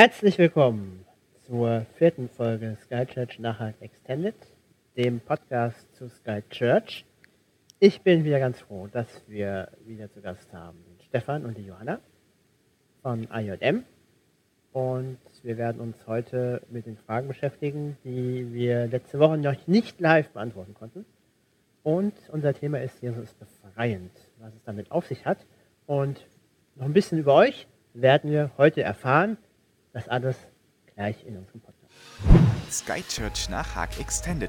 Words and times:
Herzlich 0.00 0.38
willkommen 0.38 1.04
zur 1.44 1.84
vierten 1.96 2.28
Folge 2.28 2.76
Sky 2.84 3.04
Church 3.04 3.40
Nachhalt 3.40 3.74
Extended, 3.82 4.36
dem 4.96 5.18
Podcast 5.18 5.92
zu 5.96 6.08
Sky 6.08 6.40
Church. 6.50 7.04
Ich 7.80 8.02
bin 8.02 8.22
wieder 8.22 8.38
ganz 8.38 8.60
froh, 8.60 8.86
dass 8.86 9.08
wir 9.26 9.72
wieder 9.84 10.08
zu 10.08 10.20
Gast 10.20 10.52
haben 10.52 10.78
Stefan 11.08 11.44
und 11.44 11.58
die 11.58 11.64
Johanna 11.64 11.98
von 13.02 13.26
IJM. 13.28 13.82
Und 14.72 15.18
wir 15.42 15.58
werden 15.58 15.80
uns 15.80 16.06
heute 16.06 16.62
mit 16.70 16.86
den 16.86 16.96
Fragen 16.96 17.26
beschäftigen, 17.26 17.96
die 18.04 18.52
wir 18.52 18.86
letzte 18.86 19.18
Woche 19.18 19.36
noch 19.36 19.66
nicht 19.66 19.98
live 19.98 20.28
beantworten 20.28 20.74
konnten. 20.74 21.06
Und 21.82 22.14
unser 22.30 22.54
Thema 22.54 22.80
ist 22.80 23.02
Jesus 23.02 23.34
befreiend, 23.34 24.12
was 24.38 24.54
es 24.54 24.62
damit 24.62 24.92
auf 24.92 25.08
sich 25.08 25.26
hat. 25.26 25.44
Und 25.86 26.24
noch 26.76 26.84
ein 26.84 26.92
bisschen 26.92 27.18
über 27.18 27.34
euch 27.34 27.66
werden 27.94 28.30
wir 28.30 28.52
heute 28.58 28.84
erfahren. 28.84 29.38
Das 29.98 30.08
alles 30.08 30.36
gleich 30.94 31.26
in 31.26 31.36
unserem 31.36 31.60
Podcast. 31.60 31.92
Sky 32.70 33.02
Church 33.02 33.48
Nachhag 33.50 33.98
Extended. 33.98 34.48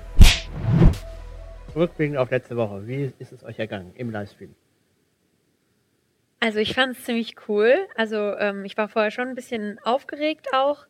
Rückblickend 1.76 2.20
auf 2.20 2.30
letzte 2.30 2.56
Woche, 2.56 2.86
wie 2.86 3.12
ist 3.18 3.32
es 3.32 3.44
euch 3.44 3.58
ergangen 3.58 3.92
im 3.96 4.12
Livestream? 4.12 4.54
Also 6.40 6.60
ich 6.60 6.76
fand 6.76 6.96
es 6.96 7.04
ziemlich 7.04 7.34
cool. 7.48 7.74
Also 7.96 8.38
ähm, 8.38 8.64
ich 8.64 8.78
war 8.78 8.90
vorher 8.90 9.10
schon 9.10 9.30
ein 9.30 9.34
bisschen 9.34 9.80
aufgeregt 9.80 10.50
auch. 10.54 10.86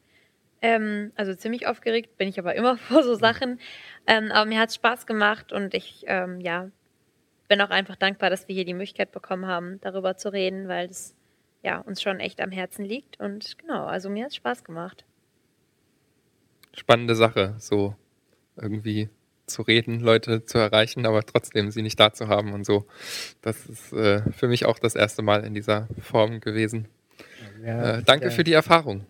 Ähm, 0.61 1.13
also 1.15 1.33
ziemlich 1.35 1.65
aufgeregt 1.65 2.17
bin 2.17 2.27
ich 2.27 2.37
aber 2.37 2.53
immer 2.55 2.77
vor 2.89 3.01
so 3.03 3.15
Sachen. 3.15 3.61
Ähm, 4.07 4.29
aber 4.29 4.45
mir 4.45 4.59
hat 4.59 4.67
es 4.67 4.75
Spaß 4.75 5.07
gemacht 5.07 5.53
und 5.53 5.73
ich 5.73 6.03
ähm, 6.07 6.41
ja, 6.41 6.69
bin 7.47 7.61
auch 7.61 7.69
einfach 7.69 7.95
dankbar, 7.95 8.29
dass 8.29 8.49
wir 8.49 8.55
hier 8.55 8.65
die 8.65 8.73
Möglichkeit 8.73 9.13
bekommen 9.13 9.45
haben, 9.45 9.79
darüber 9.79 10.17
zu 10.17 10.33
reden, 10.33 10.67
weil 10.67 10.89
es 10.89 11.15
ja, 11.63 11.79
uns 11.79 12.01
schon 12.01 12.19
echt 12.19 12.41
am 12.41 12.51
Herzen 12.51 12.85
liegt. 12.85 13.19
Und 13.19 13.57
genau, 13.57 13.85
also 13.85 14.09
mir 14.09 14.25
hat 14.25 14.31
es 14.31 14.37
Spaß 14.37 14.63
gemacht. 14.63 15.05
Spannende 16.73 17.15
Sache, 17.15 17.55
so 17.57 17.95
irgendwie 18.55 19.09
zu 19.47 19.63
reden, 19.63 19.99
Leute 19.99 20.45
zu 20.45 20.57
erreichen, 20.57 21.05
aber 21.05 21.23
trotzdem 21.23 21.71
sie 21.71 21.81
nicht 21.81 21.99
da 21.99 22.13
zu 22.13 22.27
haben 22.27 22.53
und 22.53 22.65
so. 22.65 22.85
Das 23.41 23.65
ist 23.65 23.91
äh, 23.93 24.21
für 24.31 24.47
mich 24.47 24.65
auch 24.65 24.79
das 24.79 24.95
erste 24.95 25.21
Mal 25.21 25.43
in 25.43 25.53
dieser 25.53 25.87
Form 25.99 26.39
gewesen. 26.39 26.87
Ja, 27.63 27.97
äh, 27.97 28.03
danke 28.03 28.31
für 28.31 28.43
die 28.43 28.53
Erfahrung. 28.53 29.05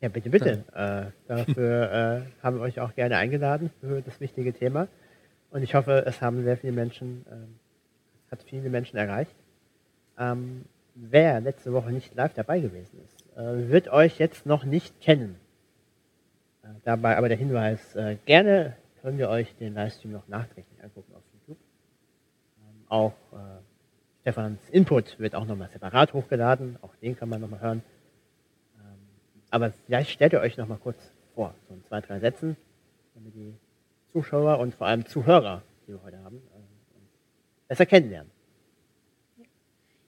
Ja, 0.00 0.08
bitte, 0.08 0.28
bitte. 0.28 0.64
Ja. 0.74 1.02
Äh, 1.02 1.10
dafür 1.26 1.92
äh, 1.92 2.42
haben 2.42 2.56
wir 2.56 2.62
euch 2.62 2.80
auch 2.80 2.94
gerne 2.94 3.16
eingeladen 3.16 3.70
für 3.80 4.02
das 4.02 4.20
wichtige 4.20 4.52
Thema. 4.52 4.88
Und 5.50 5.62
ich 5.62 5.74
hoffe, 5.74 6.04
es 6.06 6.20
haben 6.20 6.44
sehr 6.44 6.56
viele 6.56 6.72
Menschen, 6.72 7.24
ähm, 7.30 7.58
hat 8.30 8.42
viele 8.42 8.68
Menschen 8.68 8.96
erreicht. 8.96 9.34
Ähm, 10.18 10.64
wer 10.96 11.40
letzte 11.40 11.72
Woche 11.72 11.92
nicht 11.92 12.14
live 12.14 12.34
dabei 12.34 12.60
gewesen 12.60 12.98
ist, 13.04 13.36
äh, 13.36 13.68
wird 13.70 13.88
euch 13.88 14.18
jetzt 14.18 14.46
noch 14.46 14.64
nicht 14.64 15.00
kennen. 15.00 15.36
Äh, 16.62 16.68
dabei 16.84 17.16
aber 17.16 17.28
der 17.28 17.38
Hinweis, 17.38 17.94
äh, 17.94 18.16
gerne 18.24 18.76
können 19.02 19.18
wir 19.18 19.28
euch 19.28 19.54
den 19.56 19.74
Livestream 19.74 20.12
noch 20.12 20.26
nachträglich 20.26 20.82
angucken 20.82 21.14
auf 21.14 21.22
YouTube. 21.32 21.58
Ähm, 22.58 22.84
auch 22.88 23.12
äh, 23.32 23.36
Stefans 24.22 24.68
Input 24.70 25.18
wird 25.20 25.34
auch 25.34 25.44
nochmal 25.44 25.68
separat 25.68 26.12
hochgeladen, 26.14 26.78
auch 26.82 26.96
den 26.96 27.16
kann 27.16 27.28
man 27.28 27.40
nochmal 27.40 27.60
hören. 27.60 27.82
Ähm, 28.78 28.98
aber 29.50 29.72
vielleicht 29.86 30.10
stellt 30.10 30.32
ihr 30.32 30.40
euch 30.40 30.56
nochmal 30.56 30.78
kurz 30.78 31.12
vor, 31.34 31.54
so 31.68 31.74
in 31.74 31.84
zwei, 31.84 32.00
drei 32.00 32.18
Sätzen, 32.18 32.56
damit 33.14 33.34
die 33.34 33.54
Zuschauer 34.12 34.58
und 34.58 34.74
vor 34.74 34.86
allem 34.86 35.04
Zuhörer, 35.04 35.62
die 35.86 35.92
wir 35.92 36.02
heute 36.02 36.18
haben, 36.24 36.36
äh, 36.36 37.68
besser 37.68 37.84
kennenlernen. 37.84 38.30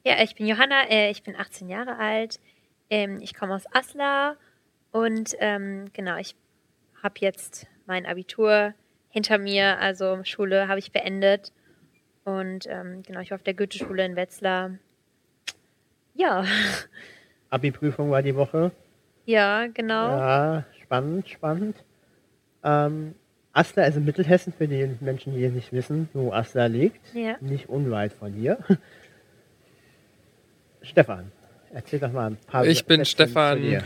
Ja, 0.09 0.23
ich 0.23 0.35
bin 0.35 0.47
Johanna, 0.47 0.89
äh, 0.89 1.11
ich 1.11 1.23
bin 1.23 1.37
18 1.37 1.69
Jahre 1.69 1.99
alt, 1.99 2.41
ähm, 2.89 3.19
ich 3.21 3.35
komme 3.35 3.55
aus 3.55 3.65
Asla 3.75 4.37
und 4.91 5.37
ähm, 5.39 5.91
genau, 5.93 6.17
ich 6.17 6.35
habe 7.03 7.17
jetzt 7.19 7.67
mein 7.85 8.07
Abitur 8.07 8.73
hinter 9.11 9.37
mir, 9.37 9.79
also 9.81 10.25
Schule 10.25 10.67
habe 10.67 10.79
ich 10.79 10.93
beendet 10.93 11.53
und 12.25 12.67
ähm, 12.69 13.03
genau, 13.03 13.21
ich 13.21 13.31
war 13.31 13.35
auf 13.35 13.43
der 13.43 13.53
Goethe-Schule 13.53 14.03
in 14.03 14.17
Wetzlar. 14.17 14.79
Ja. 16.15 16.43
Abi-Prüfung 17.51 18.11
war 18.11 18.23
die 18.23 18.35
Woche. 18.35 18.71
Ja, 19.27 19.67
genau. 19.67 20.09
Ja, 20.09 20.65
spannend, 20.83 21.29
spannend. 21.29 21.85
Ähm, 22.65 23.15
Asla 23.53 23.85
ist 23.85 23.99
in 23.99 24.07
Mittelhessen, 24.07 24.55
für 24.55 24.69
die 24.69 24.89
Menschen, 25.01 25.35
die 25.35 25.47
nicht 25.51 25.71
wissen, 25.71 26.09
wo 26.15 26.33
Asla 26.33 26.65
liegt. 26.65 27.15
Ja. 27.15 27.37
Nicht 27.43 27.69
unweit 27.69 28.15
von 28.15 28.33
hier. 28.33 28.57
Stefan, 30.89 31.31
erzähl 31.73 31.99
doch 31.99 32.13
mal 32.13 32.31
ein 32.31 32.37
paar 32.37 32.67
Ich 32.67 32.87
bin 32.87 33.05
Stefan, 33.05 33.83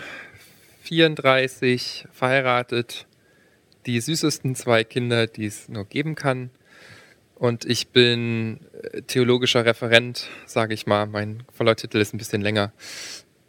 34, 0.82 2.06
verheiratet, 2.12 3.06
die 3.86 4.00
süßesten 4.00 4.54
zwei 4.54 4.84
Kinder, 4.84 5.26
die 5.26 5.46
es 5.46 5.68
nur 5.68 5.84
geben 5.84 6.14
kann. 6.14 6.50
Und 7.34 7.64
ich 7.64 7.88
bin 7.88 8.60
äh, 8.92 9.02
theologischer 9.02 9.64
Referent, 9.64 10.28
sage 10.46 10.74
ich 10.74 10.86
mal. 10.86 11.06
Mein 11.06 11.42
voller 11.52 11.74
Titel 11.74 11.98
ist 11.98 12.14
ein 12.14 12.18
bisschen 12.18 12.40
länger. 12.40 12.72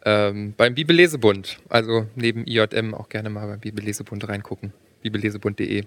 Ähm, 0.04 0.54
beim 0.56 0.74
Bibellesebund. 0.74 1.58
Also 1.68 2.08
neben 2.16 2.44
IJM 2.44 2.92
auch 2.92 3.08
gerne 3.08 3.30
mal 3.30 3.46
beim 3.46 3.60
Bibellesebund 3.60 4.26
reingucken. 4.28 4.72
Bibellesebund.de. 5.02 5.84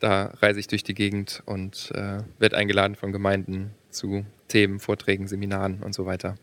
Da 0.00 0.32
reise 0.40 0.60
ich 0.60 0.68
durch 0.68 0.84
die 0.84 0.94
Gegend 0.94 1.42
und 1.44 1.92
äh, 1.94 2.20
werde 2.38 2.56
eingeladen 2.56 2.94
von 2.94 3.12
Gemeinden 3.12 3.72
zu 3.90 4.24
Themen, 4.48 4.80
Vorträgen, 4.80 5.28
Seminaren 5.28 5.82
und 5.82 5.94
so 5.94 6.06
weiter 6.06 6.36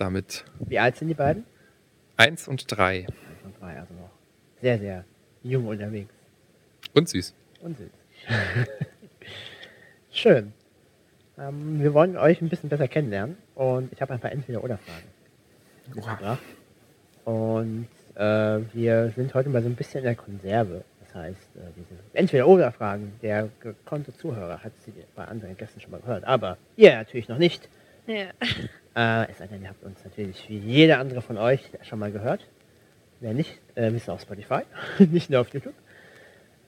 damit. 0.00 0.44
Wie 0.60 0.78
alt 0.78 0.96
sind 0.96 1.08
die 1.08 1.14
beiden? 1.14 1.44
Eins 2.16 2.48
und 2.48 2.64
drei. 2.68 3.06
Eins 3.06 3.44
und 3.44 3.60
drei, 3.60 3.78
also 3.78 3.94
noch 3.94 4.10
sehr, 4.60 4.78
sehr 4.78 5.04
jung 5.42 5.66
unterwegs. 5.66 6.12
Und 6.94 7.08
süß. 7.08 7.34
Und 7.60 7.78
süß. 7.78 7.90
Schön. 10.10 10.52
Ähm, 11.38 11.80
wir 11.80 11.94
wollen 11.94 12.16
euch 12.16 12.40
ein 12.40 12.48
bisschen 12.48 12.68
besser 12.68 12.88
kennenlernen 12.88 13.36
und 13.54 13.92
ich 13.92 14.00
habe 14.00 14.14
ein 14.14 14.20
paar 14.20 14.32
Entweder-Oder-Fragen 14.32 15.06
Und 17.24 17.88
äh, 18.16 18.60
wir 18.72 19.12
sind 19.14 19.34
heute 19.34 19.48
mal 19.48 19.62
so 19.62 19.68
ein 19.68 19.76
bisschen 19.76 19.98
in 19.98 20.04
der 20.04 20.16
Konserve. 20.16 20.84
Das 21.00 21.14
heißt, 21.14 21.56
äh, 21.56 21.60
diese 21.76 22.00
Entweder-Oder-Fragen, 22.14 23.12
der 23.22 23.48
gekonnte 23.60 24.12
Zuhörer 24.16 24.62
hat 24.62 24.72
sie 24.84 24.92
bei 25.14 25.24
anderen 25.24 25.56
Gästen 25.56 25.80
schon 25.80 25.92
mal 25.92 26.00
gehört, 26.00 26.24
aber 26.24 26.58
ihr 26.76 26.96
natürlich 26.96 27.28
noch 27.28 27.38
nicht. 27.38 27.68
Ja. 28.08 28.30
Äh, 28.96 29.30
es 29.30 29.38
sei 29.38 29.46
denn, 29.46 29.62
ihr 29.62 29.68
habt 29.68 29.84
uns 29.84 30.02
natürlich 30.02 30.48
wie 30.48 30.58
jeder 30.58 30.98
andere 30.98 31.20
von 31.20 31.36
euch 31.36 31.60
schon 31.82 31.98
mal 31.98 32.10
gehört. 32.10 32.48
Wer 33.20 33.34
nicht, 33.34 33.60
äh, 33.74 33.92
wisst 33.92 34.08
auf 34.08 34.22
Spotify, 34.22 34.62
nicht 34.98 35.28
nur 35.28 35.42
auf 35.42 35.52
YouTube. 35.52 35.74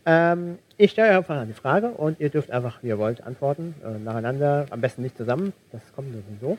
Ähm, 0.04 0.58
ich 0.76 0.90
stelle 0.90 1.16
einfach 1.16 1.38
eine 1.38 1.54
Frage 1.54 1.88
und 1.88 2.20
ihr 2.20 2.28
dürft 2.28 2.50
einfach, 2.50 2.82
wie 2.82 2.88
ihr 2.88 2.98
wollt, 2.98 3.22
antworten. 3.22 3.74
Äh, 3.82 3.98
nacheinander, 3.98 4.66
am 4.68 4.82
besten 4.82 5.02
nicht 5.02 5.16
zusammen. 5.16 5.54
Das 5.72 5.80
kommt 5.94 6.12
sowieso. 6.12 6.58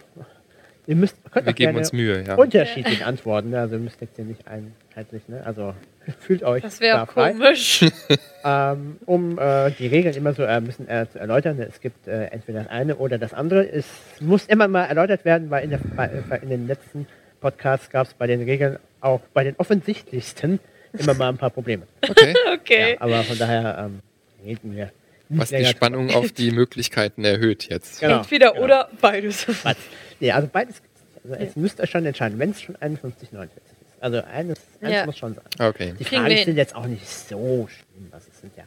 Ihr 0.88 0.96
müsst, 0.96 1.16
könnt 1.32 1.46
Wir 1.46 1.54
geben 1.54 1.78
uns 1.78 1.94
Mühe, 1.94 2.24
ja. 2.26 2.36
Unterschiedlich 2.36 3.06
antworten. 3.06 3.54
Also 3.54 3.76
ihr 3.76 3.82
müsst 3.82 4.02
jetzt 4.02 4.16
hier 4.16 4.26
nicht 4.26 4.42
einheitlich, 4.48 5.28
ne? 5.28 5.44
Also 5.46 5.76
fühlt 6.20 6.44
euch. 6.44 6.64
Das 6.64 6.80
wäre 6.80 7.06
komisch. 7.06 7.86
ähm, 8.44 8.98
um 9.06 9.38
äh, 9.38 9.72
die 9.72 9.88
Regeln 9.88 10.16
immer 10.16 10.34
so 10.34 10.44
ein 10.44 10.66
bisschen 10.66 10.90
äh, 10.90 11.06
zu 11.12 11.20
erläutern. 11.20 11.60
Es 11.60 11.82
gibt 11.82 12.08
äh, 12.08 12.26
entweder 12.26 12.64
das 12.64 12.70
eine 12.70 12.96
oder 12.96 13.18
das 13.18 13.34
andere. 13.34 13.70
Es 13.70 13.86
muss 14.20 14.46
immer 14.48 14.68
mal 14.68 14.86
erläutert 14.86 15.24
werden, 15.26 15.50
weil 15.50 15.64
in, 15.64 15.70
der, 15.70 15.80
bei, 15.96 16.10
in 16.42 16.50
den 16.50 16.68
letzten 16.68 17.08
Podcasts 17.40 17.90
gab 17.90 18.08
es 18.08 18.14
bei 18.14 18.28
den 18.28 18.42
Regeln 18.42 18.78
auch 19.02 19.22
bei 19.34 19.44
den 19.44 19.56
offensichtlichsten 19.58 20.60
immer 20.98 21.14
mal 21.14 21.30
ein 21.30 21.38
paar 21.38 21.50
Probleme. 21.50 21.84
Okay. 22.10 22.34
okay. 22.54 22.92
Ja, 22.94 23.02
aber 23.02 23.24
von 23.24 23.38
daher 23.38 23.86
ähm, 23.86 24.00
reden 24.46 24.76
wir. 24.76 24.92
Was 25.30 25.50
die 25.50 25.66
Spannung 25.66 26.12
auf 26.12 26.32
die 26.34 26.52
Möglichkeiten 26.52 27.24
erhöht 27.24 27.70
jetzt. 27.70 28.02
Genau, 28.02 28.18
Entweder 28.18 28.52
genau. 28.52 28.66
oder 28.66 28.90
beides. 29.00 29.48
Was? 29.64 29.78
Nee, 30.22 30.32
also 30.32 30.48
beides. 30.52 30.82
Also 31.24 31.36
es 31.36 31.56
müsst 31.56 31.80
ihr 31.80 31.88
schon 31.88 32.06
entscheiden, 32.06 32.40
wenn 32.40 32.52
es 32.52 32.62
schon 32.62 32.76
51,49 32.78 33.44
ist. 33.44 33.52
Also 34.00 34.22
eines, 34.24 34.60
eines 34.82 34.96
ja. 34.96 35.06
muss 35.06 35.18
schon 35.18 35.36
sein. 35.36 35.44
Okay. 35.60 35.94
Die 36.00 36.04
Fragen 36.04 36.36
sind 36.38 36.58
jetzt 36.58 36.76
auch 36.76 36.88
nicht 36.88 37.08
so 37.08 37.68
schlimm. 37.68 38.10
Das 38.12 38.24
sind 38.40 38.54
ja 38.56 38.64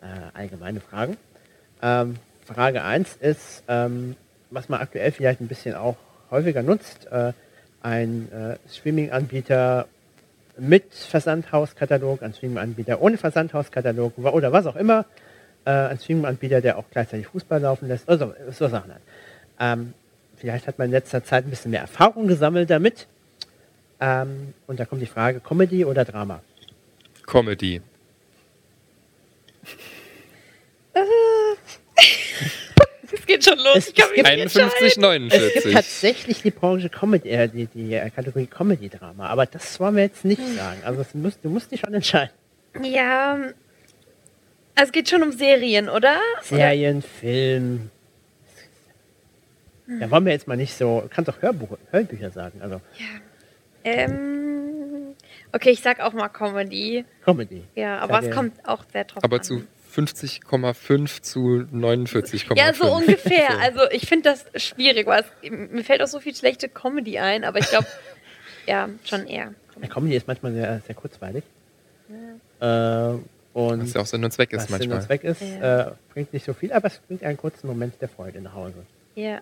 äh, 0.00 0.30
allgemeine 0.32 0.80
Fragen. 0.80 1.16
Ähm, 1.82 2.16
Frage 2.44 2.82
1 2.82 3.16
ist, 3.16 3.62
ähm, 3.68 4.16
was 4.50 4.68
man 4.68 4.80
aktuell 4.80 5.12
vielleicht 5.12 5.40
ein 5.40 5.48
bisschen 5.48 5.74
auch 5.74 5.96
häufiger 6.30 6.62
nutzt, 6.62 7.06
äh, 7.10 7.32
ein 7.82 8.30
äh, 8.32 8.56
Streaming-Anbieter 8.68 9.86
mit 10.58 10.92
Versandhauskatalog, 10.92 12.22
ein 12.22 12.34
Streaming-Anbieter 12.34 13.00
ohne 13.00 13.16
Versandhauskatalog 13.18 14.18
oder 14.18 14.52
was 14.52 14.66
auch 14.66 14.76
immer, 14.76 15.06
äh, 15.64 15.70
ein 15.70 15.98
Streaming-Anbieter, 15.98 16.60
der 16.60 16.78
auch 16.78 16.84
gleichzeitig 16.90 17.26
Fußball 17.28 17.60
laufen 17.60 17.88
lässt, 17.88 18.08
also 18.08 18.34
so 18.50 18.68
Sachen 18.68 18.92
halt. 18.92 19.02
Ähm, 19.60 19.94
vielleicht 20.44 20.66
hat 20.66 20.78
man 20.78 20.88
in 20.88 20.92
letzter 20.92 21.24
Zeit 21.24 21.46
ein 21.46 21.50
bisschen 21.50 21.70
mehr 21.70 21.80
Erfahrung 21.80 22.26
gesammelt 22.28 22.68
damit. 22.68 23.06
Ähm, 23.98 24.52
und 24.66 24.78
da 24.78 24.84
kommt 24.84 25.00
die 25.00 25.06
Frage, 25.06 25.40
Comedy 25.40 25.86
oder 25.86 26.04
Drama? 26.04 26.42
Comedy. 27.26 27.80
es 33.12 33.26
geht 33.26 33.44
schon 33.44 33.58
los. 33.58 33.76
Es- 33.76 33.88
ich 33.88 33.94
kann 33.94 34.08
es 34.10 34.14
gibt- 34.14 34.28
nicht 34.28 34.56
entscheiden. 34.56 34.70
51, 34.70 34.86
Es 34.86 34.94
gibt 34.94 35.02
49. 35.02 35.72
tatsächlich 35.72 36.42
die 36.42 36.50
Branche 36.50 36.88
Comedy, 36.88 37.28
äh, 37.30 37.48
die, 37.48 37.66
die 37.66 37.94
äh, 37.94 38.10
Kategorie 38.10 38.46
Comedy-Drama, 38.46 39.26
aber 39.28 39.46
das 39.46 39.78
wollen 39.80 39.96
wir 39.96 40.02
jetzt 40.04 40.24
nicht 40.24 40.42
sagen. 40.56 40.80
Also 40.84 41.00
es 41.02 41.14
muss, 41.14 41.38
du 41.40 41.48
musst 41.48 41.70
dich 41.70 41.80
schon 41.80 41.94
entscheiden. 41.94 42.30
Ja, 42.82 43.34
also 43.34 43.54
es 44.88 44.92
geht 44.92 45.08
schon 45.08 45.22
um 45.22 45.32
Serien, 45.32 45.88
oder? 45.88 46.18
Serien, 46.42 47.02
Film. 47.02 47.90
Da 49.86 50.10
wollen 50.10 50.24
wir 50.24 50.32
jetzt 50.32 50.48
mal 50.48 50.56
nicht 50.56 50.74
so. 50.74 51.02
Du 51.02 51.08
kannst 51.08 51.30
auch 51.30 51.40
Hörbuch, 51.42 51.76
Hörbücher 51.90 52.30
sagen, 52.30 52.60
also 52.62 52.80
Ähm, 53.84 55.14
okay, 55.52 55.70
ich 55.70 55.80
sag 55.82 56.00
auch 56.00 56.12
mal 56.12 56.28
Comedy. 56.28 57.04
Comedy. 57.24 57.64
Ja, 57.74 57.98
aber 57.98 58.20
es 58.22 58.34
kommt 58.34 58.66
auch 58.66 58.84
sehr 58.92 59.04
drauf 59.04 59.22
Aber 59.22 59.36
an. 59.36 59.42
zu 59.42 59.62
50,5 59.94 61.22
zu 61.22 61.66
49,5. 61.72 62.56
Ja, 62.56 62.72
so 62.74 62.92
ungefähr. 62.94 63.48
So. 63.52 63.58
Also 63.58 63.80
ich 63.90 64.06
finde 64.08 64.30
das 64.30 64.46
schwierig, 64.62 65.06
weil 65.06 65.22
es, 65.42 65.50
mir 65.50 65.84
fällt 65.84 66.02
auch 66.02 66.06
so 66.08 66.18
viel 66.20 66.34
schlechte 66.34 66.68
Comedy 66.68 67.18
ein, 67.18 67.44
aber 67.44 67.58
ich 67.58 67.68
glaube, 67.68 67.86
ja, 68.66 68.88
schon 69.04 69.26
eher. 69.26 69.54
Ja, 69.80 69.88
Comedy 69.88 70.16
ist 70.16 70.26
manchmal 70.26 70.52
sehr, 70.52 70.80
sehr 70.80 70.94
kurzweilig. 70.94 71.44
Äh, 72.60 72.64
und 73.52 73.82
Was 73.82 73.92
ja 73.92 74.00
auch 74.00 74.06
Sinn 74.06 74.24
und 74.24 74.30
Zweck 74.32 74.50
was 74.52 74.64
ist 74.64 74.68
Sinn 74.68 74.74
und 74.82 74.88
manchmal. 74.88 75.02
Zweck 75.02 75.24
ist, 75.24 75.42
Ja. 75.42 75.88
äh, 75.88 75.92
bringt 76.12 76.32
nicht 76.32 76.44
so 76.46 76.54
viel, 76.54 76.72
aber 76.72 76.88
es 76.88 76.98
bringt 76.98 77.22
einen 77.22 77.36
kurzen 77.36 77.66
Moment 77.66 78.00
der 78.00 78.08
Freude 78.08 78.40
nach 78.40 78.54
Hause. 78.54 78.74
Ja, 79.14 79.40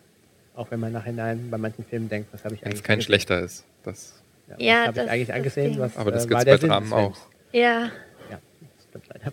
Auch 0.55 0.71
wenn 0.71 0.81
man 0.81 0.93
nachhinein 0.93 1.51
bei 1.51 1.57
manchen 1.59 1.85
Filmen 1.85 2.09
denkt, 2.09 2.33
was 2.33 2.45
habe 2.45 2.55
ich 2.55 2.61
Wenn 2.61 2.67
eigentlich 2.69 2.81
es 2.81 2.85
kein 2.85 2.95
angesehen? 2.95 3.07
schlechter 3.07 3.41
ist. 3.41 3.65
Das, 3.85 4.23
Ja, 4.49 4.57
Ja, 4.59 4.75
was 4.81 4.87
habe 4.89 4.97
das- 4.97 5.05
ich 5.07 5.11
eigentlich 5.13 5.33
angesehen? 5.35 5.79
Was, 5.79 5.97
aber 5.97 6.11
das 6.13 6.25
äh, 6.25 6.29
gibt 6.29 6.39
es 6.41 6.45
bei 6.45 6.57
Dramen 6.69 6.93
auch. 6.93 7.17
ja. 7.53 7.91
Ja, 8.31 8.39
das 8.61 8.85
stimmt 8.89 9.05
leider. 9.09 9.33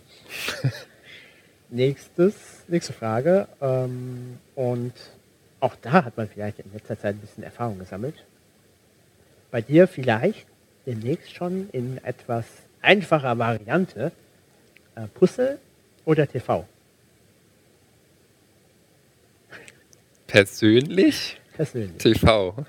Nächstes, 1.70 2.34
nächste 2.68 2.92
Frage. 2.92 3.46
Ähm, 3.60 4.38
und 4.56 4.92
auch 5.60 5.76
da 5.82 6.04
hat 6.04 6.16
man 6.16 6.28
vielleicht 6.28 6.58
in 6.60 6.72
letzter 6.72 6.98
Zeit 6.98 7.14
ein 7.16 7.18
bisschen 7.20 7.44
Erfahrung 7.44 7.78
gesammelt. 7.78 8.24
Bei 9.50 9.60
dir 9.60 9.86
vielleicht 9.86 10.46
demnächst 10.86 11.32
schon 11.34 11.68
in 11.72 12.02
etwas 12.04 12.46
einfacher 12.82 13.38
Variante. 13.38 14.10
Äh, 14.96 15.02
Puzzle 15.14 15.58
oder 16.04 16.26
TV? 16.26 16.66
Persönlich 20.30 21.38
Persönlich. 21.56 21.98
TV. 21.98 22.54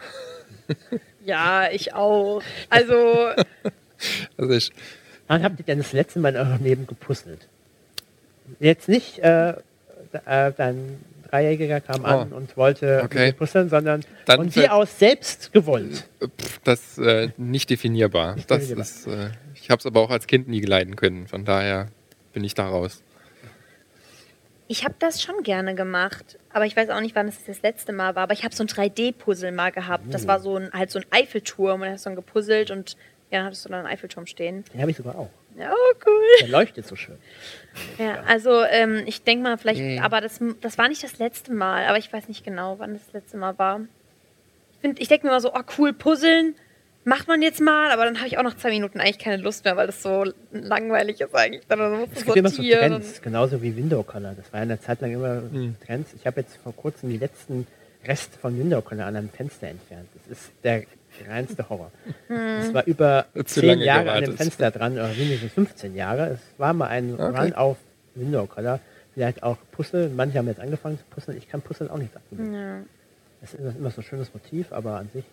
Ja, 1.24 1.70
ich 1.72 1.94
auch. 1.94 2.42
Also, 2.70 3.28
Also 4.38 4.54
ich, 4.54 4.72
Wann 5.28 5.44
habt 5.44 5.60
ihr 5.60 5.66
denn 5.66 5.78
das 5.78 5.94
letzte 5.94 6.18
Mal 6.20 6.30
in 6.30 6.38
eurem 6.38 6.64
Leben 6.64 6.88
gepuzzelt? 6.88 7.48
Jetzt 8.60 8.90
nicht, 8.90 9.20
äh, 9.20 9.52
äh, 10.26 10.52
dein 10.58 11.00
Dreijähriger 11.30 11.80
kam 11.80 12.06
an 12.06 12.32
Oh. 12.34 12.36
und 12.38 12.58
wollte 12.58 13.02
Okay. 13.06 13.34
puzzeln, 13.34 13.70
sondern 13.70 14.04
Dann 14.26 14.38
von 14.38 14.52
für- 14.52 14.62
dir 14.62 14.74
aus 14.74 14.98
selbst 14.98 15.54
gewollt. 15.54 16.06
das 16.64 16.98
äh, 16.98 17.30
nicht 17.38 17.70
definierbar. 17.70 18.36
Nicht 18.36 18.50
das 18.50 18.70
definierbar. 18.70 18.84
ist, 18.86 19.08
äh, 19.08 19.30
ich 19.54 19.70
habe 19.70 19.80
es 19.80 19.86
aber 19.86 20.00
auch 20.02 20.10
als 20.10 20.26
Kind 20.26 20.48
nie 20.48 20.62
leiden 20.62 20.96
können. 20.96 21.28
Von 21.28 21.46
daher 21.46 21.90
bin 22.34 22.44
ich 22.44 22.56
da 22.56 22.68
raus. 22.68 23.04
Ich 24.72 24.86
habe 24.86 24.96
das 25.00 25.22
schon 25.22 25.44
gerne 25.44 25.76
gemacht, 25.76 26.40
aber 26.50 26.66
ich 26.66 26.78
weiß 26.78 26.90
auch 26.92 27.02
nicht, 27.02 27.14
wann 27.14 27.28
es 27.28 27.44
das 27.44 27.62
letzte 27.62 27.92
Mal 27.92 28.16
war. 28.16 28.24
Aber 28.24 28.34
ich 28.34 28.46
habe 28.46 28.56
so 28.56 28.64
ein 28.64 28.68
3D-Puzzle 28.68 29.52
mal 29.52 29.72
gehabt. 29.72 30.14
Das 30.14 30.28
war 30.28 30.40
so 30.40 30.56
ein, 30.56 30.72
halt 30.72 30.90
so 30.92 31.00
ein 31.00 31.06
Eiffelturm 31.12 31.82
und 31.82 31.88
da 31.88 31.94
hast 31.94 32.06
du 32.06 32.10
dann 32.10 32.16
gepuzzelt 32.16 32.72
und 32.72 32.96
ja, 33.32 33.40
dann 33.40 33.46
hattest 33.48 33.66
du 33.66 33.70
dann 33.70 33.80
einen 33.80 33.88
Eiffelturm 33.94 34.26
stehen. 34.28 34.64
Den 34.74 34.80
habe 34.82 34.92
ich 34.92 34.96
sogar 34.98 35.16
auch. 35.18 35.30
Ja, 35.58 35.74
oh, 35.74 35.94
cool. 36.06 36.22
Der 36.40 36.48
leuchtet 36.48 36.88
so 36.88 36.96
schön. 36.96 37.18
Ja, 37.98 38.22
also 38.26 38.64
ähm, 38.64 39.04
ich 39.06 39.24
denke 39.24 39.44
mal, 39.44 39.58
vielleicht, 39.58 39.82
Yay. 39.82 40.00
aber 40.00 40.22
das, 40.22 40.40
das 40.62 40.78
war 40.78 40.88
nicht 40.88 41.04
das 41.04 41.20
letzte 41.20 41.52
Mal, 41.52 41.86
aber 41.88 41.98
ich 41.98 42.12
weiß 42.12 42.30
nicht 42.30 42.46
genau, 42.46 42.80
wann 42.80 42.94
das 42.94 43.12
letzte 43.12 43.36
Mal 43.36 43.60
war. 43.60 43.82
Ich, 44.74 44.80
find- 44.80 45.02
ich 45.02 45.10
denke 45.10 45.26
mir 45.26 45.32
immer 45.34 45.42
so, 45.42 45.54
oh 45.54 45.62
cool, 45.78 45.92
puzzeln 45.92 46.56
macht 47.04 47.28
man 47.28 47.42
jetzt 47.42 47.60
mal, 47.62 47.92
aber 47.92 48.06
dann 48.06 48.18
habe 48.18 48.28
ich 48.28 48.38
auch 48.38 48.44
nach 48.44 48.56
zwei 48.58 48.70
Minuten 48.70 49.00
eigentlich 49.00 49.20
keine 49.20 49.38
Lust 49.38 49.66
mehr, 49.66 49.76
weil 49.78 49.88
das 49.88 50.02
so 50.04 50.24
langweilig 50.52 51.22
ist 51.22 51.34
eigentlich. 51.36 51.66
Dann 51.68 51.80
musst 52.00 52.12
Es 52.16 52.26
gibt 52.26 52.38
immer 52.38 52.50
so. 52.50 52.62
Trends, 52.62 53.22
genauso 53.22 53.62
wie 53.62 53.76
Window 53.76 54.04
Color. 54.04 54.34
Das 54.36 54.52
war 54.54 54.60
ja 54.60 54.64
eine 54.64 54.80
Zeit 54.80 55.02
lang 55.02 55.12
immer 55.14 55.42
Hm. 55.52 55.76
Trends. 55.86 56.14
Ich 56.16 56.26
habe 56.28 56.42
jetzt 56.42 56.58
vor 56.58 56.76
kurzem 56.76 57.10
die 57.10 57.18
letzten 57.18 57.66
Reste 58.06 58.38
von 58.38 58.58
Window 58.58 58.82
Color 58.82 59.06
an 59.06 59.16
einem 59.16 59.30
Fenster 59.30 59.68
entfernt. 59.68 60.08
Das 60.28 60.38
ist 60.40 60.52
der 60.64 60.84
reinste 61.30 61.68
Horror. 61.70 61.92
Es 62.30 62.74
war 62.74 62.86
über 62.88 63.26
Zu 63.36 63.44
zehn 63.46 63.66
lange 63.70 63.86
Jahre 63.86 64.00
an 64.00 64.06
dem 64.06 64.32
gewartet. 64.32 64.38
Fenster 64.38 64.72
dran, 64.72 64.94
oder 64.94 65.10
mindestens 65.10 65.52
15 65.54 65.96
Jahre. 65.96 66.28
Es 66.30 66.40
war 66.58 66.74
mal 66.74 66.88
ein 66.88 67.14
Okay. 67.14 67.38
Run 67.40 67.54
auf 67.54 67.78
Window 68.16 68.46
Color. 68.48 68.80
Vielleicht 69.14 69.44
auch 69.44 69.58
Puzzle. 69.72 70.10
Manche 70.10 70.38
haben 70.38 70.48
jetzt 70.48 70.62
angefangen 70.62 70.98
zu 70.98 71.04
puzzeln. 71.10 71.38
Ich 71.38 71.50
kann 71.50 71.62
Puzzeln 71.62 71.90
auch 71.90 71.98
nicht 71.98 72.16
abgeben. 72.16 72.54
ja. 72.54 72.80
Das 73.42 73.54
ist 73.54 73.60
immer- 73.60 73.76
immer 73.76 73.90
so 73.92 74.02
ein 74.02 74.04
schönes 74.06 74.34
Motiv, 74.34 74.72
aber 74.72 74.98
an 74.98 75.10
sich. 75.14 75.26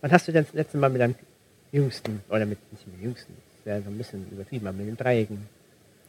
Wann 0.00 0.12
hast 0.12 0.28
du 0.28 0.32
denn 0.32 0.44
das 0.44 0.54
letzte 0.54 0.78
Mal 0.78 0.90
mit 0.90 1.00
deinem 1.00 1.14
Jüngsten, 1.72 2.20
oder 2.28 2.46
mit, 2.46 2.58
nicht 2.72 2.86
mit 2.86 2.96
dem 2.96 3.02
Jüngsten, 3.04 3.34
das 3.56 3.66
wäre 3.66 3.82
so 3.82 3.90
ein 3.90 3.98
bisschen 3.98 4.26
übertrieben, 4.30 4.66
aber 4.66 4.76
mit 4.78 4.88
dem 4.88 4.96
Dreijährigen 4.96 5.48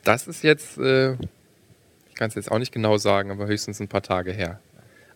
Das 0.03 0.27
ist 0.27 0.43
jetzt, 0.43 0.77
äh, 0.77 1.13
ich 1.13 2.15
kann 2.15 2.29
es 2.29 2.35
jetzt 2.35 2.51
auch 2.51 2.59
nicht 2.59 2.71
genau 2.71 2.97
sagen, 2.97 3.31
aber 3.31 3.47
höchstens 3.47 3.79
ein 3.79 3.87
paar 3.87 4.03
Tage 4.03 4.31
her. 4.31 4.59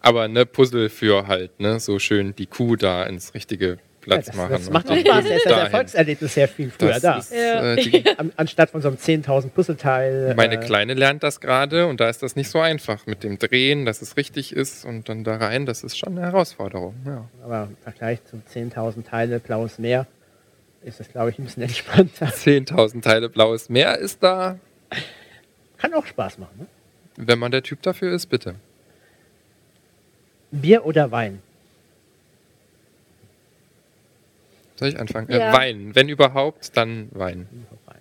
Aber 0.02 0.28
ne 0.28 0.46
Puzzle 0.46 0.90
für 0.90 1.28
halt, 1.28 1.60
ne, 1.60 1.80
so 1.80 1.98
schön 2.00 2.36
die 2.36 2.46
Kuh 2.46 2.76
da 2.76 3.04
ins 3.04 3.34
richtige 3.34 3.78
Platz 4.04 4.28
ja, 4.28 4.32
das, 4.34 4.36
machen. 4.36 4.52
Das 4.52 4.70
macht 4.70 4.90
doch 4.90 4.94
die 4.96 5.02
Spaß. 5.02 5.24
Der 5.26 5.36
ist 5.38 5.46
das. 5.46 5.60
Erfolgserlebnis 5.60 6.34
sehr 6.34 6.48
viel 6.48 6.70
früher 6.70 6.90
Das 6.92 7.02
da. 7.02 7.18
ist, 7.18 7.32
Ja. 7.34 7.74
äh, 7.74 7.76
die, 7.78 8.06
An, 8.18 8.32
anstatt 8.36 8.70
von 8.70 8.82
so 8.82 8.90
einem 8.90 8.98
10.000 8.98 9.50
Puzzleteil. 9.50 10.34
meine 10.36 10.56
äh, 10.56 10.58
Kleine 10.66 10.94
lernt 10.94 11.24
das 11.24 11.40
gerade 11.40 11.88
und 11.88 12.00
da 12.00 12.10
ist 12.10 12.22
das 12.22 12.36
nicht 12.36 12.50
so 12.50 12.60
einfach 12.60 13.06
mit 13.08 13.24
dem 13.24 13.40
Drehen, 13.40 13.86
dass 13.86 14.02
es 14.02 14.18
richtig 14.18 14.54
ist 14.56 14.86
und 14.86 15.10
dann 15.10 15.24
da 15.24 15.38
rein, 15.38 15.66
das 15.66 15.84
ist 15.84 15.98
schon 15.98 16.18
eine 16.18 16.28
Herausforderung. 16.28 16.96
Ja. 17.06 17.26
Aber 17.44 17.64
im 17.70 17.78
Vergleich 17.84 18.20
zu 18.26 18.42
10.000 18.54 19.06
Teile 19.06 19.40
blaues 19.40 19.80
Meer 19.80 20.06
ist 20.84 21.00
das, 21.00 21.10
glaube 21.10 21.30
ich, 21.30 21.40
ein 21.40 21.46
bisschen 21.46 21.64
entspannter. 21.64 22.26
10.000 22.28 23.02
Teile 23.02 23.30
blaues 23.30 23.70
Meer 23.70 23.98
ist 23.98 24.22
da, 24.22 24.58
Kann 25.78 25.94
auch 25.94 26.06
Spaß 26.06 26.38
machen. 26.38 26.54
Ne? 26.60 26.66
wenn 27.16 27.38
man 27.40 27.52
der 27.52 27.62
Typ 27.64 27.82
dafür 27.84 28.12
ist, 28.14 28.26
bitte. 28.28 28.56
Bier 30.52 30.86
oder 30.86 31.12
Wein? 31.12 31.42
Soll 34.76 34.90
ich 34.90 35.00
anfangen? 35.00 35.32
Ja. 35.32 35.52
Äh, 35.52 35.54
Wein, 35.54 35.92
wenn 35.96 36.10
überhaupt, 36.10 36.76
dann 36.76 37.08
Wein. 37.12 37.48
Wein. 37.86 37.96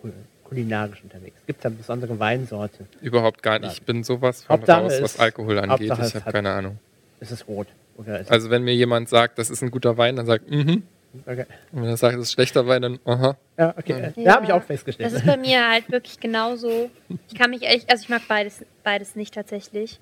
Kul- 0.00 0.12
Kulinarisch 0.44 1.02
unterwegs. 1.02 1.36
Gibt 1.46 1.60
es 1.60 1.66
eine 1.66 1.74
besondere 1.74 2.18
Weinsorte? 2.18 2.86
Überhaupt 3.00 3.42
gar 3.42 3.58
nicht. 3.58 3.72
Ich 3.72 3.82
bin 3.82 4.02
sowas 4.04 4.44
von 4.44 4.54
Hauptsache 4.56 4.82
raus, 4.82 4.98
was 5.02 5.18
Alkohol 5.18 5.58
angeht. 5.58 5.90
Hauptsache 5.90 6.08
Ich 6.08 6.14
habe 6.24 6.32
keine 6.32 6.50
Ahnung. 6.52 6.78
Ist 7.20 7.32
es 7.32 7.46
rot? 7.48 7.66
Oder 7.96 8.20
ist 8.20 8.30
Also 8.30 8.48
wenn 8.50 8.62
mir 8.62 8.74
jemand 8.74 9.08
sagt, 9.08 9.38
das 9.38 9.50
ist 9.50 9.62
ein 9.62 9.70
guter 9.70 9.96
Wein, 9.98 10.16
dann 10.16 10.26
sagt 10.26 10.48
mhm. 10.50 10.84
okay. 11.26 11.44
Und 11.72 11.82
wenn 11.82 11.88
er 11.88 11.96
sagt, 11.96 12.14
das 12.14 12.22
ist 12.22 12.32
schlechter 12.32 12.66
Wein, 12.66 12.82
dann 12.82 12.98
aha. 13.04 13.36
Ja, 13.58 13.74
okay. 13.76 14.12
Ja. 14.14 14.24
Da 14.24 14.34
habe 14.36 14.44
ich 14.46 14.52
auch 14.52 14.62
festgestellt. 14.62 15.12
Das 15.12 15.20
ist 15.20 15.26
bei 15.26 15.36
mir 15.36 15.68
halt 15.68 15.90
wirklich 15.90 16.20
genauso. 16.20 16.90
Ich 17.28 17.34
kann 17.34 17.50
mich 17.50 17.62
ehrlich, 17.62 17.84
also 17.90 18.02
ich 18.02 18.08
mag 18.08 18.22
beides, 18.28 18.64
beides 18.84 19.16
nicht 19.16 19.34
tatsächlich. 19.34 19.98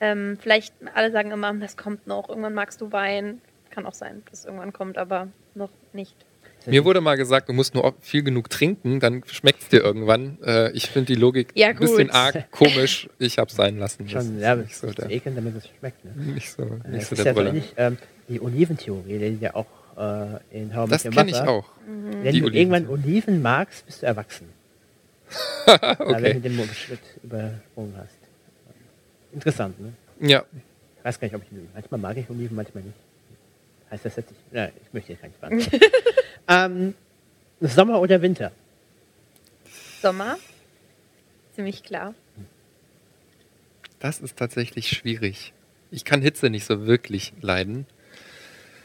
Ähm, 0.00 0.38
vielleicht, 0.40 0.74
alle 0.94 1.10
sagen 1.12 1.30
immer, 1.30 1.52
das 1.54 1.76
kommt 1.76 2.06
noch, 2.06 2.28
irgendwann 2.28 2.54
magst 2.54 2.80
du 2.80 2.90
Wein. 2.92 3.40
Kann 3.76 3.84
auch 3.84 3.92
sein, 3.94 4.22
dass 4.30 4.38
es 4.40 4.44
irgendwann 4.46 4.72
kommt, 4.72 4.96
aber 4.96 5.28
noch 5.54 5.68
nicht. 5.92 6.16
Mir 6.64 6.86
wurde 6.86 7.02
mal 7.02 7.16
gesagt, 7.18 7.50
du 7.50 7.52
musst 7.52 7.74
nur 7.74 7.94
viel 8.00 8.22
genug 8.22 8.48
trinken, 8.48 9.00
dann 9.00 9.22
schmeckt 9.26 9.62
es 9.64 9.68
dir 9.68 9.82
irgendwann. 9.84 10.38
Äh, 10.42 10.72
ich 10.72 10.88
finde 10.90 11.08
die 11.08 11.14
Logik 11.20 11.50
Ja, 11.54 11.68
ein 11.68 11.76
bisschen 11.76 12.10
arg 12.10 12.50
komisch. 12.50 13.08
Ich 13.18 13.36
habe 13.38 13.52
sein 13.52 13.78
lassen. 13.78 14.04
Das 14.04 14.12
schon 14.24 14.36
ist 14.36 14.42
ja, 14.42 14.56
nicht 14.56 14.74
so 14.74 14.90
der, 14.90 15.10
ekeln, 15.10 15.36
damit 15.36 15.56
es 15.56 15.68
schmeckt. 15.68 16.02
Ne? 16.06 16.12
nicht 16.32 16.50
so, 16.50 16.64
nicht 16.64 16.80
Das 16.86 17.08
so 17.10 17.14
ist 17.16 17.24
der 17.26 17.34
ja 17.34 17.42
ähnlich, 17.42 17.74
ähm, 17.76 17.98
die 18.30 18.40
Oliventheorie, 18.40 19.18
die 19.18 19.38
ja 19.44 19.54
auch 19.54 19.66
äh, 19.98 20.58
in 20.58 20.74
How 20.74 20.88
I 20.88 20.90
Das 20.90 21.02
kenne 21.02 21.30
ich 21.30 21.36
auch. 21.36 21.68
Wenn 21.86 22.32
Die 22.32 22.40
du 22.40 22.46
Oliven- 22.46 22.54
irgendwann 22.72 22.88
Oliven 22.88 23.42
magst, 23.42 23.84
bist 23.84 24.00
du 24.02 24.06
erwachsen. 24.06 24.48
Äh, 25.66 25.78
Wenn 25.98 26.14
okay. 26.14 26.34
du 26.34 26.40
den 26.40 26.64
Schritt 26.72 27.00
übersprungen 27.22 27.94
hast. 27.98 28.16
Interessant, 29.32 29.78
ne? 29.80 29.92
Ja, 30.20 30.44
Ich 30.98 31.04
weiß 31.04 31.20
gar 31.20 31.26
nicht, 31.28 31.34
ob 31.36 31.42
ich 31.42 31.48
manchmal 31.74 32.00
mag 32.00 32.16
ich 32.16 32.30
Oliven, 32.30 32.56
manchmal 32.56 32.82
nicht. 32.84 32.96
Heißt 33.90 34.04
das 34.04 34.16
jetzt 34.16 34.30
nicht? 34.30 34.40
Ja, 34.52 34.66
ich 34.66 34.92
möchte 34.92 35.12
jetzt 35.12 35.22
gar 35.40 35.50
nicht 35.50 35.70
beantworten. 35.70 35.84
ähm, 36.48 36.94
Sommer 37.60 38.00
oder 38.00 38.20
Winter? 38.22 38.52
Sommer? 40.02 40.36
Ziemlich 41.54 41.82
klar. 41.82 42.14
das 43.98 44.20
ist 44.20 44.36
tatsächlich 44.36 44.88
schwierig. 44.88 45.52
Ich 45.90 46.04
kann 46.04 46.20
Hitze 46.20 46.50
nicht 46.50 46.66
so 46.66 46.86
wirklich 46.86 47.32
leiden. 47.40 47.86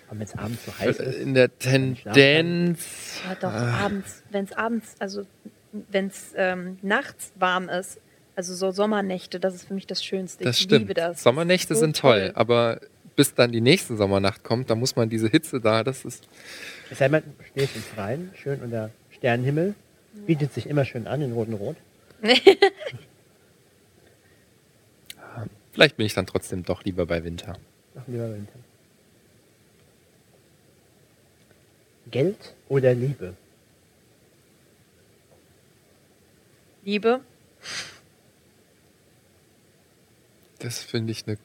Und 0.09 0.19
wenn 0.19 0.25
es 0.27 0.37
abends 0.37 0.65
so 0.65 0.77
heiß 0.77 0.99
ist? 0.99 1.19
In 1.19 1.33
der 1.33 1.57
Tendenz. 1.57 3.21
Ja, 3.27 3.35
doch, 3.35 3.51
Ah. 3.51 3.85
abends, 3.85 4.23
wenn 4.29 4.45
es 4.45 4.53
abends, 4.53 4.95
also 4.99 5.25
wenn 5.71 6.07
es 6.07 6.33
ähm, 6.35 6.77
nachts 6.81 7.31
warm 7.35 7.69
ist, 7.69 7.99
also 8.35 8.53
so 8.53 8.71
Sommernächte, 8.71 9.39
das 9.39 9.55
ist 9.55 9.67
für 9.67 9.73
mich 9.73 9.87
das 9.87 10.03
Schönste. 10.03 10.43
Das 10.43 10.57
ich 10.57 10.63
stimmt. 10.63 10.81
liebe 10.81 10.93
das. 10.93 11.23
Sommernächte 11.23 11.69
Das 11.69 11.79
so 11.79 11.85
sind 11.85 11.97
toll, 11.97 12.31
aber 12.35 12.79
bis 13.15 13.33
dann 13.33 13.51
die 13.51 13.61
nächste 13.61 13.95
Sommernacht 13.95 14.43
kommt, 14.43 14.69
da 14.69 14.75
muss 14.75 14.95
man 14.95 15.09
diese 15.09 15.27
Hitze 15.27 15.59
da, 15.59 15.83
das 15.83 16.05
ist. 16.05 16.27
Es 16.89 16.99
sei 16.99 17.09
denn, 17.09 17.23
du 17.23 17.43
stehst 17.51 17.75
im 17.75 17.81
Freien, 17.81 18.31
schön 18.35 18.61
unter 18.61 18.91
Sternenhimmel, 19.11 19.75
bietet 20.25 20.53
sich 20.53 20.67
immer 20.67 20.85
schön 20.85 21.07
an 21.07 21.21
in 21.21 21.33
roten 21.33 21.53
Rot. 21.53 21.75
Vielleicht 22.21 22.43
vielleicht 25.71 25.97
bin 25.97 26.05
ich 26.05 26.13
dann 26.13 26.25
trotzdem 26.25 26.63
doch 26.63 26.83
lieber 26.83 27.05
bei 27.05 27.23
Winter. 27.23 27.57
Noch 27.95 28.07
lieber 28.07 28.33
Winter. 28.33 28.59
Geld 32.09 32.55
oder 32.67 32.93
Liebe? 32.93 33.35
Liebe. 36.83 37.21
Das 40.59 40.79
finde 40.83 41.11
ich 41.11 41.25
eine 41.27 41.37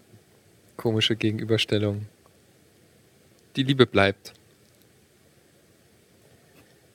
komische 0.77 1.17
Gegenüberstellung. 1.17 2.07
Die 3.57 3.63
Liebe 3.63 3.87
bleibt. 3.87 4.33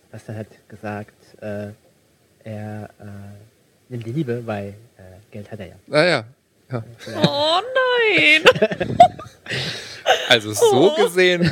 Sebastian 0.06 0.38
hat 0.38 0.48
gesagt, 0.68 1.14
äh, 1.42 1.72
er 2.44 2.90
äh, 3.00 3.06
nimmt 3.90 4.06
die 4.06 4.12
Liebe, 4.12 4.46
weil 4.46 4.70
äh, 4.98 5.02
Geld 5.32 5.52
hat 5.52 5.60
er 5.60 5.68
ja. 5.68 5.76
Ah 5.90 6.04
ja. 6.04 6.26
ja. 6.72 6.84
Oh 7.24 7.60
nein! 7.76 8.44
Also 10.28 10.54
so 10.54 10.96
gesehen 10.96 11.52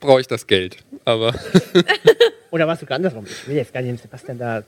brauche 0.00 0.20
ich 0.20 0.26
das 0.26 0.46
Geld. 0.46 0.78
Aber 1.04 1.32
Oder 2.50 2.66
warst 2.66 2.82
du 2.82 2.86
sogar 2.86 2.96
andersrum? 2.96 3.24
Ich 3.26 3.48
will 3.48 3.56
jetzt 3.56 3.72
gar 3.72 3.82
nicht 3.82 3.90
dem 3.90 3.98
Sebastian 3.98 4.38
da. 4.38 4.62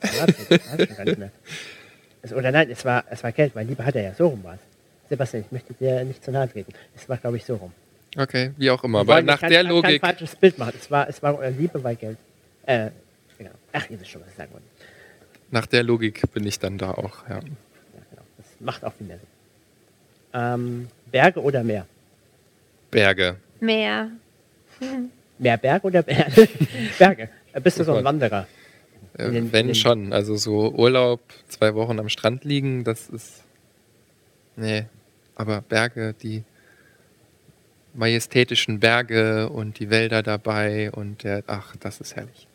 Es, 2.20 2.32
oder 2.32 2.50
nein, 2.50 2.70
es 2.70 2.84
war, 2.84 3.04
es 3.08 3.22
war 3.22 3.32
Geld, 3.32 3.54
weil 3.54 3.66
Liebe 3.66 3.84
hat 3.84 3.94
er 3.94 4.02
ja. 4.02 4.14
So 4.14 4.28
rum 4.28 4.44
war 4.44 4.54
es. 4.54 4.60
Sebastian, 5.08 5.44
ich 5.44 5.52
möchte 5.52 5.72
dir 5.74 6.04
nicht 6.04 6.22
zu 6.24 6.30
nahe 6.30 6.48
treten. 6.50 6.72
Es 6.94 7.08
war, 7.08 7.16
glaube 7.16 7.36
ich, 7.38 7.44
so 7.44 7.56
rum. 7.56 7.72
okay, 8.16 8.52
wie 8.56 8.70
auch 8.70 8.82
immer. 8.84 9.00
Aber 9.00 9.22
nach 9.22 9.40
kein- 9.40 9.50
der 9.50 9.62
Logik, 9.62 10.00
Kein 10.02 10.16
falsches 10.16 10.36
Bild 10.36 10.58
machen. 10.58 10.74
Es 10.78 10.90
war, 10.90 11.08
es 11.08 11.22
war 11.22 11.48
Liebe, 11.50 11.82
weil 11.82 11.96
Geld. 11.96 12.18
Äh, 12.66 12.90
genau. 13.38 13.50
Ach, 13.72 13.88
ihr 13.90 13.98
wisst 14.00 14.10
schon, 14.10 14.20
was 14.22 14.28
ich 14.30 14.36
sagen 14.36 14.52
wollte. 14.52 14.66
nach 15.50 15.66
der 15.66 15.82
Logik 15.82 16.22
bin 16.32 16.46
ich 16.46 16.58
dann 16.58 16.76
da 16.78 16.90
auch. 16.90 17.26
Ja. 17.28 17.36
Ja, 17.36 17.40
genau. 17.40 18.22
Das 18.36 18.46
macht 18.60 18.84
auch 18.84 18.92
viel 18.92 19.06
mehr 19.06 19.18
Sinn. 19.18 19.26
Ähm, 20.34 20.88
Berge 21.10 21.40
oder 21.42 21.64
Meer? 21.64 21.86
Berge. 22.90 23.36
Mehr. 23.60 24.10
Mehr 25.38 25.56
Berg 25.56 25.84
oder 25.84 26.02
Berge? 26.02 26.48
Berge. 26.98 27.28
Bist 27.62 27.78
du 27.80 27.84
so 27.84 27.94
ein. 27.94 28.04
Wanderer? 28.04 28.46
Äh, 29.16 29.30
den- 29.30 29.52
wenn 29.52 29.66
den- 29.68 29.74
schon. 29.74 30.12
Also 30.12 30.36
so 30.36 30.70
Urlaub, 30.72 31.20
zwei 31.48 31.74
Wochen 31.74 31.98
am 31.98 32.08
Strand 32.10 32.44
liegen, 32.44 32.84
das 32.84 33.08
ist. 33.08 33.42
Nee. 34.56 34.84
Aber 35.38 35.62
Berge, 35.62 36.14
die 36.20 36.44
majestätischen 37.94 38.80
Berge 38.80 39.48
und 39.48 39.78
die 39.78 39.88
Wälder 39.88 40.22
dabei 40.22 40.90
und 40.90 41.24
der. 41.24 41.44
Ach, 41.46 41.74
das 41.76 42.00
ist 42.00 42.16
herrlich. 42.16 42.46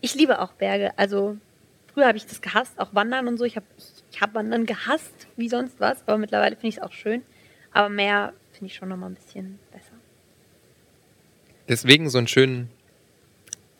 Ich 0.00 0.14
liebe 0.14 0.40
auch 0.40 0.52
Berge. 0.52 0.96
Also 0.96 1.36
früher 1.92 2.06
habe 2.06 2.18
ich 2.18 2.26
das 2.26 2.40
gehasst, 2.40 2.78
auch 2.78 2.94
Wandern 2.94 3.26
und 3.26 3.38
so. 3.38 3.44
Ich 3.44 3.56
habe 3.56 3.66
ich, 4.12 4.20
hab 4.20 4.34
Wandern 4.34 4.66
gehasst, 4.66 5.26
wie 5.36 5.48
sonst 5.48 5.80
was. 5.80 6.02
Aber 6.06 6.18
mittlerweile 6.18 6.56
finde 6.56 6.68
ich 6.68 6.76
es 6.76 6.82
auch 6.82 6.92
schön. 6.92 7.22
Aber 7.72 7.88
Meer 7.88 8.32
finde 8.52 8.66
ich 8.66 8.74
schon 8.74 8.88
noch 8.88 8.96
mal 8.96 9.06
ein 9.06 9.14
bisschen 9.14 9.58
besser. 9.72 9.92
Deswegen 11.68 12.10
so 12.10 12.18
einen 12.18 12.28
schönen, 12.28 12.70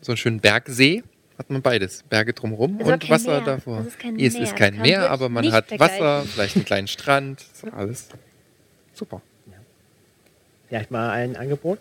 so 0.01 0.13
einen 0.13 0.17
schönen 0.17 0.41
Bergsee 0.41 1.03
hat 1.39 1.51
man 1.51 1.63
beides. 1.63 2.05
Berge 2.05 2.35
drumherum 2.35 2.81
und 2.81 3.09
Wasser 3.09 3.37
Meer. 3.37 3.41
davor. 3.41 3.79
Das 3.79 3.87
ist 3.89 3.99
kein 3.99 4.19
es 4.19 4.35
Meer. 4.35 4.43
ist 4.43 4.57
kein 4.57 4.77
Meer, 4.77 5.11
aber 5.11 5.29
man 5.29 5.51
hat. 5.53 5.79
Wasser, 5.79 6.23
vielleicht 6.23 6.57
einen 6.57 6.65
kleinen 6.67 6.89
Strand, 6.89 7.45
so 7.55 7.69
alles. 7.69 8.09
Super. 9.01 9.23
Vielleicht 10.69 10.91
mal 10.91 11.11
ein 11.11 11.37
Angebot, 11.37 11.79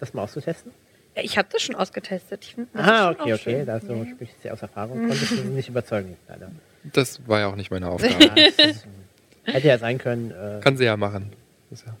das 0.00 0.14
mal 0.14 0.22
auszutesten? 0.22 0.72
Ja, 1.14 1.22
ich 1.22 1.36
habe 1.38 1.48
das 1.52 1.62
schon 1.62 1.74
ausgetestet. 1.76 2.44
Ich 2.44 2.54
find, 2.54 2.68
das 2.74 2.86
Ah, 2.86 3.10
okay, 3.10 3.34
okay. 3.34 3.38
schön. 3.38 3.66
Da 3.66 3.78
so 3.78 3.92
Ja, 3.92 4.02
ja. 4.04 4.10
sprichst 4.10 4.36
du 4.42 4.52
aus 4.52 4.62
Erfahrung. 4.62 4.98
Konntest 5.08 5.30
du 5.32 5.42
nicht 5.44 5.68
überzeugen, 5.68 6.16
leider. 6.26 6.50
Das 6.92 7.20
war 7.28 7.40
ja 7.40 7.46
auch 7.48 7.56
nicht 7.56 7.70
meine 7.70 7.88
Aufgabe. 7.88 8.24
Ja, 8.24 9.52
hätte 9.52 9.68
ja 9.68 9.78
sein 9.78 9.98
können, 9.98 10.30
äh, 10.32 10.60
Kann 10.62 10.76
sie 10.76 10.84
ja 10.84 10.96
machen. 10.96 11.32
Ja 11.70 11.94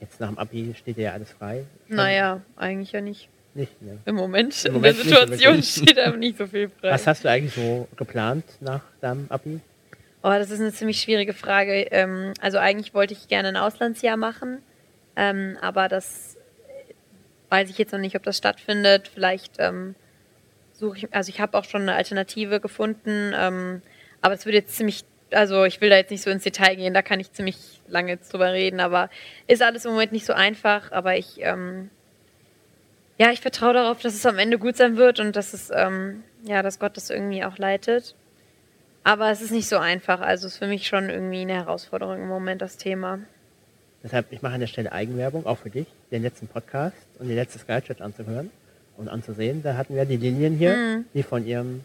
jetzt 0.00 0.20
nach 0.20 0.28
dem 0.28 0.38
Abi 0.38 0.74
steht 0.78 0.98
dir 0.98 1.04
ja 1.04 1.12
alles 1.14 1.30
frei. 1.30 1.64
Schon 1.88 1.96
Naja, 1.96 2.42
eigentlich 2.56 2.92
ja 2.92 3.00
nicht. 3.00 3.28
Nicht, 3.54 3.80
ne? 3.80 3.96
Im 4.04 4.14
Moment. 4.14 4.64
Im 4.66 4.76
in 4.76 4.82
der 4.82 4.92
Moment 4.92 4.98
nicht, 4.98 5.08
Situation 5.08 5.54
wirklich. 5.54 5.70
steht 5.70 5.98
einem 5.98 6.18
nicht 6.20 6.36
so 6.38 6.46
viel 6.46 6.68
frei. 6.68 6.90
Was 6.92 7.06
hast 7.06 7.24
du 7.24 7.30
eigentlich 7.30 7.54
so 7.54 7.88
geplant 7.96 8.44
nach 8.60 8.82
deinem 9.00 9.26
Abi? 9.30 9.60
Oh, 10.28 10.30
das 10.30 10.50
ist 10.50 10.58
eine 10.58 10.72
ziemlich 10.72 11.00
schwierige 11.00 11.32
Frage. 11.32 11.86
Ähm, 11.92 12.34
also 12.40 12.58
eigentlich 12.58 12.94
wollte 12.94 13.14
ich 13.14 13.28
gerne 13.28 13.46
ein 13.46 13.56
Auslandsjahr 13.56 14.16
machen, 14.16 14.60
ähm, 15.14 15.56
aber 15.60 15.86
das 15.86 16.36
weiß 17.48 17.70
ich 17.70 17.78
jetzt 17.78 17.92
noch 17.92 18.00
nicht, 18.00 18.16
ob 18.16 18.24
das 18.24 18.36
stattfindet. 18.36 19.06
Vielleicht 19.06 19.52
ähm, 19.58 19.94
suche 20.72 20.98
ich, 20.98 21.14
also 21.14 21.28
ich 21.28 21.40
habe 21.40 21.56
auch 21.56 21.62
schon 21.62 21.82
eine 21.82 21.94
Alternative 21.94 22.58
gefunden, 22.58 23.32
ähm, 23.36 23.82
aber 24.20 24.34
es 24.34 24.44
würde 24.46 24.58
jetzt 24.58 24.74
ziemlich, 24.74 25.04
also 25.30 25.62
ich 25.62 25.80
will 25.80 25.90
da 25.90 25.96
jetzt 25.96 26.10
nicht 26.10 26.24
so 26.24 26.30
ins 26.30 26.42
Detail 26.42 26.74
gehen, 26.74 26.92
da 26.92 27.02
kann 27.02 27.20
ich 27.20 27.30
ziemlich 27.30 27.80
lange 27.86 28.10
jetzt 28.10 28.32
drüber 28.32 28.52
reden, 28.52 28.80
aber 28.80 29.10
ist 29.46 29.62
alles 29.62 29.84
im 29.84 29.92
Moment 29.92 30.10
nicht 30.10 30.26
so 30.26 30.32
einfach, 30.32 30.90
aber 30.90 31.16
ich, 31.16 31.36
ähm, 31.38 31.88
ja, 33.16 33.30
ich 33.30 33.40
vertraue 33.40 33.74
darauf, 33.74 34.00
dass 34.00 34.14
es 34.14 34.26
am 34.26 34.40
Ende 34.40 34.58
gut 34.58 34.76
sein 34.76 34.96
wird 34.96 35.20
und 35.20 35.36
dass 35.36 35.52
es, 35.54 35.70
ähm, 35.72 36.24
ja, 36.42 36.64
dass 36.64 36.80
Gott 36.80 36.96
das 36.96 37.10
irgendwie 37.10 37.44
auch 37.44 37.58
leitet. 37.58 38.16
Aber 39.06 39.30
es 39.30 39.40
ist 39.40 39.52
nicht 39.52 39.68
so 39.68 39.78
einfach. 39.78 40.20
Also 40.20 40.48
es 40.48 40.54
ist 40.54 40.58
für 40.58 40.66
mich 40.66 40.88
schon 40.88 41.08
irgendwie 41.10 41.42
eine 41.42 41.54
Herausforderung 41.54 42.16
im 42.20 42.26
Moment, 42.26 42.60
das 42.60 42.76
Thema. 42.76 43.20
Deshalb, 44.02 44.32
ich 44.32 44.42
mache 44.42 44.54
an 44.54 44.60
der 44.60 44.66
Stelle 44.66 44.90
Eigenwerbung, 44.90 45.46
auch 45.46 45.58
für 45.58 45.70
dich, 45.70 45.86
den 46.10 46.22
letzten 46.22 46.48
Podcast 46.48 46.96
und 47.20 47.28
die 47.28 47.34
letzte 47.34 47.60
Sky 47.60 47.80
Chat 47.82 48.00
anzuhören 48.02 48.50
und 48.96 49.08
anzusehen. 49.08 49.62
Da 49.62 49.76
hatten 49.76 49.94
wir 49.94 50.06
die 50.06 50.16
Linien 50.16 50.56
hier, 50.58 50.76
Mhm. 50.76 51.04
die 51.14 51.22
von 51.22 51.46
ihrem 51.46 51.84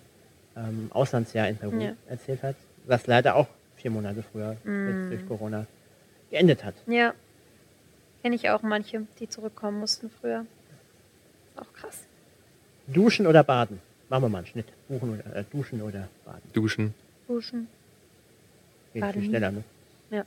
ähm, 0.57 0.89
Auslandsjahr 0.93 1.47
in 1.47 1.57
Peru 1.57 1.79
Ja. 1.79 1.93
erzählt 2.09 2.41
hat, 2.43 2.55
was 2.85 3.05
leider 3.07 3.35
auch 3.35 3.47
vier 3.77 3.91
Monate 3.91 4.23
früher 4.23 4.57
Mhm. 4.63 4.89
jetzt 5.03 5.11
durch 5.11 5.27
Corona 5.27 5.67
geendet 6.31 6.63
hat. 6.65 6.73
Ja. 6.87 7.13
Kenne 8.23 8.35
ich 8.35 8.49
auch 8.49 8.61
manche, 8.63 9.03
die 9.19 9.29
zurückkommen 9.29 9.79
mussten 9.79 10.09
früher. 10.19 10.45
Auch 11.55 11.71
krass. 11.73 11.99
Duschen 12.87 13.27
oder 13.27 13.43
baden? 13.43 13.79
Machen 14.09 14.23
wir 14.23 14.29
mal 14.29 14.39
einen 14.39 14.47
Schnitt. 14.47 14.65
Buchen 14.89 15.19
oder, 15.19 15.35
äh, 15.37 15.43
duschen 15.51 15.81
oder 15.83 16.07
baden. 16.25 16.41
Duschen. 16.53 16.93
Duschen. 17.31 17.67
Geht 18.93 19.01
Baden. 19.01 19.21
viel 19.21 19.29
schneller, 19.29 19.51
ne? 19.51 19.63
Ja. 20.09 20.25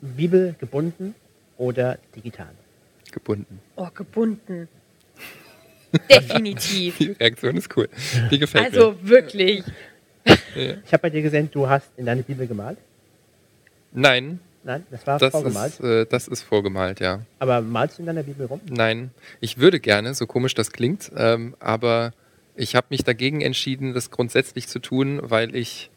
Bibel 0.00 0.56
gebunden 0.58 1.14
oder 1.56 1.98
digital? 2.16 2.50
Gebunden. 3.12 3.60
Oh, 3.76 3.88
gebunden. 3.94 4.68
Definitiv. 6.10 6.98
Die 6.98 7.12
Reaktion 7.12 7.56
ist 7.56 7.74
cool. 7.76 7.88
Die 8.30 8.38
gefällt 8.38 8.64
Also 8.66 8.96
wirklich. 9.00 9.62
Ich 10.24 10.92
habe 10.92 11.02
bei 11.02 11.10
dir 11.10 11.22
gesehen, 11.22 11.48
du 11.52 11.68
hast 11.68 11.88
in 11.96 12.04
deine 12.04 12.22
Bibel 12.22 12.46
gemalt. 12.46 12.78
mir. 13.92 14.02
Nein, 14.02 14.40
Nein, 14.64 14.84
das 14.90 15.06
war 15.06 15.18
das 15.18 15.30
vorgemalt. 15.30 15.72
ist, 15.74 15.80
äh, 15.80 16.04
das 16.04 16.28
ist 16.28 16.42
vorgemalt, 16.42 17.00
ja. 17.00 17.20
Aber 17.38 17.62
malst 17.62 17.96
du 17.98 18.02
in 18.02 18.06
deiner 18.06 18.24
Bibel 18.24 18.46
rum? 18.46 18.60
Nein, 18.68 19.12
ich 19.40 19.58
würde 19.58 19.78
gerne, 19.80 20.12
so 20.14 20.26
komisch 20.26 20.54
das 20.54 20.72
klingt, 20.72 21.10
ähm, 21.16 21.54
aber 21.60 22.12
ich 22.58 22.74
habe 22.74 22.88
mich 22.90 23.04
dagegen 23.04 23.40
entschieden, 23.40 23.94
das 23.94 24.10
grundsätzlich 24.10 24.66
zu 24.66 24.80
tun, 24.80 25.20
weil 25.22 25.54
ich 25.54 25.90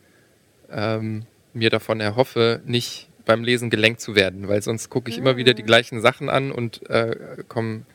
ähm, 0.72 1.26
mir 1.54 1.70
davon 1.70 2.00
erhoffe, 2.00 2.62
nicht 2.66 3.10
beim 3.26 3.44
Lesen 3.44 3.70
gelenkt 3.70 4.00
zu 4.00 4.16
werden, 4.16 4.48
weil 4.48 4.62
sonst 4.62 4.90
gucke 4.90 5.10
ich 5.10 5.18
immer 5.18 5.38
wieder 5.38 5.54
die 5.54 5.64
gleichen 5.64 6.02
Sachen 6.02 6.30
an 6.30 6.52
und 6.52 6.88
äh, 6.90 7.44
komm, 7.48 7.86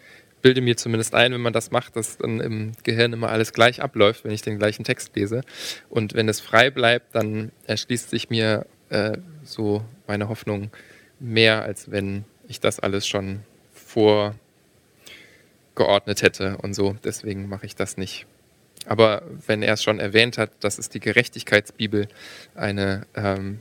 bilde 0.42 0.60
mir 0.60 0.76
zumindest 0.76 1.14
ein, 1.14 1.32
wenn 1.32 1.40
man 1.40 1.52
das 1.52 1.70
macht, 1.70 1.96
dass 1.96 2.18
dann 2.18 2.40
im 2.40 2.72
Gehirn 2.82 3.12
immer 3.12 3.30
alles 3.30 3.52
gleich 3.52 3.82
abläuft, 3.82 4.24
wenn 4.24 4.32
ich 4.32 4.42
den 4.42 4.58
gleichen 4.58 4.84
Text 4.84 5.14
lese. 5.16 5.42
Und 5.88 6.14
wenn 6.14 6.28
es 6.28 6.40
frei 6.40 6.70
bleibt, 6.70 7.14
dann 7.14 7.52
erschließt 7.66 8.10
sich 8.10 8.30
mir 8.30 8.66
äh, 8.90 9.18
so 9.44 9.84
meine 10.06 10.28
Hoffnung 10.28 10.70
mehr, 11.18 11.62
als 11.62 11.90
wenn 11.90 12.24
ich 12.48 12.60
das 12.60 12.78
alles 12.80 13.06
schon 13.06 13.40
vorgeordnet 13.72 14.38
hätte 16.22 16.58
und 16.58 16.74
so. 16.74 16.96
Deswegen 17.04 17.48
mache 17.48 17.66
ich 17.66 17.74
das 17.74 17.96
nicht. 17.96 18.26
Aber 18.86 19.22
wenn 19.46 19.62
er 19.62 19.74
es 19.74 19.82
schon 19.82 19.98
erwähnt 19.98 20.38
hat, 20.38 20.50
das 20.60 20.78
ist 20.78 20.94
die 20.94 21.00
Gerechtigkeitsbibel, 21.00 22.08
eine 22.54 23.06
ähm, 23.14 23.60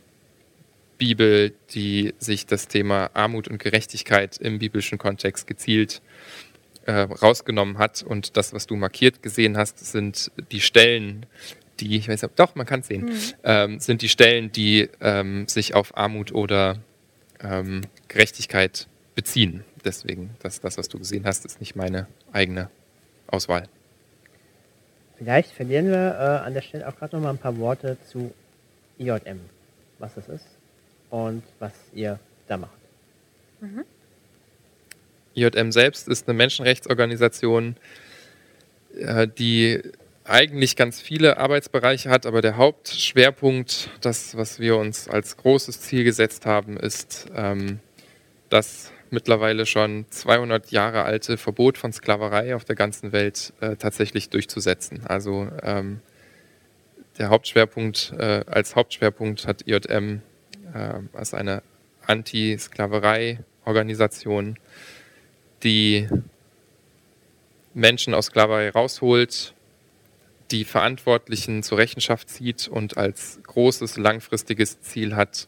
Bibel, 0.98 1.54
die 1.72 2.14
sich 2.20 2.46
das 2.46 2.68
Thema 2.68 3.10
Armut 3.14 3.48
und 3.48 3.58
Gerechtigkeit 3.58 4.38
im 4.38 4.60
biblischen 4.60 4.98
Kontext 4.98 5.48
gezielt 5.48 6.02
äh, 6.86 6.92
rausgenommen 6.92 7.78
hat. 7.78 8.04
Und 8.04 8.38
das, 8.38 8.54
was 8.54 8.68
du 8.68 8.76
markiert 8.76 9.22
gesehen 9.22 9.58
hast, 9.58 9.80
sind 9.80 10.32
die 10.52 10.62
Stellen, 10.62 11.26
die, 11.80 11.98
ich 11.98 12.08
weiß 12.08 12.22
nicht, 12.22 12.40
doch, 12.40 12.56
man 12.56 12.66
kann 12.66 12.82
es 12.82 12.88
sehen, 12.88 13.12
ähm, 13.44 13.80
sind 13.80 14.02
die 14.02 14.10
Stellen, 14.10 14.52
die 14.52 14.90
ähm, 15.02 15.48
sich 15.48 15.74
auf 15.74 15.98
Armut 15.98 16.32
oder 16.32 16.80
ähm, 17.42 17.82
Gerechtigkeit 18.08 18.88
beziehen. 19.16 19.64
Deswegen, 19.84 20.32
das, 20.40 20.62
das, 20.62 20.78
was 20.78 20.88
du 20.88 20.98
gesehen 20.98 21.26
hast, 21.26 21.46
ist 21.46 21.60
nicht 21.60 21.76
meine 21.76 22.08
eigene 22.32 22.70
Auswahl. 23.28 23.68
Vielleicht 25.18 25.52
verlieren 25.52 25.88
wir 25.88 26.16
äh, 26.16 26.46
an 26.46 26.54
der 26.54 26.62
Stelle 26.62 26.88
auch 26.88 26.96
gerade 26.96 27.16
noch 27.16 27.24
mal 27.24 27.30
ein 27.30 27.38
paar 27.38 27.58
Worte 27.58 27.98
zu 28.08 28.34
IJM, 29.00 29.40
was 30.00 30.16
das 30.16 30.28
ist 30.28 30.48
und 31.10 31.44
was 31.60 31.74
ihr 31.94 32.20
da 32.48 32.58
macht. 32.58 32.72
IJM 35.36 35.72
selbst 35.72 36.08
ist 36.08 36.28
eine 36.28 36.38
Menschenrechtsorganisation, 36.38 37.76
äh, 38.98 39.28
die 39.28 39.82
eigentlich 40.26 40.76
ganz 40.76 41.02
viele 41.02 41.38
Arbeitsbereiche 41.38 42.10
hat, 42.10 42.26
aber 42.26 42.42
der 42.42 42.58
Hauptschwerpunkt, 42.58 43.92
das, 44.02 44.36
was 44.36 44.60
wir 44.60 44.78
uns 44.78 45.08
als 45.08 45.38
großes 45.38 45.82
Ziel 45.82 46.04
gesetzt 46.04 46.46
haben, 46.46 46.78
ist 46.78 47.28
ähm, 47.36 47.80
das 48.50 48.92
mittlerweile 49.12 49.66
schon 49.66 50.06
200 50.10 50.72
Jahre 50.72 51.04
alte 51.04 51.38
Verbot 51.38 51.78
von 51.78 51.94
Sklaverei 51.94 52.56
auf 52.56 52.66
der 52.66 52.76
ganzen 52.76 53.12
Welt 53.12 53.54
äh, 53.62 53.76
tatsächlich 53.76 54.30
durchzusetzen. 54.30 55.06
Also 55.06 55.48
ähm, 55.62 56.02
der 57.18 57.30
Hauptschwerpunkt, 57.30 58.14
äh, 58.18 58.44
als 58.48 58.76
Hauptschwerpunkt 58.76 59.46
hat 59.48 59.68
IJM 59.68 60.22
äh, 60.74 61.00
als 61.14 61.34
eine 61.34 61.64
Anti-Sklaverei-Organisation, 62.06 64.60
die 65.64 66.10
Menschen 67.74 68.14
aus 68.14 68.26
Sklaverei 68.28 68.70
rausholt, 68.70 69.56
die 70.52 70.64
Verantwortlichen 70.64 71.64
zur 71.64 71.80
Rechenschaft 71.80 72.30
zieht 72.30 72.68
und 72.68 72.98
als 72.98 73.40
großes 73.44 73.98
langfristiges 73.98 74.80
Ziel 74.82 75.16
hat, 75.16 75.48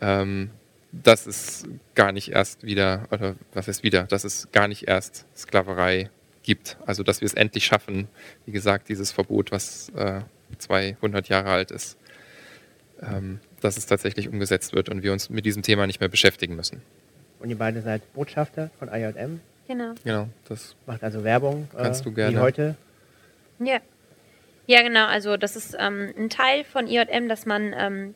ähm, 0.00 0.50
dass 0.92 1.26
es 1.26 1.66
gar 1.94 2.12
nicht 2.12 2.32
erst 2.32 2.64
wieder, 2.64 3.06
oder 3.10 3.36
was 3.52 3.68
heißt 3.68 3.82
wieder, 3.82 4.04
dass 4.04 4.24
es 4.24 4.50
gar 4.52 4.68
nicht 4.68 4.88
erst 4.88 5.26
Sklaverei 5.36 6.10
gibt. 6.42 6.78
Also 6.86 7.02
dass 7.02 7.20
wir 7.20 7.26
es 7.26 7.34
endlich 7.34 7.66
schaffen, 7.66 8.08
wie 8.46 8.52
gesagt, 8.52 8.88
dieses 8.88 9.12
Verbot, 9.12 9.52
was 9.52 9.90
äh, 9.90 10.22
200 10.56 11.28
Jahre 11.28 11.50
alt 11.50 11.70
ist, 11.70 11.98
ähm, 13.02 13.40
dass 13.60 13.76
es 13.76 13.86
tatsächlich 13.86 14.28
umgesetzt 14.28 14.72
wird 14.72 14.88
und 14.88 15.02
wir 15.02 15.12
uns 15.12 15.30
mit 15.30 15.44
diesem 15.44 15.62
Thema 15.62 15.86
nicht 15.86 16.00
mehr 16.00 16.08
beschäftigen 16.08 16.56
müssen. 16.56 16.82
Und 17.40 17.50
ihr 17.50 17.58
beide 17.58 17.82
seid 17.82 18.12
Botschafter 18.14 18.70
von 18.78 18.88
IJM. 18.88 19.40
Genau. 19.66 19.94
Genau, 20.02 20.28
das 20.48 20.74
Macht 20.86 21.04
also 21.04 21.22
Werbung. 21.22 21.68
Kannst 21.76 22.00
äh, 22.00 22.04
du 22.04 22.12
gerne. 22.12 22.36
Wie 22.36 22.40
heute. 22.40 22.76
Ja. 23.58 23.80
Ja, 24.66 24.82
genau. 24.82 25.06
Also 25.06 25.36
das 25.36 25.56
ist 25.56 25.76
ähm, 25.78 26.12
ein 26.16 26.30
Teil 26.30 26.64
von 26.64 26.86
IJM, 26.86 27.28
dass 27.28 27.46
man, 27.46 27.74
ähm, 27.76 28.14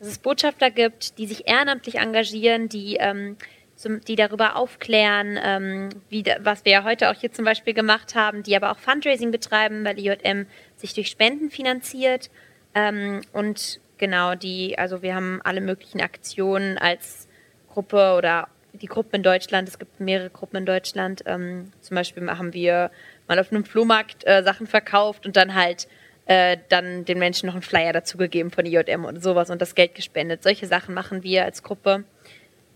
dass 0.00 0.08
es 0.08 0.18
Botschafter 0.18 0.70
gibt, 0.70 1.18
die 1.18 1.26
sich 1.26 1.46
ehrenamtlich 1.46 1.96
engagieren, 1.96 2.68
die, 2.68 2.96
ähm, 2.96 3.36
zum, 3.76 4.00
die 4.00 4.16
darüber 4.16 4.56
aufklären, 4.56 5.38
ähm, 5.42 5.90
wie, 6.08 6.24
was 6.40 6.64
wir 6.64 6.72
ja 6.72 6.84
heute 6.84 7.10
auch 7.10 7.14
hier 7.14 7.32
zum 7.32 7.44
Beispiel 7.44 7.74
gemacht 7.74 8.14
haben, 8.14 8.42
die 8.42 8.56
aber 8.56 8.72
auch 8.72 8.78
Fundraising 8.78 9.30
betreiben, 9.30 9.84
weil 9.84 9.98
IJM 9.98 10.46
sich 10.76 10.94
durch 10.94 11.08
Spenden 11.08 11.50
finanziert. 11.50 12.30
Ähm, 12.74 13.20
und 13.32 13.78
genau, 13.98 14.34
die, 14.34 14.78
also 14.78 15.02
wir 15.02 15.14
haben 15.14 15.40
alle 15.44 15.60
möglichen 15.60 16.00
Aktionen 16.00 16.78
als 16.78 17.28
Gruppe 17.68 18.14
oder 18.16 18.48
die 18.72 18.86
Gruppen 18.86 19.16
in 19.16 19.22
Deutschland, 19.22 19.68
es 19.68 19.78
gibt 19.78 20.00
mehrere 20.00 20.30
Gruppen 20.30 20.56
in 20.56 20.66
Deutschland. 20.66 21.22
Ähm, 21.26 21.72
zum 21.80 21.94
Beispiel 21.94 22.26
haben 22.30 22.54
wir 22.54 22.90
mal 23.28 23.38
auf 23.38 23.52
einem 23.52 23.64
Flohmarkt 23.64 24.26
äh, 24.26 24.42
Sachen 24.42 24.66
verkauft 24.66 25.26
und 25.26 25.36
dann 25.36 25.54
halt 25.54 25.88
äh, 26.30 26.58
dann 26.68 27.04
den 27.04 27.18
Menschen 27.18 27.48
noch 27.48 27.54
einen 27.54 27.62
Flyer 27.62 27.92
dazu 27.92 28.16
gegeben 28.16 28.52
von 28.52 28.64
IJM 28.64 29.04
und 29.04 29.20
sowas 29.20 29.50
und 29.50 29.60
das 29.60 29.74
Geld 29.74 29.96
gespendet. 29.96 30.44
Solche 30.44 30.68
Sachen 30.68 30.94
machen 30.94 31.24
wir 31.24 31.44
als 31.44 31.64
Gruppe. 31.64 32.04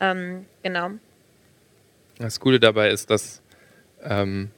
Ähm, 0.00 0.44
genau. 0.64 0.90
Das 2.18 2.40
Coole 2.40 2.58
dabei 2.58 2.88
ist, 2.90 3.10
dass 3.10 3.42
ähm, 4.02 4.50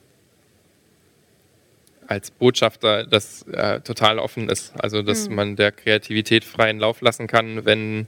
als 2.06 2.30
Botschafter 2.30 3.04
das 3.04 3.42
äh, 3.48 3.80
total 3.80 4.18
offen 4.18 4.48
ist. 4.48 4.72
Also, 4.82 5.02
dass 5.02 5.28
Mhm. 5.28 5.34
man 5.34 5.56
der 5.56 5.72
Kreativität 5.72 6.42
freien 6.46 6.78
Lauf 6.78 7.02
lassen 7.02 7.26
kann. 7.26 7.66
Wenn, 7.66 8.06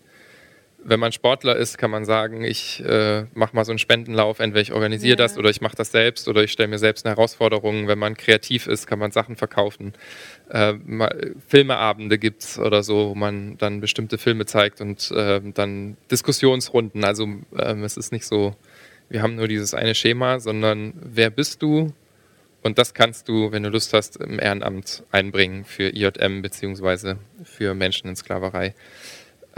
wenn 0.85 1.00
man 1.00 1.12
Sportler 1.12 1.56
ist, 1.56 1.76
kann 1.78 1.90
man 1.90 2.04
sagen, 2.04 2.44
ich 2.44 2.82
äh, 2.85 3.25
mache 3.35 3.54
mal 3.54 3.64
so 3.64 3.73
einen 3.73 3.78
Spendenlauf. 3.78 4.38
Entweder 4.38 4.62
ich 4.62 4.73
organisiere 4.73 5.12
Ja. 5.12 5.16
das 5.16 5.37
oder 5.37 5.50
ich 5.50 5.61
mache 5.61 5.76
das 5.76 5.90
selbst 5.90 6.28
oder 6.28 6.42
ich 6.44 6.52
stelle 6.52 6.68
mir 6.68 6.78
selbst 6.78 7.04
eine 7.04 7.14
Herausforderung. 7.16 7.88
Wenn 7.88 7.99
man 7.99 8.16
kreativ 8.16 8.66
ist, 8.66 8.87
kann 8.87 8.99
man 8.99 9.11
Sachen 9.11 9.37
verkaufen. 9.37 9.92
Äh, 10.50 10.75
mal, 10.85 11.35
Filmeabende 11.47 12.18
gibt 12.18 12.42
es 12.42 12.58
oder 12.58 12.82
so, 12.82 13.11
wo 13.11 13.14
man 13.14 13.58
dann 13.58 13.80
bestimmte 13.80 14.18
Filme 14.18 14.47
zeigt 14.47 14.80
und 14.80 15.11
äh, 15.11 15.40
dann 15.52 15.97
Diskussionsrunden. 16.11 17.04
Also, 17.04 17.25
ähm, 17.25 17.85
es 17.85 17.97
ist 17.97 18.12
nicht 18.12 18.26
so 18.26 18.54
wir 19.08 19.23
haben 19.23 19.37
nur 19.37 19.49
dieses 19.49 19.75
eine 19.75 19.94
Schema, 19.94 20.38
sondern 20.38 20.92
wer 21.00 21.30
bist 21.30 21.62
du? 21.62 21.92
Und 22.62 22.76
das 22.78 22.92
kannst 22.92 23.28
du, 23.28 23.52
wenn 23.52 23.62
du 23.62 23.70
Lust 23.70 23.94
hast, 23.94 24.16
im 24.16 24.38
Ehrenamt 24.38 25.04
einbringen 25.12 25.64
für 25.64 25.94
IJM 25.94 26.43
beziehungsweise 26.43 27.19
für 27.45 27.75
Menschen 27.75 28.08
in 28.08 28.17
Sklaverei. 28.17 28.75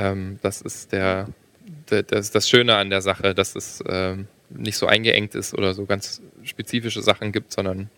Ähm, 0.00 0.38
das 0.40 0.62
ist 0.62 0.92
der, 0.92 1.28
der, 1.90 2.02
das, 2.02 2.30
das 2.30 2.48
Schöne 2.48 2.76
an 2.76 2.88
der 2.88 3.02
Sache, 3.02 3.34
dass 3.34 3.54
es 3.54 3.84
ähm, 3.86 4.28
nicht 4.48 4.78
so 4.78 4.86
eingeengt 4.86 5.34
ist 5.34 5.52
oder 5.52 5.74
so 5.74 5.84
ganz 5.84 6.22
spezifische 6.42 7.02
Sachen 7.02 7.32
gibt, 7.32 7.52
sondern 7.52 7.90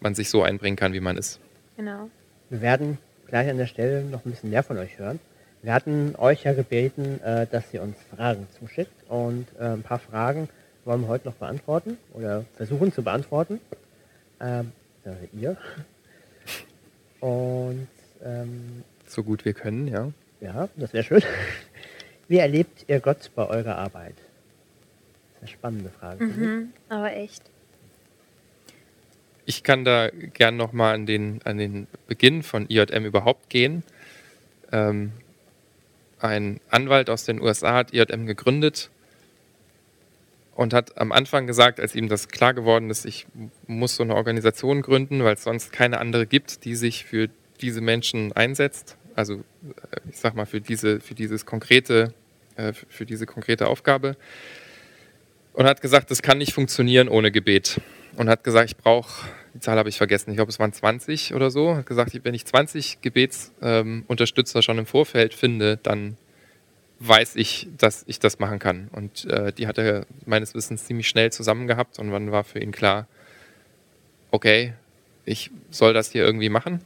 man 0.00 0.14
sich 0.14 0.30
so 0.30 0.42
einbringen 0.42 0.76
kann, 0.76 0.94
wie 0.94 1.00
man 1.00 1.18
ist. 1.18 1.38
Genau. 1.76 2.08
Wir 2.48 2.62
werden 2.62 2.98
gleich 3.26 3.48
an 3.50 3.58
der 3.58 3.66
Stelle 3.66 4.02
noch 4.04 4.24
ein 4.24 4.30
bisschen 4.30 4.50
mehr 4.50 4.62
von 4.62 4.78
euch 4.78 4.98
hören. 4.98 5.20
Wir 5.62 5.74
hatten 5.74 6.14
euch 6.16 6.44
ja 6.44 6.54
gebeten, 6.54 7.20
äh, 7.22 7.46
dass 7.46 7.72
ihr 7.74 7.82
uns 7.82 7.96
Fragen 8.16 8.46
zuschickt 8.58 8.92
und 9.08 9.46
äh, 9.58 9.64
ein 9.64 9.82
paar 9.82 9.98
Fragen 9.98 10.48
wollen 10.86 11.02
wir 11.02 11.08
heute 11.08 11.28
noch 11.28 11.34
beantworten 11.34 11.98
oder 12.14 12.46
versuchen 12.56 12.90
zu 12.92 13.02
beantworten. 13.02 13.60
Ähm, 14.40 14.72
also 15.04 15.18
ihr. 15.38 15.56
Und 17.20 17.88
ähm, 18.24 18.82
So 19.06 19.22
gut 19.22 19.44
wir 19.44 19.52
können, 19.52 19.86
ja. 19.86 20.10
Ja, 20.40 20.68
das 20.76 20.92
wäre 20.92 21.04
schön. 21.04 21.22
Wie 22.28 22.38
erlebt 22.38 22.84
ihr 22.86 23.00
Gott 23.00 23.30
bei 23.34 23.46
eurer 23.46 23.76
Arbeit? 23.76 24.14
Das 24.14 24.22
ist 25.34 25.40
eine 25.40 25.48
spannende 25.48 25.90
Frage. 25.90 26.24
Mhm, 26.24 26.72
aber 26.88 27.12
echt. 27.12 27.42
Ich 29.46 29.62
kann 29.64 29.84
da 29.84 30.10
gern 30.10 30.56
nochmal 30.56 30.94
an 30.94 31.06
den, 31.06 31.40
an 31.44 31.58
den 31.58 31.86
Beginn 32.06 32.42
von 32.42 32.66
IJM 32.68 33.04
überhaupt 33.04 33.50
gehen. 33.50 33.82
Ähm, 34.70 35.12
ein 36.20 36.60
Anwalt 36.68 37.10
aus 37.10 37.24
den 37.24 37.40
USA 37.40 37.74
hat 37.74 37.92
IJM 37.92 38.26
gegründet 38.26 38.90
und 40.54 40.74
hat 40.74 40.98
am 40.98 41.10
Anfang 41.10 41.46
gesagt, 41.46 41.80
als 41.80 41.94
ihm 41.94 42.08
das 42.08 42.28
klar 42.28 42.52
geworden 42.54 42.90
ist, 42.90 43.06
ich 43.06 43.26
muss 43.66 43.96
so 43.96 44.02
eine 44.02 44.14
Organisation 44.14 44.82
gründen, 44.82 45.24
weil 45.24 45.34
es 45.34 45.42
sonst 45.42 45.72
keine 45.72 45.98
andere 45.98 46.26
gibt, 46.26 46.64
die 46.64 46.76
sich 46.76 47.06
für 47.06 47.28
diese 47.60 47.80
Menschen 47.80 48.32
einsetzt. 48.32 48.96
Also 49.20 49.34
äh, 49.34 50.00
ich 50.10 50.16
sag 50.16 50.34
mal 50.34 50.46
für 50.46 50.60
diese, 50.60 51.00
für 51.00 51.14
dieses 51.14 51.46
konkrete, 51.46 52.12
äh, 52.56 52.72
für 52.72 53.06
diese 53.06 53.26
konkrete 53.26 53.68
Aufgabe. 53.68 54.16
Und 55.52 55.66
hat 55.66 55.80
gesagt, 55.80 56.10
das 56.10 56.22
kann 56.22 56.38
nicht 56.38 56.52
funktionieren 56.52 57.08
ohne 57.08 57.30
Gebet. 57.30 57.80
Und 58.16 58.28
hat 58.28 58.44
gesagt, 58.44 58.70
ich 58.70 58.76
brauche, 58.76 59.28
die 59.54 59.60
Zahl 59.60 59.78
habe 59.78 59.88
ich 59.88 59.96
vergessen, 59.96 60.30
ich 60.30 60.36
glaube 60.36 60.50
es 60.50 60.58
waren 60.58 60.72
20 60.72 61.34
oder 61.34 61.50
so. 61.50 61.76
Hat 61.76 61.86
gesagt, 61.86 62.18
wenn 62.24 62.34
ich 62.34 62.44
20 62.46 63.00
Gebetsunterstützer 63.00 64.62
schon 64.62 64.78
im 64.78 64.86
Vorfeld 64.86 65.34
finde, 65.34 65.76
dann 65.76 66.16
weiß 67.00 67.36
ich, 67.36 67.68
dass 67.78 68.04
ich 68.06 68.18
das 68.18 68.38
machen 68.38 68.58
kann. 68.58 68.88
Und 68.92 69.24
äh, 69.24 69.52
die 69.52 69.66
hat 69.66 69.78
er 69.78 70.06
meines 70.26 70.54
Wissens 70.54 70.84
ziemlich 70.84 71.08
schnell 71.08 71.32
zusammen 71.32 71.66
gehabt 71.66 71.98
und 71.98 72.10
dann 72.10 72.30
war 72.30 72.44
für 72.44 72.60
ihn 72.60 72.72
klar, 72.72 73.06
okay, 74.30 74.74
ich 75.24 75.50
soll 75.70 75.94
das 75.94 76.10
hier 76.12 76.24
irgendwie 76.24 76.50
machen. 76.50 76.80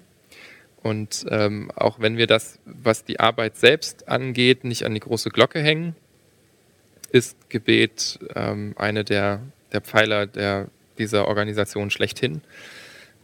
Und 0.85 1.25
ähm, 1.31 1.71
auch 1.75 1.99
wenn 1.99 2.19
wir 2.19 2.27
das, 2.27 2.59
was 2.67 3.05
die 3.05 3.19
Arbeit 3.19 3.57
selbst 3.57 4.07
angeht, 4.07 4.65
nicht 4.65 4.85
an 4.85 4.93
die 4.93 5.01
große 5.01 5.31
Glocke 5.31 5.59
hängen, 5.59 5.97
ist 7.11 7.49
Gebet 7.49 8.19
ähm, 8.35 8.75
eine 8.77 9.03
der, 9.03 9.41
der 9.73 9.81
Pfeiler 9.81 10.27
der, 10.27 10.69
dieser 10.99 11.27
Organisation 11.27 11.91
schlechthin. 11.91 12.43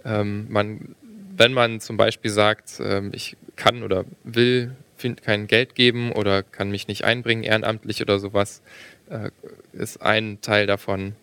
Ähm, 0.07 0.47
man, 0.49 0.95
wenn 1.37 1.53
man 1.53 1.81
zum 1.81 1.99
Beispiel 1.99 2.31
sagt, 2.31 2.81
ähm, 2.83 3.11
ich 3.15 3.37
kann 3.57 3.83
oder 3.83 4.07
will 4.25 4.75
find, 4.97 5.23
kein 5.23 5.47
Geld 5.47 5.75
geben 5.75 6.13
oder 6.13 6.43
kann 6.43 6.71
mich 6.71 6.89
nicht 6.89 7.05
einbringen 7.05 7.43
ehrenamtlich 7.43 8.01
oder 8.01 8.19
sowas, 8.19 8.63
äh, 9.11 9.31
ist 9.75 10.01
ein 10.01 10.41
Teil 10.41 10.67
davon, 10.67 11.15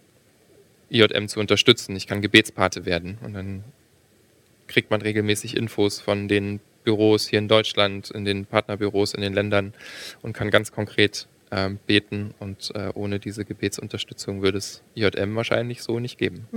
IJM 0.91 1.29
zu 1.29 1.39
unterstützen. 1.39 1.95
Ich 1.95 2.05
kann 2.05 2.21
Gebetspate 2.21 2.85
werden 2.85 3.17
und 3.23 3.33
dann 3.33 3.63
kriegt 4.67 4.91
man 4.91 5.01
regelmäßig 5.01 5.55
Infos 5.55 5.99
von 5.99 6.27
den 6.27 6.59
Büros 6.83 7.27
hier 7.27 7.39
in 7.39 7.47
Deutschland, 7.47 8.11
in 8.11 8.23
den 8.23 8.45
Partnerbüros 8.45 9.13
in 9.13 9.21
den 9.21 9.33
Ländern 9.33 9.73
und 10.21 10.33
kann 10.33 10.49
ganz 10.49 10.71
konkret 10.71 11.27
ähm, 11.51 11.79
beten. 11.85 12.33
Und 12.39 12.71
äh, 12.75 12.91
ohne 12.93 13.19
diese 13.19 13.45
Gebetsunterstützung 13.45 14.41
würde 14.41 14.57
es 14.57 14.83
IJM 14.95 15.35
wahrscheinlich 15.35 15.83
so 15.83 15.99
nicht 15.99 16.17
geben. 16.17 16.47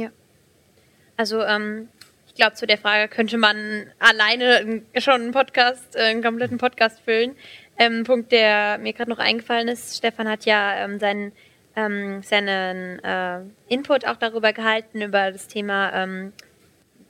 Also 1.16 1.42
ähm, 1.42 1.88
ich 2.29 2.35
glaube, 2.35 2.55
zu 2.55 2.66
der 2.66 2.79
Frage 2.79 3.09
könnte 3.09 3.38
man 3.38 3.87
alleine 3.99 4.83
schon 4.99 5.20
einen 5.20 5.33
Podcast, 5.33 5.96
äh, 5.96 6.03
einen 6.03 6.23
kompletten 6.23 6.59
Podcast 6.59 7.01
füllen. 7.01 7.35
Ähm, 7.77 8.05
Punkt, 8.05 8.31
der 8.31 8.79
mir 8.79 8.92
gerade 8.92 9.11
noch 9.11 9.18
eingefallen 9.18 9.66
ist, 9.68 9.96
Stefan 9.96 10.29
hat 10.29 10.44
ja 10.44 10.85
ähm, 10.85 11.01
seinen, 11.01 11.33
ähm, 11.75 12.23
seinen 12.23 13.01
äh, 13.01 13.40
Input 13.68 14.07
auch 14.07 14.16
darüber 14.16 14.53
gehalten, 14.53 15.03
über 15.03 15.33
das 15.33 15.49
Thema 15.49 15.92
ähm, 15.92 16.33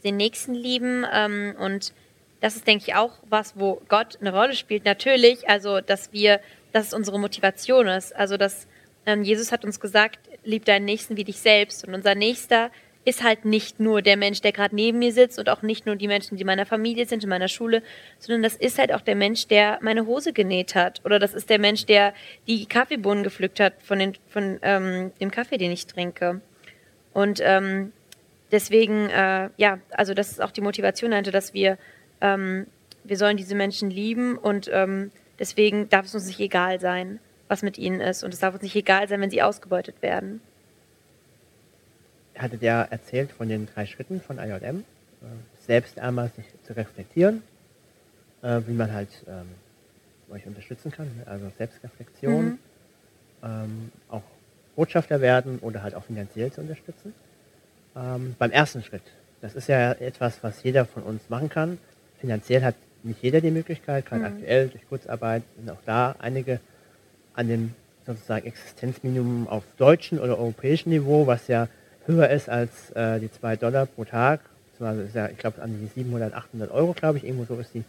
den 0.05 0.17
Nächsten 0.17 0.55
lieben. 0.55 1.07
Ähm, 1.13 1.55
und 1.59 1.93
das 2.41 2.57
ist, 2.57 2.67
denke 2.67 2.85
ich, 2.87 2.95
auch 2.95 3.13
was, 3.29 3.59
wo 3.59 3.83
Gott 3.89 4.19
eine 4.21 4.33
Rolle 4.33 4.55
spielt. 4.55 4.85
Natürlich, 4.85 5.49
also 5.49 5.81
dass 5.81 6.13
wir, 6.13 6.41
dass 6.73 6.89
es 6.89 6.95
unsere 6.95 7.19
Motivation 7.19 7.87
ist. 7.87 8.15
Also 8.15 8.37
dass 8.37 8.67
ähm, 9.07 9.23
Jesus 9.23 9.53
hat 9.53 9.65
uns 9.65 9.81
gesagt, 9.81 10.19
lieb 10.45 10.65
deinen 10.65 10.85
Nächsten 10.85 11.17
wie 11.17 11.25
dich 11.25 11.39
selbst. 11.39 11.87
Und 11.87 11.95
unser 11.95 12.15
Nächster 12.15 12.71
ist 13.05 13.23
halt 13.23 13.45
nicht 13.45 13.81
nur 13.81 14.03
der 14.03 14.17
Mensch, 14.17 14.41
der 14.43 14.53
gerade 14.53 14.75
neben 14.75 14.99
mir 14.99 15.13
sitzt 15.13 15.39
und 15.39 15.49
auch 15.49 15.63
nicht 15.63 15.87
nur 15.87 15.97
die 15.97 16.07
Menschen, 16.07 16.37
die 16.37 16.43
in 16.43 16.47
meiner 16.47 16.67
Familie 16.67 17.07
sind, 17.07 17.23
in 17.23 17.31
meiner 17.31 17.49
Schule, 17.49 17.83
sondern 18.19 18.43
das 18.43 18.57
ist 18.57 18.79
halt 18.79 18.93
auch 18.93 19.01
der 19.01 19.17
Mensch, 19.17 19.47
der 19.47 19.79
meine 19.81 20.07
Hose 20.07 20.33
genäht 20.33 20.75
hat. 20.75 21.01
Oder 21.05 21.19
das 21.19 21.33
ist 21.33 21.49
der 21.49 21.59
Mensch, 21.59 21.87
der 21.87 22.13
die 22.47 22.67
Kaffeebohnen 22.67 23.25
gepflückt 23.25 23.59
hat 23.59 23.75
von, 23.83 23.99
den, 23.99 24.17
von 24.29 24.59
ähm, 24.63 25.13
dem 25.21 25.31
Kaffee, 25.31 25.57
den 25.57 25.73
ich 25.73 25.87
trinke. 25.87 26.43
Und 27.15 27.41
ähm, 27.43 27.93
deswegen, 28.53 29.09
äh, 29.11 29.51
ja, 29.57 29.79
also 29.91 30.15
das 30.15 30.31
ist 30.31 30.43
auch 30.43 30.51
die 30.51 30.61
Motivation 30.61 31.11
dahinter, 31.11 31.33
dass 31.33 31.55
wir, 31.55 31.79
ähm, 32.21 32.67
wir 33.05 33.17
sollen 33.17 33.37
diese 33.37 33.55
Menschen 33.55 33.91
lieben 33.91 34.37
und 34.37 34.71
ähm, 34.73 35.11
deswegen 35.39 35.89
darf 35.89 36.07
es 36.07 36.15
uns 36.15 36.27
nicht 36.27 36.41
egal 36.41 36.81
sein, 36.81 37.19
was 37.49 37.63
mit 37.63 37.79
ihnen 37.79 38.01
ist. 38.01 38.23
Und 38.23 38.35
es 38.35 38.41
darf 38.41 38.55
uns 38.55 38.63
nicht 38.63 38.77
egal 38.77 39.09
sein, 39.09 39.21
wenn 39.21 39.31
sie 39.31 39.43
ausgebeutet 39.43 40.03
werden 40.03 40.41
hattet 42.41 42.63
ja 42.63 42.83
erzählt 42.83 43.31
von 43.33 43.49
den 43.49 43.67
drei 43.67 43.87
Schritten 43.87 44.21
von 44.21 44.39
IJM, 44.39 44.81
äh, 44.81 44.83
selbst 45.67 45.99
einmal 45.99 46.31
sich 46.35 46.47
zu 46.65 46.77
reflektieren, 46.77 47.43
äh, 48.43 48.61
wie 48.67 48.73
man 48.73 48.93
halt 48.93 49.11
ähm, 49.29 49.47
euch 50.31 50.47
unterstützen 50.47 50.91
kann, 50.91 51.07
ne? 51.17 51.27
also 51.27 51.51
Selbstreflexion, 51.59 52.45
mhm. 52.45 52.59
ähm, 53.43 53.93
auch 54.09 54.23
Botschafter 54.77 55.21
werden 55.21 55.59
oder 55.61 55.83
halt 55.83 55.95
auch 55.95 56.05
finanziell 56.05 56.51
zu 56.53 56.61
unterstützen. 56.61 57.13
Ähm, 57.96 58.35
beim 58.38 58.50
ersten 58.50 58.83
Schritt, 58.83 59.03
das 59.40 59.55
ist 59.55 59.68
ja 59.68 59.92
etwas, 59.92 60.42
was 60.42 60.62
jeder 60.62 60.85
von 60.85 61.03
uns 61.03 61.29
machen 61.29 61.48
kann. 61.48 61.79
Finanziell 62.20 62.62
hat 62.62 62.74
nicht 63.03 63.22
jeder 63.22 63.40
die 63.40 63.50
Möglichkeit, 63.50 64.07
gerade 64.07 64.22
mhm. 64.22 64.26
aktuell 64.26 64.68
durch 64.68 64.88
Kurzarbeit 64.88 65.42
sind 65.57 65.70
auch 65.70 65.83
da 65.87 66.14
einige 66.18 66.61
an 67.35 67.48
dem 67.48 67.74
sozusagen 68.07 68.46
Existenzminimum 68.46 69.48
auf 69.48 69.64
deutschen 69.76 70.18
oder 70.18 70.38
europäischen 70.38 70.90
Niveau, 70.90 71.26
was 71.26 71.48
ja 71.48 71.68
höher 72.07 72.29
ist 72.29 72.48
als 72.48 72.90
äh, 72.90 73.20
die 73.20 73.31
2 73.31 73.57
Dollar 73.57 73.87
pro 73.87 74.05
Tag. 74.05 74.40
Ist 74.79 75.14
ja, 75.14 75.29
ich 75.29 75.37
glaube, 75.37 75.61
an 75.61 75.79
die 75.79 75.87
700, 75.87 76.33
800 76.33 76.70
Euro, 76.70 76.94
glaube 76.94 77.18
ich, 77.18 77.24
irgendwo 77.24 77.44
so 77.44 77.61
ist 77.61 77.74
die 77.74 77.85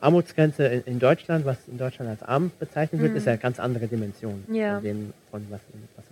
Armutsgrenze 0.00 0.64
in, 0.64 0.82
in, 0.84 0.98
Deutschland, 0.98 1.44
was 1.44 1.58
in 1.68 1.76
Deutschland 1.76 2.10
als 2.10 2.22
arm 2.22 2.50
bezeichnet 2.58 3.02
wird, 3.02 3.12
mhm. 3.12 3.18
ist 3.18 3.26
ja 3.26 3.32
eine 3.32 3.40
ganz 3.40 3.60
andere 3.60 3.86
Dimension 3.86 4.44
ja. 4.50 4.74
von, 4.74 4.82
dem, 4.82 5.12
von, 5.30 5.46
was, 5.50 5.60
was, 5.96 6.04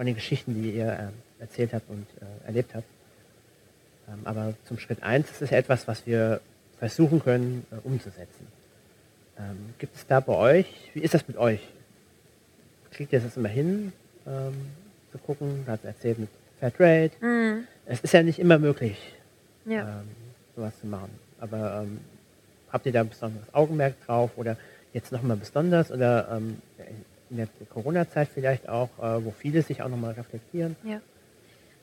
von 0.00 0.06
den 0.06 0.14
Geschichten, 0.14 0.54
die 0.54 0.70
ihr 0.70 1.12
äh, 1.38 1.42
erzählt 1.42 1.74
habt 1.74 1.90
und 1.90 2.06
äh, 2.22 2.46
erlebt 2.46 2.74
habt. 2.74 2.86
Ähm, 4.08 4.20
aber 4.24 4.54
zum 4.64 4.78
Schritt 4.78 5.02
1 5.02 5.30
ist 5.30 5.42
es 5.42 5.52
etwas, 5.52 5.86
was 5.86 6.06
wir 6.06 6.40
versuchen 6.78 7.22
können 7.22 7.66
äh, 7.70 7.86
umzusetzen. 7.86 8.46
Ähm, 9.38 9.74
gibt 9.78 9.94
es 9.94 10.06
da 10.06 10.20
bei 10.20 10.32
euch, 10.32 10.90
wie 10.94 11.00
ist 11.00 11.12
das 11.12 11.28
mit 11.28 11.36
euch? 11.36 11.60
Kriegt 12.92 13.12
ihr 13.12 13.20
das 13.20 13.36
immer 13.36 13.50
hin? 13.50 13.92
Ähm, 14.26 14.54
zu 15.12 15.18
gucken. 15.18 15.64
Er 15.66 15.74
hat 15.74 15.84
erzählt 15.84 16.18
mit 16.18 16.30
Fairtrade. 16.60 17.10
Mhm. 17.20 17.66
Es 17.84 18.00
ist 18.00 18.14
ja 18.14 18.22
nicht 18.22 18.38
immer 18.38 18.58
möglich, 18.58 18.96
ja. 19.66 19.82
ähm, 19.82 20.08
sowas 20.56 20.72
zu 20.80 20.86
machen. 20.86 21.10
Aber 21.40 21.82
ähm, 21.82 22.00
habt 22.72 22.86
ihr 22.86 22.92
da 22.92 23.02
ein 23.02 23.10
besonderes 23.10 23.52
Augenmerk 23.52 24.02
drauf 24.06 24.30
oder 24.36 24.56
jetzt 24.94 25.12
nochmal 25.12 25.36
besonders 25.36 25.92
oder 25.92 26.26
ähm, 26.32 26.56
in 27.30 27.36
der 27.36 27.48
Corona-Zeit 27.72 28.28
vielleicht 28.32 28.68
auch, 28.68 28.90
äh, 28.98 29.24
wo 29.24 29.30
viele 29.30 29.62
sich 29.62 29.82
auch 29.82 29.88
nochmal 29.88 30.12
reflektieren? 30.12 30.76
Ja. 30.84 31.00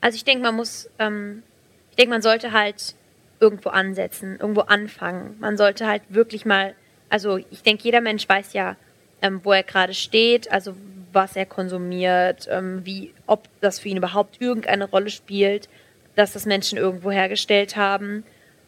Also 0.00 0.16
ich 0.16 0.24
denke, 0.24 0.42
man 0.42 0.54
muss, 0.54 0.90
ähm, 0.98 1.42
ich 1.90 1.96
denke, 1.96 2.10
man 2.10 2.22
sollte 2.22 2.52
halt 2.52 2.94
irgendwo 3.40 3.70
ansetzen, 3.70 4.38
irgendwo 4.38 4.62
anfangen. 4.62 5.36
Man 5.40 5.56
sollte 5.56 5.86
halt 5.86 6.02
wirklich 6.08 6.44
mal, 6.44 6.74
also 7.08 7.36
ich 7.36 7.62
denke, 7.62 7.84
jeder 7.84 8.00
Mensch 8.00 8.28
weiß 8.28 8.52
ja, 8.52 8.76
ähm, 9.22 9.40
wo 9.42 9.52
er 9.52 9.62
gerade 9.62 9.94
steht, 9.94 10.50
also 10.50 10.74
was 11.12 11.36
er 11.36 11.46
konsumiert, 11.46 12.46
ähm, 12.50 12.84
wie, 12.84 13.12
ob 13.26 13.48
das 13.60 13.80
für 13.80 13.88
ihn 13.88 13.96
überhaupt 13.96 14.40
irgendeine 14.40 14.84
Rolle 14.84 15.10
spielt, 15.10 15.68
dass 16.14 16.32
das 16.32 16.46
Menschen 16.46 16.78
irgendwo 16.78 17.10
hergestellt 17.10 17.76
haben. 17.76 18.24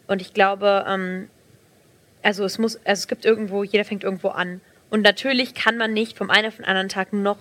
Und 0.06 0.22
ich 0.22 0.32
glaube, 0.32 0.84
ähm, 0.88 1.28
also 2.22 2.44
es 2.44 2.58
muss, 2.58 2.76
also 2.76 3.00
es 3.00 3.08
gibt 3.08 3.24
irgendwo, 3.24 3.62
jeder 3.64 3.84
fängt 3.84 4.04
irgendwo 4.04 4.28
an. 4.28 4.60
Und 4.90 5.02
natürlich 5.02 5.54
kann 5.54 5.76
man 5.76 5.92
nicht 5.92 6.18
vom 6.18 6.30
einen 6.30 6.48
auf 6.48 6.56
den 6.56 6.64
anderen 6.64 6.88
Tag 6.88 7.12
noch, 7.12 7.38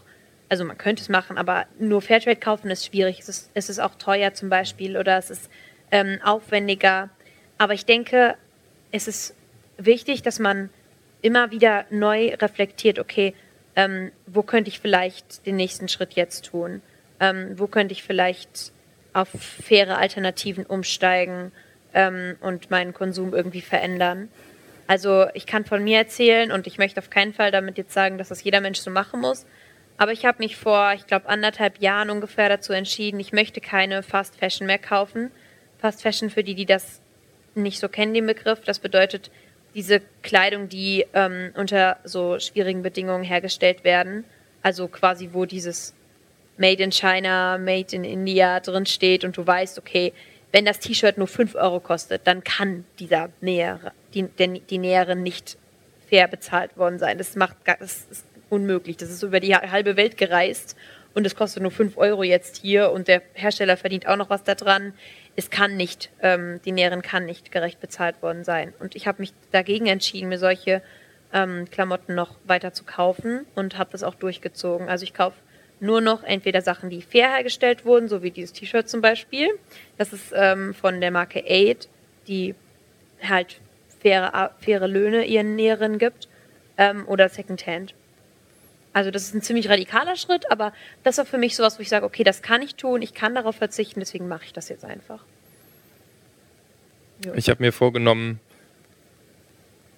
also 0.47 0.63
man 0.63 0.77
könnte 0.77 1.01
es 1.01 1.09
machen, 1.09 1.37
aber 1.37 1.65
nur 1.79 2.01
Fairtrade 2.01 2.39
kaufen 2.39 2.69
ist 2.69 2.85
schwierig. 2.85 3.19
Es 3.19 3.29
ist, 3.29 3.51
es 3.53 3.69
ist 3.69 3.79
auch 3.79 3.95
teuer 3.95 4.33
zum 4.33 4.49
Beispiel 4.49 4.97
oder 4.97 5.17
es 5.17 5.29
ist 5.29 5.49
ähm, 5.91 6.19
aufwendiger. 6.23 7.09
Aber 7.57 7.73
ich 7.73 7.85
denke, 7.85 8.35
es 8.91 9.07
ist 9.07 9.35
wichtig, 9.77 10.21
dass 10.21 10.39
man 10.39 10.69
immer 11.21 11.51
wieder 11.51 11.85
neu 11.89 12.35
reflektiert, 12.35 12.99
okay, 12.99 13.33
ähm, 13.75 14.11
wo 14.25 14.43
könnte 14.43 14.69
ich 14.69 14.79
vielleicht 14.79 15.45
den 15.45 15.55
nächsten 15.55 15.87
Schritt 15.87 16.13
jetzt 16.13 16.45
tun? 16.45 16.81
Ähm, 17.19 17.53
wo 17.57 17.67
könnte 17.67 17.93
ich 17.93 18.03
vielleicht 18.03 18.71
auf 19.13 19.29
faire 19.29 19.97
Alternativen 19.97 20.65
umsteigen 20.65 21.51
ähm, 21.93 22.35
und 22.41 22.71
meinen 22.71 22.93
Konsum 22.93 23.33
irgendwie 23.33 23.61
verändern? 23.61 24.29
Also 24.89 25.27
ich 25.35 25.45
kann 25.45 25.65
von 25.65 25.83
mir 25.83 25.99
erzählen 25.99 26.51
und 26.51 26.65
ich 26.65 26.79
möchte 26.79 26.99
auf 26.99 27.11
keinen 27.11 27.31
Fall 27.31 27.51
damit 27.51 27.77
jetzt 27.77 27.93
sagen, 27.93 28.17
dass 28.17 28.29
das 28.29 28.43
jeder 28.43 28.59
Mensch 28.59 28.79
so 28.79 28.89
machen 28.89 29.21
muss. 29.21 29.45
Aber 29.97 30.13
ich 30.13 30.25
habe 30.25 30.39
mich 30.39 30.55
vor, 30.55 30.93
ich 30.95 31.05
glaube, 31.05 31.29
anderthalb 31.29 31.77
Jahren 31.77 32.09
ungefähr 32.09 32.49
dazu 32.49 32.73
entschieden, 32.73 33.19
ich 33.19 33.31
möchte 33.31 33.61
keine 33.61 34.01
Fast 34.01 34.35
Fashion 34.37 34.65
mehr 34.65 34.79
kaufen. 34.79 35.29
Fast 35.77 36.01
Fashion, 36.01 36.31
für 36.31 36.43
die, 36.43 36.55
die 36.55 36.65
das 36.65 37.01
nicht 37.53 37.77
so 37.77 37.87
kennen, 37.87 38.15
den 38.15 38.25
Begriff, 38.25 38.61
das 38.61 38.79
bedeutet, 38.79 39.29
diese 39.75 40.01
Kleidung, 40.23 40.69
die 40.69 41.05
ähm, 41.13 41.51
unter 41.53 41.97
so 42.03 42.39
schwierigen 42.39 42.81
Bedingungen 42.81 43.23
hergestellt 43.23 43.83
werden. 43.83 44.23
Also 44.63 44.87
quasi, 44.87 45.29
wo 45.33 45.45
dieses 45.45 45.93
Made 46.57 46.81
in 46.81 46.91
China, 46.91 47.59
Made 47.59 47.95
in 47.95 48.03
India 48.03 48.59
drin 48.59 48.87
steht 48.87 49.23
und 49.23 49.37
du 49.37 49.45
weißt, 49.45 49.77
okay, 49.77 50.13
wenn 50.51 50.65
das 50.65 50.79
T-Shirt 50.79 51.17
nur 51.17 51.27
5 51.27 51.55
Euro 51.55 51.79
kostet, 51.79 52.25
dann 52.25 52.43
kann 52.43 52.85
dieser 52.99 53.29
Nähere, 53.41 53.91
die, 54.13 54.23
die, 54.23 54.61
die 54.61 54.77
Näherin 54.77 55.23
nicht 55.23 55.57
fair 56.07 56.27
bezahlt 56.27 56.75
worden 56.77 56.99
sein. 56.99 57.17
Das 57.17 57.35
macht 57.35 57.55
das 57.65 58.07
ist 58.09 58.25
unmöglich. 58.49 58.97
Das 58.97 59.09
ist 59.09 59.21
über 59.21 59.39
die 59.39 59.55
halbe 59.55 59.95
Welt 59.95 60.17
gereist 60.17 60.75
und 61.13 61.25
es 61.25 61.35
kostet 61.35 61.61
nur 61.61 61.71
5 61.71 61.97
Euro 61.97 62.23
jetzt 62.23 62.57
hier 62.57 62.91
und 62.91 63.07
der 63.07 63.21
Hersteller 63.33 63.77
verdient 63.77 64.07
auch 64.07 64.15
noch 64.15 64.29
was 64.29 64.43
daran 64.43 64.93
es 65.39 65.49
kann 65.49 65.77
nicht, 65.77 66.09
ähm, 66.21 66.59
die 66.65 66.73
Näherin 66.73 67.01
kann 67.01 67.25
nicht 67.25 67.49
gerecht 67.51 67.79
bezahlt 67.79 68.21
worden 68.21 68.43
sein. 68.43 68.73
Und 68.79 68.95
ich 68.95 69.07
habe 69.07 69.21
mich 69.21 69.31
dagegen 69.51 69.87
entschieden, 69.87 70.27
mir 70.27 70.37
solche 70.37 70.81
ähm, 71.31 71.69
Klamotten 71.71 72.13
noch 72.13 72.35
weiter 72.43 72.73
zu 72.73 72.83
kaufen 72.83 73.45
und 73.55 73.77
habe 73.77 73.89
das 73.91 74.03
auch 74.03 74.15
durchgezogen. 74.15 74.89
Also 74.89 75.03
ich 75.03 75.13
kaufe 75.13 75.37
nur 75.79 76.01
noch 76.01 76.23
entweder 76.23 76.61
Sachen, 76.61 76.89
die 76.89 77.01
fair 77.01 77.29
hergestellt 77.29 77.85
wurden, 77.85 78.07
so 78.07 78.21
wie 78.23 78.31
dieses 78.31 78.53
T-Shirt 78.53 78.89
zum 78.89 79.01
Beispiel. 79.01 79.49
Das 79.97 80.13
ist 80.13 80.33
ähm, 80.35 80.73
von 80.73 80.99
der 81.01 81.11
Marke 81.11 81.43
Aid, 81.45 81.87
die 82.27 82.55
halt 83.21 83.59
faire, 84.01 84.55
faire 84.59 84.87
Löhne 84.87 85.25
ihren 85.25 85.55
Näherinnen 85.55 85.99
gibt. 85.99 86.27
Ähm, 86.77 87.07
oder 87.07 87.29
Secondhand. 87.29 87.93
Also 88.93 89.11
das 89.11 89.23
ist 89.23 89.35
ein 89.35 89.41
ziemlich 89.41 89.69
radikaler 89.69 90.15
Schritt, 90.15 90.49
aber 90.51 90.73
das 91.03 91.17
war 91.17 91.25
für 91.25 91.37
mich 91.37 91.55
sowas, 91.55 91.77
wo 91.77 91.81
ich 91.81 91.89
sage, 91.89 92.05
okay, 92.05 92.23
das 92.23 92.41
kann 92.41 92.61
ich 92.61 92.75
tun, 92.75 93.01
ich 93.01 93.13
kann 93.13 93.35
darauf 93.35 93.55
verzichten, 93.55 93.99
deswegen 93.99 94.27
mache 94.27 94.45
ich 94.45 94.53
das 94.53 94.69
jetzt 94.69 94.83
einfach. 94.83 95.23
Jo. 97.23 97.33
Ich 97.35 97.49
habe 97.49 97.61
mir 97.61 97.71
vorgenommen, 97.71 98.39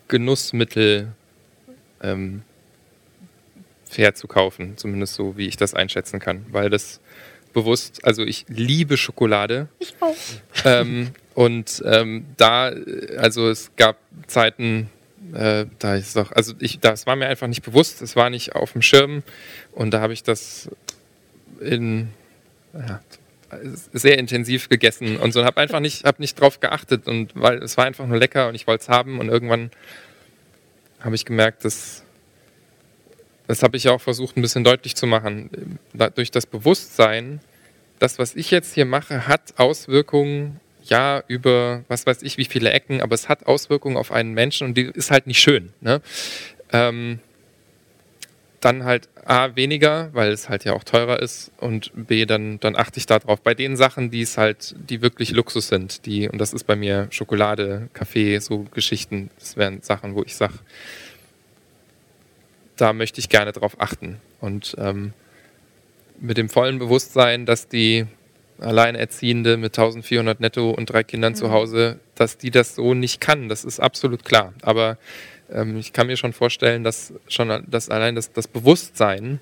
Genussmittel 0.07 1.13
ähm, 2.03 2.43
fair 3.91 4.15
zu 4.15 4.27
kaufen, 4.27 4.77
zumindest 4.77 5.15
so, 5.15 5.37
wie 5.37 5.47
ich 5.47 5.57
das 5.57 5.73
einschätzen 5.73 6.19
kann, 6.19 6.45
weil 6.49 6.69
das 6.69 7.01
bewusst, 7.53 7.99
also 8.03 8.23
ich 8.23 8.45
liebe 8.47 8.95
Schokolade. 8.95 9.67
Ich 9.79 9.93
auch. 9.99 10.15
Ähm, 10.63 11.11
und 11.33 11.83
ähm, 11.85 12.25
da, 12.37 12.71
also 13.17 13.49
es 13.49 13.71
gab 13.75 13.97
Zeiten, 14.27 14.89
äh, 15.33 15.65
da 15.79 15.95
ist 15.95 16.15
doch, 16.15 16.31
also 16.31 16.53
ich, 16.59 16.79
das 16.79 17.05
war 17.05 17.15
mir 17.17 17.27
einfach 17.27 17.47
nicht 17.47 17.63
bewusst, 17.63 18.01
es 18.01 18.15
war 18.15 18.29
nicht 18.29 18.55
auf 18.55 18.71
dem 18.71 18.81
Schirm 18.81 19.23
und 19.73 19.91
da 19.91 19.99
habe 19.99 20.13
ich 20.13 20.23
das 20.23 20.69
in 21.59 22.09
ja, 22.73 23.01
sehr 23.91 24.17
intensiv 24.17 24.69
gegessen 24.69 25.17
und 25.17 25.33
so 25.33 25.43
habe 25.43 25.59
einfach 25.59 25.81
nicht, 25.81 26.05
habe 26.05 26.21
nicht 26.21 26.39
drauf 26.39 26.61
geachtet 26.61 27.07
und 27.07 27.33
weil 27.35 27.61
es 27.61 27.75
war 27.75 27.85
einfach 27.85 28.07
nur 28.07 28.17
lecker 28.17 28.47
und 28.47 28.55
ich 28.55 28.67
wollte 28.67 28.83
es 28.83 28.89
haben 28.89 29.19
und 29.19 29.27
irgendwann 29.27 29.71
habe 31.01 31.15
ich 31.15 31.25
gemerkt, 31.25 31.65
dass 31.65 32.03
das 33.51 33.63
habe 33.63 33.75
ich 33.75 33.89
auch 33.89 33.99
versucht 33.99 34.37
ein 34.37 34.41
bisschen 34.41 34.63
deutlich 34.63 34.95
zu 34.95 35.07
machen. 35.07 35.77
Durch 36.15 36.31
das 36.31 36.45
Bewusstsein, 36.45 37.41
das, 37.99 38.17
was 38.17 38.35
ich 38.35 38.49
jetzt 38.49 38.73
hier 38.73 38.85
mache, 38.85 39.27
hat 39.27 39.55
Auswirkungen 39.57 40.61
ja 40.83 41.21
über 41.27 41.83
was 41.89 42.05
weiß 42.05 42.23
ich 42.23 42.37
wie 42.37 42.45
viele 42.45 42.71
Ecken, 42.71 43.01
aber 43.01 43.13
es 43.13 43.29
hat 43.29 43.45
Auswirkungen 43.45 43.97
auf 43.97 44.11
einen 44.11 44.33
Menschen 44.33 44.67
und 44.67 44.77
die 44.77 44.83
ist 44.83 45.11
halt 45.11 45.27
nicht 45.27 45.39
schön. 45.39 45.73
Ne? 45.81 46.01
Ähm, 46.71 47.19
dann 48.61 48.85
halt 48.85 49.09
A, 49.25 49.55
weniger, 49.55 50.09
weil 50.13 50.31
es 50.31 50.47
halt 50.47 50.63
ja 50.63 50.73
auch 50.73 50.83
teurer 50.83 51.19
ist 51.19 51.51
und 51.57 51.91
B, 51.93 52.25
dann, 52.25 52.59
dann 52.59 52.75
achte 52.75 52.99
ich 52.99 53.05
darauf. 53.05 53.41
Bei 53.41 53.53
den 53.53 53.75
Sachen, 53.75 54.11
die 54.11 54.21
es 54.21 54.37
halt, 54.37 54.75
die 54.77 55.01
wirklich 55.01 55.31
Luxus 55.31 55.67
sind, 55.67 56.05
die, 56.05 56.29
und 56.29 56.37
das 56.39 56.53
ist 56.53 56.63
bei 56.63 56.75
mir 56.75 57.07
Schokolade, 57.09 57.89
Kaffee, 57.93 58.39
so 58.39 58.59
Geschichten, 58.71 59.29
das 59.37 59.57
wären 59.57 59.81
Sachen, 59.81 60.15
wo 60.15 60.23
ich 60.23 60.35
sage, 60.35 60.53
da 62.81 62.93
möchte 62.93 63.19
ich 63.19 63.29
gerne 63.29 63.51
drauf 63.51 63.79
achten. 63.79 64.19
Und 64.39 64.75
ähm, 64.79 65.13
mit 66.19 66.37
dem 66.37 66.49
vollen 66.49 66.79
Bewusstsein, 66.79 67.45
dass 67.45 67.67
die 67.67 68.07
Alleinerziehende 68.59 69.57
mit 69.57 69.77
1400 69.77 70.39
netto 70.39 70.71
und 70.71 70.87
drei 70.87 71.03
Kindern 71.03 71.33
mhm. 71.33 71.37
zu 71.37 71.51
Hause, 71.51 71.99
dass 72.15 72.37
die 72.37 72.49
das 72.49 72.75
so 72.75 72.95
nicht 72.95 73.21
kann. 73.21 73.49
Das 73.49 73.63
ist 73.63 73.79
absolut 73.79 74.25
klar. 74.25 74.53
Aber 74.63 74.97
ähm, 75.51 75.77
ich 75.77 75.93
kann 75.93 76.07
mir 76.07 76.17
schon 76.17 76.33
vorstellen, 76.33 76.83
dass 76.83 77.13
schon 77.27 77.65
dass 77.67 77.89
allein 77.89 78.15
das, 78.15 78.31
das 78.31 78.47
Bewusstsein 78.47 79.39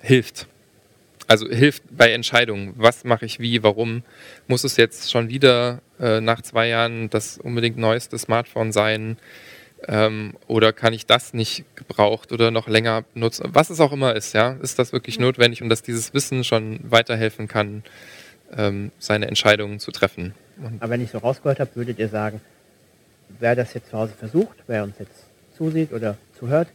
hilft. 0.00 0.48
Also 1.28 1.48
hilft 1.48 1.84
bei 1.90 2.10
Entscheidungen. 2.10 2.74
Was 2.76 3.04
mache 3.04 3.26
ich 3.26 3.38
wie, 3.38 3.62
warum? 3.62 4.02
Muss 4.48 4.64
es 4.64 4.76
jetzt 4.76 5.12
schon 5.12 5.28
wieder 5.28 5.82
äh, 6.00 6.20
nach 6.20 6.42
zwei 6.42 6.66
Jahren 6.66 7.10
das 7.10 7.38
unbedingt 7.38 7.78
neueste 7.78 8.18
Smartphone 8.18 8.72
sein? 8.72 9.16
Ähm, 9.88 10.34
oder 10.46 10.72
kann 10.72 10.92
ich 10.92 11.06
das 11.06 11.32
nicht 11.32 11.64
gebraucht 11.74 12.32
oder 12.32 12.50
noch 12.50 12.68
länger 12.68 13.04
nutzen? 13.14 13.48
Was 13.52 13.70
es 13.70 13.80
auch 13.80 13.92
immer 13.92 14.14
ist, 14.14 14.34
ja, 14.34 14.52
ist 14.62 14.78
das 14.78 14.92
wirklich 14.92 15.16
ja. 15.16 15.22
notwendig 15.22 15.62
und 15.62 15.68
dass 15.68 15.82
dieses 15.82 16.12
Wissen 16.12 16.44
schon 16.44 16.80
weiterhelfen 16.82 17.48
kann, 17.48 17.82
ähm, 18.56 18.92
seine 18.98 19.26
Entscheidungen 19.26 19.78
zu 19.78 19.90
treffen. 19.90 20.34
Und 20.58 20.82
Aber 20.82 20.90
wenn 20.90 21.02
ich 21.02 21.10
so 21.10 21.18
rausgehört 21.18 21.60
habe, 21.60 21.70
würdet 21.74 21.98
ihr 21.98 22.08
sagen, 22.08 22.40
wer 23.38 23.56
das 23.56 23.74
jetzt 23.74 23.90
zu 23.90 23.96
Hause 23.96 24.12
versucht, 24.18 24.56
wer 24.66 24.84
uns 24.84 24.98
jetzt 24.98 25.24
zusieht 25.56 25.92
oder 25.92 26.16
zuhört, 26.38 26.68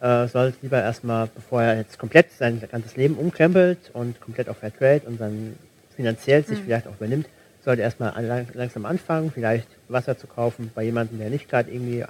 äh, 0.00 0.26
soll 0.28 0.52
lieber 0.60 0.82
erstmal, 0.82 1.28
bevor 1.34 1.62
er 1.62 1.78
jetzt 1.78 1.98
komplett 1.98 2.30
sein 2.32 2.60
ganzes 2.70 2.96
Leben 2.96 3.14
umkrempelt 3.14 3.90
und 3.92 4.20
komplett 4.20 4.48
auf 4.48 4.58
Fairtrade 4.58 5.06
und 5.06 5.20
dann 5.20 5.56
finanziell 5.96 6.44
sich 6.44 6.58
mhm. 6.58 6.64
vielleicht 6.64 6.86
auch 6.86 6.96
übernimmt, 6.96 7.26
sollte 7.64 7.82
erstmal 7.82 8.46
langsam 8.54 8.84
anfangen, 8.84 9.30
vielleicht 9.32 9.68
Wasser 9.88 10.16
zu 10.16 10.26
kaufen 10.26 10.70
bei 10.74 10.84
jemandem, 10.84 11.18
der 11.18 11.30
nicht 11.30 11.48
gerade 11.48 11.70
irgendwie 11.70 12.04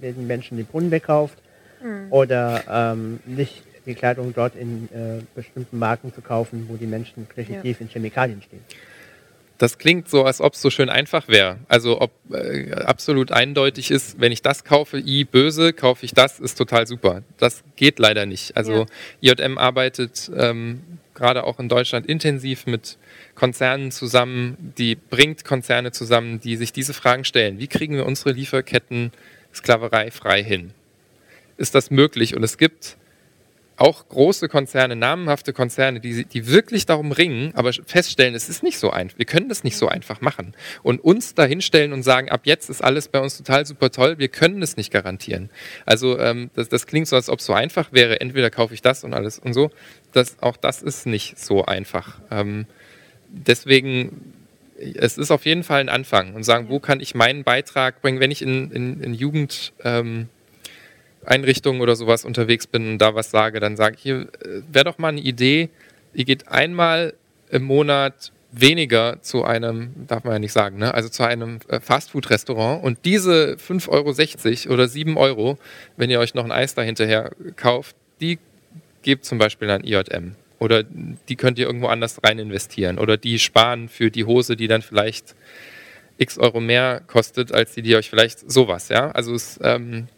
den 0.00 0.26
Menschen 0.26 0.56
den 0.56 0.66
Brunnen 0.66 0.90
wegkauft 0.90 1.38
mhm. 1.82 2.06
oder 2.10 2.62
ähm, 2.70 3.20
nicht 3.26 3.62
die 3.86 3.94
Kleidung 3.94 4.32
dort 4.34 4.54
in 4.54 4.88
äh, 4.92 5.22
bestimmten 5.34 5.78
Marken 5.78 6.12
zu 6.14 6.20
kaufen, 6.20 6.66
wo 6.68 6.76
die 6.76 6.86
Menschen 6.86 7.26
definitiv 7.36 7.80
ja. 7.80 7.86
in 7.86 7.90
Chemikalien 7.90 8.42
stehen. 8.42 8.60
Das 9.58 9.76
klingt 9.76 10.08
so, 10.08 10.24
als 10.24 10.40
ob 10.40 10.54
es 10.54 10.62
so 10.62 10.70
schön 10.70 10.88
einfach 10.88 11.28
wäre. 11.28 11.58
Also 11.68 12.00
ob 12.00 12.12
äh, 12.32 12.72
absolut 12.72 13.30
eindeutig 13.30 13.90
ist, 13.90 14.18
wenn 14.18 14.32
ich 14.32 14.40
das 14.40 14.64
kaufe, 14.64 14.98
I 14.98 15.24
böse, 15.24 15.74
kaufe 15.74 16.06
ich 16.06 16.14
das, 16.14 16.40
ist 16.40 16.56
total 16.56 16.86
super. 16.86 17.22
Das 17.36 17.62
geht 17.76 17.98
leider 17.98 18.24
nicht. 18.24 18.56
Also 18.56 18.86
ja. 19.20 19.32
IJM 19.32 19.58
arbeitet 19.58 20.30
ähm, 20.34 20.80
gerade 21.20 21.44
auch 21.44 21.58
in 21.58 21.68
Deutschland 21.68 22.06
intensiv 22.06 22.66
mit 22.66 22.96
Konzernen 23.34 23.92
zusammen, 23.92 24.72
die 24.78 24.96
bringt 24.96 25.44
Konzerne 25.44 25.92
zusammen, 25.92 26.40
die 26.40 26.56
sich 26.56 26.72
diese 26.72 26.94
Fragen 26.94 27.24
stellen. 27.24 27.58
Wie 27.58 27.68
kriegen 27.68 27.94
wir 27.94 28.06
unsere 28.06 28.32
Lieferketten 28.32 29.12
Sklaverei 29.54 30.10
frei 30.10 30.42
hin. 30.42 30.72
Ist 31.56 31.74
das 31.74 31.90
möglich? 31.90 32.36
Und 32.36 32.42
es 32.42 32.56
gibt 32.56 32.96
auch 33.80 34.08
große 34.08 34.48
Konzerne, 34.48 34.94
namenhafte 34.94 35.54
Konzerne, 35.54 36.00
die, 36.00 36.26
die 36.26 36.46
wirklich 36.46 36.84
darum 36.84 37.12
ringen, 37.12 37.52
aber 37.54 37.72
feststellen, 37.72 38.34
es 38.34 38.50
ist 38.50 38.62
nicht 38.62 38.78
so 38.78 38.90
einfach. 38.90 39.16
Wir 39.16 39.24
können 39.24 39.48
das 39.48 39.64
nicht 39.64 39.78
so 39.78 39.88
einfach 39.88 40.20
machen. 40.20 40.54
Und 40.82 41.02
uns 41.02 41.34
dahinstellen 41.34 41.94
und 41.94 42.02
sagen, 42.02 42.28
ab 42.28 42.42
jetzt 42.44 42.68
ist 42.68 42.84
alles 42.84 43.08
bei 43.08 43.20
uns 43.20 43.38
total 43.38 43.64
super 43.64 43.90
toll, 43.90 44.18
wir 44.18 44.28
können 44.28 44.60
es 44.60 44.76
nicht 44.76 44.92
garantieren. 44.92 45.48
Also 45.86 46.18
ähm, 46.18 46.50
das, 46.54 46.68
das 46.68 46.86
klingt 46.86 47.08
so, 47.08 47.16
als 47.16 47.30
ob 47.30 47.38
es 47.38 47.46
so 47.46 47.54
einfach 47.54 47.90
wäre, 47.90 48.20
entweder 48.20 48.50
kaufe 48.50 48.74
ich 48.74 48.82
das 48.82 49.02
und 49.02 49.14
alles 49.14 49.38
und 49.38 49.54
so. 49.54 49.70
Das, 50.12 50.42
auch 50.42 50.58
das 50.58 50.82
ist 50.82 51.06
nicht 51.06 51.38
so 51.38 51.64
einfach. 51.64 52.20
Ähm, 52.30 52.66
deswegen 53.28 54.34
es 54.76 55.18
ist 55.18 55.30
auf 55.30 55.46
jeden 55.46 55.62
Fall 55.62 55.80
ein 55.80 55.88
Anfang 55.88 56.34
und 56.34 56.42
sagen, 56.42 56.68
wo 56.68 56.80
kann 56.80 57.00
ich 57.00 57.14
meinen 57.14 57.44
Beitrag 57.44 58.02
bringen, 58.02 58.20
wenn 58.20 58.30
ich 58.30 58.42
in, 58.42 58.70
in, 58.70 59.02
in 59.02 59.14
Jugendeinrichtungen 59.14 60.28
ähm, 60.28 60.28
oder 61.24 61.96
sowas 61.96 62.24
unterwegs 62.24 62.66
bin 62.66 62.92
und 62.92 62.98
da 62.98 63.14
was 63.14 63.30
sage, 63.30 63.60
dann 63.60 63.76
sage 63.76 63.96
ich, 63.96 64.02
hier 64.02 64.20
äh, 64.20 64.62
wäre 64.70 64.84
doch 64.84 64.98
mal 64.98 65.08
eine 65.08 65.20
Idee, 65.20 65.68
ihr 66.14 66.24
geht 66.24 66.48
einmal 66.48 67.14
im 67.50 67.62
Monat 67.62 68.32
weniger 68.52 69.22
zu 69.22 69.44
einem, 69.44 69.92
darf 70.06 70.24
man 70.24 70.34
ja 70.34 70.38
nicht 70.38 70.52
sagen, 70.52 70.78
ne? 70.78 70.92
also 70.92 71.08
zu 71.08 71.22
einem 71.22 71.60
äh, 71.68 71.80
Fastfood-Restaurant 71.80 72.82
und 72.82 72.98
diese 73.04 73.56
5,60 73.56 74.66
Euro 74.66 74.74
oder 74.74 74.88
7 74.88 75.16
Euro, 75.16 75.58
wenn 75.96 76.10
ihr 76.10 76.18
euch 76.18 76.34
noch 76.34 76.44
ein 76.44 76.52
Eis 76.52 76.74
dahinterher 76.74 77.30
kauft, 77.56 77.94
die 78.20 78.38
gebt 79.02 79.24
zum 79.24 79.38
Beispiel 79.38 79.70
an 79.70 79.84
IJM. 79.84 80.34
Oder 80.58 80.82
die 80.82 81.36
könnt 81.36 81.58
ihr 81.58 81.66
irgendwo 81.66 81.86
anders 81.86 82.18
rein 82.22 82.38
investieren. 82.38 82.98
Oder 82.98 83.16
die 83.16 83.38
sparen 83.38 83.88
für 83.88 84.10
die 84.10 84.24
Hose, 84.24 84.56
die 84.56 84.68
dann 84.68 84.82
vielleicht 84.82 85.34
x 86.18 86.36
Euro 86.36 86.60
mehr 86.60 87.00
kostet, 87.06 87.50
als 87.50 87.72
die, 87.72 87.80
die 87.80 87.96
euch 87.96 88.10
vielleicht 88.10 88.50
sowas. 88.50 88.90
Ja? 88.90 89.10
Also 89.12 89.34
es 89.34 89.58
ähm, 89.62 90.08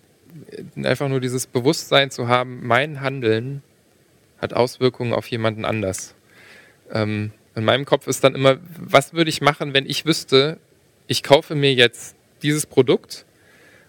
einfach 0.76 1.08
nur 1.08 1.20
dieses 1.20 1.46
Bewusstsein 1.46 2.10
zu 2.10 2.28
haben, 2.28 2.66
mein 2.66 3.00
Handeln 3.00 3.62
hat 4.38 4.54
Auswirkungen 4.54 5.12
auf 5.12 5.28
jemanden 5.28 5.64
anders. 5.64 6.14
Ähm, 6.90 7.32
in 7.54 7.64
meinem 7.64 7.84
Kopf 7.84 8.06
ist 8.06 8.24
dann 8.24 8.34
immer, 8.34 8.58
was 8.78 9.12
würde 9.12 9.30
ich 9.30 9.40
machen, 9.40 9.74
wenn 9.74 9.86
ich 9.86 10.06
wüsste, 10.06 10.58
ich 11.06 11.22
kaufe 11.22 11.54
mir 11.54 11.72
jetzt 11.74 12.16
dieses 12.42 12.66
Produkt 12.66 13.24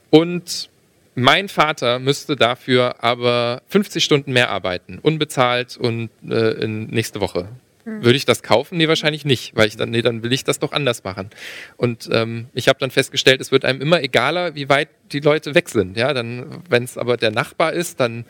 und 0.09 0.69
mein 1.15 1.47
Vater 1.47 1.99
müsste 1.99 2.35
dafür 2.35 3.03
aber 3.03 3.61
50 3.69 4.03
Stunden 4.03 4.33
mehr 4.33 4.49
arbeiten, 4.49 4.99
unbezahlt 4.99 5.77
und 5.77 6.09
äh, 6.27 6.51
in 6.63 6.87
nächste 6.87 7.21
Woche. 7.21 7.47
Hm. 7.85 8.03
Würde 8.03 8.15
ich 8.15 8.25
das 8.25 8.43
kaufen? 8.43 8.77
Nee, 8.77 8.87
wahrscheinlich 8.87 9.25
nicht, 9.25 9.55
weil 9.55 9.67
ich 9.67 9.75
dann, 9.75 9.89
nee, 9.89 10.01
dann 10.01 10.23
will 10.23 10.31
ich 10.31 10.43
das 10.43 10.59
doch 10.59 10.71
anders 10.71 11.03
machen. 11.03 11.29
Und 11.77 12.09
ähm, 12.11 12.47
ich 12.53 12.67
habe 12.67 12.79
dann 12.79 12.91
festgestellt, 12.91 13.41
es 13.41 13.51
wird 13.51 13.65
einem 13.65 13.81
immer 13.81 14.01
egaler, 14.01 14.55
wie 14.55 14.69
weit 14.69 14.89
die 15.11 15.19
Leute 15.19 15.53
weg 15.55 15.69
sind. 15.69 15.97
Ja, 15.97 16.13
dann, 16.13 16.63
wenn 16.69 16.83
es 16.83 16.97
aber 16.97 17.17
der 17.17 17.31
Nachbar 17.31 17.73
ist, 17.73 17.99
dann 17.99 18.25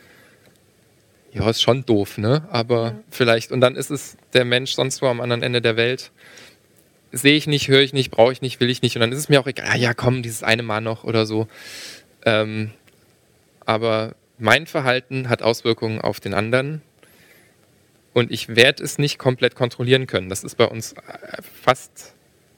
ja, 1.32 1.48
ist 1.50 1.62
schon 1.62 1.84
doof, 1.84 2.18
ne? 2.18 2.46
Aber 2.50 2.84
ja. 2.84 3.00
vielleicht, 3.10 3.50
und 3.50 3.60
dann 3.60 3.74
ist 3.74 3.90
es 3.90 4.16
der 4.32 4.44
Mensch 4.44 4.72
sonst 4.72 5.02
wo 5.02 5.06
am 5.06 5.20
anderen 5.20 5.42
Ende 5.42 5.60
der 5.60 5.76
Welt. 5.76 6.12
Sehe 7.10 7.36
ich 7.36 7.46
nicht, 7.46 7.68
höre 7.68 7.80
ich 7.80 7.92
nicht, 7.92 8.10
brauche 8.10 8.32
ich 8.32 8.42
nicht, 8.42 8.60
will 8.60 8.70
ich 8.70 8.82
nicht. 8.82 8.96
Und 8.96 9.00
dann 9.00 9.12
ist 9.12 9.18
es 9.18 9.28
mir 9.28 9.40
auch 9.40 9.46
egal, 9.46 9.66
ah, 9.70 9.76
ja 9.76 9.94
komm, 9.94 10.22
dieses 10.22 10.42
eine 10.42 10.62
Mal 10.62 10.80
noch 10.80 11.04
oder 11.04 11.26
so. 11.26 11.46
Ähm, 12.24 12.70
aber 13.66 14.14
mein 14.38 14.66
Verhalten 14.66 15.28
hat 15.28 15.42
Auswirkungen 15.42 16.00
auf 16.00 16.20
den 16.20 16.34
anderen 16.34 16.82
und 18.14 18.30
ich 18.30 18.56
werde 18.56 18.82
es 18.82 18.96
nicht 18.96 19.18
komplett 19.18 19.54
kontrollieren 19.54 20.06
können. 20.06 20.30
Das 20.30 20.44
ist 20.44 20.56
bei 20.56 20.66
uns 20.66 20.92
äh, 20.92 21.42
fast 21.62 22.14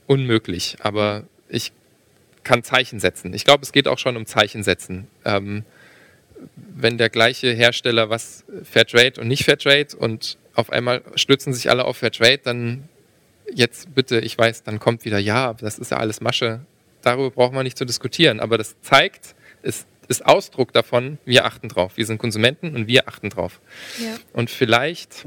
unmöglich, 0.07 0.77
aber 0.83 1.25
ich 1.49 1.73
kann 2.45 2.63
Zeichen 2.63 3.01
setzen. 3.01 3.35
Ich 3.35 3.45
glaube, 3.45 3.65
es 3.65 3.73
geht 3.73 3.89
auch 3.89 3.99
schon 3.99 4.17
um 4.17 4.27
Zeichen 4.27 4.63
setzen. 4.63 5.09
Ähm, 5.25 5.65
wenn 6.55 6.99
der 6.99 7.09
gleiche 7.09 7.53
Hersteller 7.53 8.11
was 8.11 8.45
Fairtrade 8.63 9.21
und 9.21 9.27
nicht 9.27 9.45
Fairtrade 9.45 9.97
und 9.97 10.37
auf 10.55 10.71
einmal 10.71 11.03
stützen 11.17 11.53
sich 11.53 11.71
alle 11.71 11.87
auf 11.87 11.97
Fairtrade, 11.97 12.39
dann 12.39 12.89
jetzt 13.53 13.95
bitte, 13.95 14.21
ich 14.21 14.37
weiß, 14.37 14.63
dann 14.63 14.79
kommt 14.79 15.05
wieder, 15.05 15.19
ja, 15.19 15.55
das 15.55 15.79
ist 15.79 15.91
ja 15.91 15.97
alles 15.97 16.21
Masche. 16.21 16.61
Darüber 17.03 17.31
braucht 17.31 17.53
man 17.53 17.65
nicht 17.65 17.79
zu 17.79 17.85
diskutieren, 17.85 18.41
aber 18.41 18.59
das 18.59 18.81
zeigt, 18.83 19.35
es 19.63 19.87
ist 20.09 20.25
Ausdruck 20.25 20.73
davon, 20.73 21.19
wir 21.25 21.47
achten 21.47 21.69
drauf. 21.69 21.97
Wir 21.97 22.07
sind 22.07 22.19
Konsumenten 22.19 22.77
und 22.77 22.87
wir 22.87 23.09
achten 23.09 23.31
drauf. 23.31 23.61
Ja. 23.99 24.17
Und 24.33 24.51
vielleicht 24.51 25.27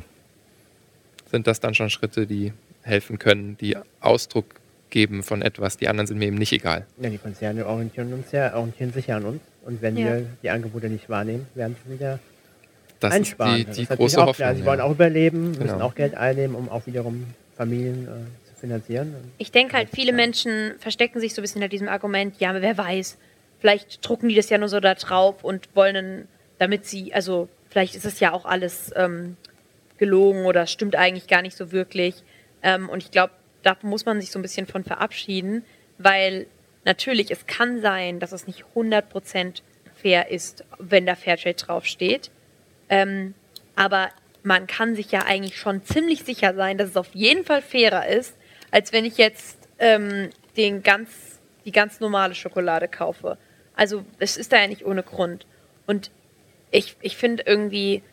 sind 1.29 1.47
das 1.47 1.59
dann 1.59 1.73
schon 1.73 1.89
Schritte, 1.89 2.27
die 2.27 2.53
helfen 2.81 3.19
können, 3.19 3.57
die 3.57 3.77
Ausdruck 3.99 4.45
geben 4.89 5.23
von 5.23 5.41
etwas. 5.41 5.77
Die 5.77 5.87
anderen 5.87 6.07
sind 6.07 6.17
mir 6.17 6.25
eben 6.25 6.37
nicht 6.37 6.51
egal. 6.51 6.85
Ja, 6.99 7.09
die 7.09 7.17
Konzerne 7.17 7.65
orientieren, 7.65 8.13
uns 8.13 8.31
ja, 8.31 8.55
orientieren 8.55 8.91
sich 8.91 9.07
ja 9.07 9.17
an 9.17 9.25
uns. 9.25 9.41
Und 9.63 9.81
wenn 9.81 9.97
ja. 9.97 10.05
wir 10.05 10.25
die 10.41 10.49
Angebote 10.49 10.89
nicht 10.89 11.09
wahrnehmen, 11.09 11.45
werden 11.53 11.75
sie 11.85 11.93
wieder 11.93 12.19
das 12.99 13.13
einsparen. 13.13 13.61
Ist 13.61 13.77
die, 13.77 13.85
die 13.85 13.95
große 13.95 14.17
Hoffnung. 14.17 14.35
Klar. 14.35 14.55
Sie 14.55 14.65
wollen 14.65 14.81
auch 14.81 14.91
überleben, 14.91 15.53
genau. 15.53 15.65
müssen 15.65 15.81
auch 15.81 15.95
Geld 15.95 16.15
einnehmen, 16.15 16.55
um 16.55 16.69
auch 16.69 16.87
wiederum 16.87 17.25
Familien 17.55 18.05
äh, 18.05 18.47
zu 18.47 18.59
finanzieren. 18.59 19.13
Ich 19.37 19.51
denke 19.51 19.77
halt, 19.77 19.89
viele 19.93 20.13
Menschen 20.13 20.73
verstecken 20.79 21.19
sich 21.19 21.35
so 21.35 21.41
ein 21.41 21.43
bisschen 21.43 21.61
hinter 21.61 21.69
diesem 21.69 21.87
Argument, 21.87 22.39
ja, 22.39 22.59
wer 22.59 22.77
weiß, 22.77 23.17
Vielleicht 23.59 24.07
drucken 24.07 24.29
die 24.29 24.35
das 24.35 24.49
ja 24.49 24.57
nur 24.57 24.69
so 24.69 24.79
da 24.79 24.95
drauf 24.95 25.43
und 25.43 25.67
wollen 25.75 25.93
dann, 25.93 26.27
damit 26.57 26.85
sie, 26.85 27.13
also 27.13 27.49
vielleicht 27.69 27.95
ist 27.95 28.05
es 28.05 28.19
ja 28.19 28.31
auch 28.31 28.45
alles 28.45 28.91
ähm, 28.95 29.35
gelogen 29.99 30.45
oder 30.45 30.65
stimmt 30.65 30.95
eigentlich 30.95 31.27
gar 31.27 31.43
nicht 31.43 31.55
so 31.55 31.71
wirklich. 31.71 32.23
Ähm, 32.63 32.89
und 32.89 33.03
ich 33.03 33.11
glaube, 33.11 33.33
da 33.61 33.77
muss 33.81 34.05
man 34.05 34.19
sich 34.19 34.31
so 34.31 34.39
ein 34.39 34.41
bisschen 34.41 34.65
von 34.65 34.83
verabschieden, 34.83 35.63
weil 35.97 36.47
natürlich, 36.85 37.29
es 37.29 37.45
kann 37.45 37.81
sein, 37.81 38.19
dass 38.19 38.31
es 38.31 38.47
nicht 38.47 38.63
100% 38.75 39.61
fair 39.95 40.31
ist, 40.31 40.63
wenn 40.79 41.05
da 41.05 41.15
Fairtrade 41.15 41.55
draufsteht. 41.55 42.31
Ähm, 42.89 43.35
aber 43.75 44.09
man 44.43 44.67
kann 44.67 44.95
sich 44.95 45.11
ja 45.11 45.25
eigentlich 45.25 45.57
schon 45.57 45.83
ziemlich 45.83 46.23
sicher 46.23 46.55
sein, 46.55 46.77
dass 46.77 46.89
es 46.89 46.97
auf 46.97 47.13
jeden 47.13 47.43
Fall 47.43 47.61
fairer 47.61 48.07
ist, 48.07 48.35
als 48.71 48.93
wenn 48.93 49.05
ich 49.05 49.17
jetzt 49.17 49.57
ähm, 49.79 50.29
den 50.57 50.83
ganz, 50.83 51.39
die 51.65 51.71
ganz 51.71 51.99
normale 51.99 52.35
Schokolade 52.35 52.87
kaufe. 52.87 53.37
Also 53.75 54.05
es 54.19 54.37
ist 54.37 54.51
da 54.51 54.61
ja 54.61 54.67
nicht 54.67 54.85
ohne 54.85 55.03
Grund. 55.03 55.45
Und 55.85 56.11
ich, 56.71 56.95
ich 57.01 57.17
finde 57.17 57.43
irgendwie, 57.45 58.03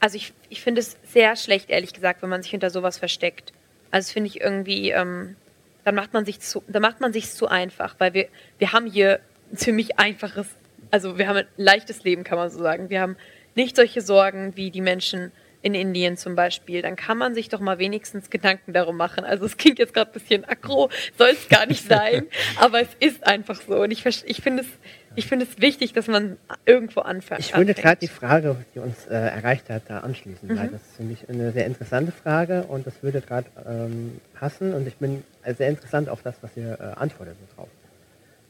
also 0.00 0.16
ich, 0.16 0.32
ich 0.48 0.60
finde 0.60 0.80
es 0.80 0.96
sehr 1.04 1.36
schlecht, 1.36 1.70
ehrlich 1.70 1.92
gesagt, 1.92 2.22
wenn 2.22 2.28
man 2.28 2.42
sich 2.42 2.50
hinter 2.50 2.70
sowas 2.70 2.98
versteckt. 2.98 3.52
Also 3.90 4.06
das 4.06 4.12
finde 4.12 4.28
ich 4.28 4.40
irgendwie, 4.40 4.90
ähm, 4.90 5.36
dann 5.84 5.94
macht 5.94 6.12
man 6.12 6.24
sich 6.24 6.40
zu, 6.40 6.62
dann 6.68 6.82
macht 6.82 7.00
man 7.00 7.12
sich 7.12 7.30
zu 7.30 7.48
einfach, 7.48 7.94
weil 7.98 8.14
wir, 8.14 8.28
wir 8.58 8.72
haben 8.72 8.86
hier 8.86 9.20
ein 9.52 9.56
ziemlich 9.56 9.98
einfaches, 9.98 10.46
also 10.90 11.18
wir 11.18 11.28
haben 11.28 11.38
ein 11.38 11.46
leichtes 11.56 12.04
Leben, 12.04 12.24
kann 12.24 12.38
man 12.38 12.50
so 12.50 12.58
sagen. 12.58 12.90
Wir 12.90 13.00
haben 13.00 13.16
nicht 13.54 13.76
solche 13.76 14.00
Sorgen 14.00 14.56
wie 14.56 14.70
die 14.70 14.80
Menschen 14.80 15.32
in 15.62 15.74
Indien 15.74 16.16
zum 16.16 16.36
Beispiel, 16.36 16.80
dann 16.80 16.96
kann 16.96 17.18
man 17.18 17.34
sich 17.34 17.48
doch 17.50 17.60
mal 17.60 17.78
wenigstens 17.78 18.30
Gedanken 18.30 18.72
darum 18.72 18.96
machen. 18.96 19.24
Also 19.24 19.44
es 19.44 19.56
klingt 19.56 19.78
jetzt 19.78 19.92
gerade 19.92 20.10
ein 20.10 20.14
bisschen 20.14 20.44
aggro, 20.44 20.88
soll 21.18 21.30
es 21.30 21.48
gar 21.48 21.66
nicht 21.66 21.84
sein, 21.88 22.26
aber 22.56 22.80
es 22.80 22.88
ist 22.98 23.26
einfach 23.26 23.60
so. 23.60 23.82
Und 23.82 23.90
ich, 23.90 24.06
ich 24.06 24.40
finde 24.40 24.62
es, 24.62 24.68
ich 25.16 25.26
finde 25.26 25.44
es 25.44 25.60
wichtig, 25.60 25.92
dass 25.92 26.06
man 26.06 26.36
irgendwo 26.66 27.00
anfängt. 27.00 27.40
Ich 27.40 27.56
würde 27.56 27.74
gerade 27.74 28.00
die 28.00 28.08
Frage, 28.08 28.56
die 28.74 28.78
uns 28.78 29.06
äh, 29.06 29.14
erreicht 29.14 29.68
hat, 29.68 29.82
da 29.88 29.98
anschließen, 29.98 30.48
mhm. 30.48 30.58
weil 30.58 30.68
das 30.68 30.80
ist 30.82 30.96
für 30.96 31.02
mich 31.02 31.28
eine 31.28 31.52
sehr 31.52 31.66
interessante 31.66 32.12
Frage 32.12 32.64
und 32.64 32.86
das 32.86 33.02
würde 33.02 33.20
gerade 33.20 33.46
ähm, 33.66 34.20
passen 34.34 34.72
und 34.74 34.86
ich 34.86 34.96
bin 34.96 35.24
sehr 35.44 35.68
interessant 35.68 36.08
auf 36.08 36.22
das, 36.22 36.36
was 36.42 36.56
ihr 36.56 36.78
äh, 36.80 36.98
antwortet 37.00 37.36
drauf. 37.56 37.68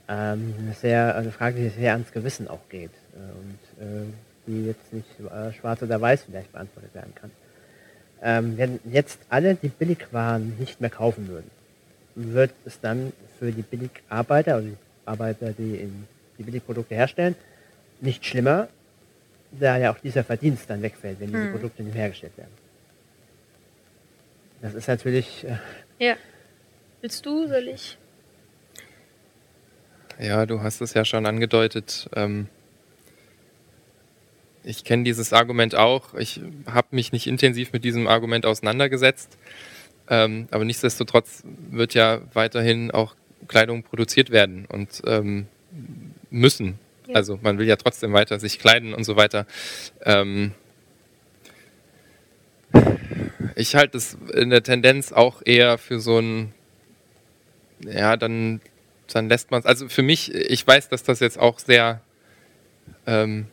Ähm, 0.08 0.54
eine, 0.58 0.74
sehr, 0.74 1.16
eine 1.16 1.30
Frage, 1.30 1.60
die 1.60 1.68
sehr 1.68 1.92
ans 1.92 2.12
Gewissen 2.12 2.48
auch 2.48 2.68
geht 2.68 2.90
äh, 3.14 3.18
und 3.18 3.84
äh, 3.86 4.12
die 4.46 4.66
jetzt 4.66 4.92
nicht 4.92 5.08
äh, 5.20 5.52
schwarz 5.52 5.82
oder 5.82 6.00
weiß 6.00 6.24
vielleicht 6.24 6.52
beantwortet 6.52 6.94
werden 6.94 7.14
kann. 7.14 7.30
Ähm, 8.22 8.58
wenn 8.58 8.80
jetzt 8.84 9.20
alle 9.30 9.54
die 9.54 9.68
Billigwaren 9.68 10.58
nicht 10.58 10.80
mehr 10.80 10.90
kaufen 10.90 11.28
würden, 11.28 11.50
wird 12.16 12.50
es 12.66 12.80
dann 12.80 13.12
für 13.38 13.50
die 13.50 13.62
Billigarbeiter, 13.62 14.56
also 14.56 14.68
die 14.68 14.76
Arbeiter, 15.06 15.52
die 15.52 15.76
in 15.76 16.06
die 16.40 16.44
Billigprodukte 16.44 16.94
herstellen, 16.94 17.36
nicht 18.00 18.24
schlimmer, 18.24 18.68
da 19.52 19.76
ja 19.76 19.92
auch 19.92 19.98
dieser 19.98 20.24
Verdienst 20.24 20.70
dann 20.70 20.80
wegfällt, 20.82 21.20
wenn 21.20 21.28
diese 21.28 21.44
hm. 21.44 21.52
Produkte 21.52 21.82
nicht 21.82 21.96
hergestellt 21.96 22.36
werden. 22.36 22.50
Das 24.62 24.74
ist 24.74 24.88
natürlich. 24.88 25.44
Äh 25.44 25.58
ja. 25.98 26.16
Willst 27.02 27.24
du, 27.24 27.46
soll 27.46 27.68
ich? 27.68 27.98
Ja, 30.18 30.44
du 30.46 30.62
hast 30.62 30.80
es 30.80 30.94
ja 30.94 31.04
schon 31.04 31.26
angedeutet. 31.26 32.08
Ähm, 32.14 32.48
ich 34.64 34.84
kenne 34.84 35.04
dieses 35.04 35.32
Argument 35.32 35.74
auch. 35.74 36.14
Ich 36.14 36.40
habe 36.66 36.88
mich 36.90 37.12
nicht 37.12 37.26
intensiv 37.26 37.72
mit 37.72 37.84
diesem 37.84 38.06
Argument 38.06 38.44
auseinandergesetzt. 38.44 39.38
Ähm, 40.08 40.48
aber 40.50 40.64
nichtsdestotrotz 40.64 41.42
wird 41.70 41.94
ja 41.94 42.20
weiterhin 42.34 42.90
auch 42.90 43.14
Kleidung 43.48 43.82
produziert 43.82 44.30
werden 44.30 44.66
und 44.66 45.02
ähm, 45.06 45.46
müssen. 46.30 46.78
Ja. 47.06 47.16
Also 47.16 47.38
man 47.42 47.58
will 47.58 47.66
ja 47.66 47.76
trotzdem 47.76 48.12
weiter 48.12 48.38
sich 48.38 48.58
kleiden 48.58 48.94
und 48.94 49.04
so 49.04 49.16
weiter. 49.16 49.46
Ähm, 50.04 50.52
ich 53.56 53.74
halte 53.74 53.98
es 53.98 54.16
in 54.32 54.50
der 54.50 54.62
Tendenz 54.62 55.12
auch 55.12 55.42
eher 55.44 55.78
für 55.78 56.00
so 56.00 56.18
ein, 56.18 56.54
ja, 57.80 58.16
dann, 58.16 58.60
dann 59.12 59.28
lässt 59.28 59.50
man 59.50 59.60
es. 59.60 59.66
Also 59.66 59.88
für 59.88 60.02
mich, 60.02 60.34
ich 60.34 60.66
weiß, 60.66 60.88
dass 60.88 61.02
das 61.02 61.20
jetzt 61.20 61.38
auch 61.38 61.58
sehr 61.58 62.00
ähm, 63.06 63.46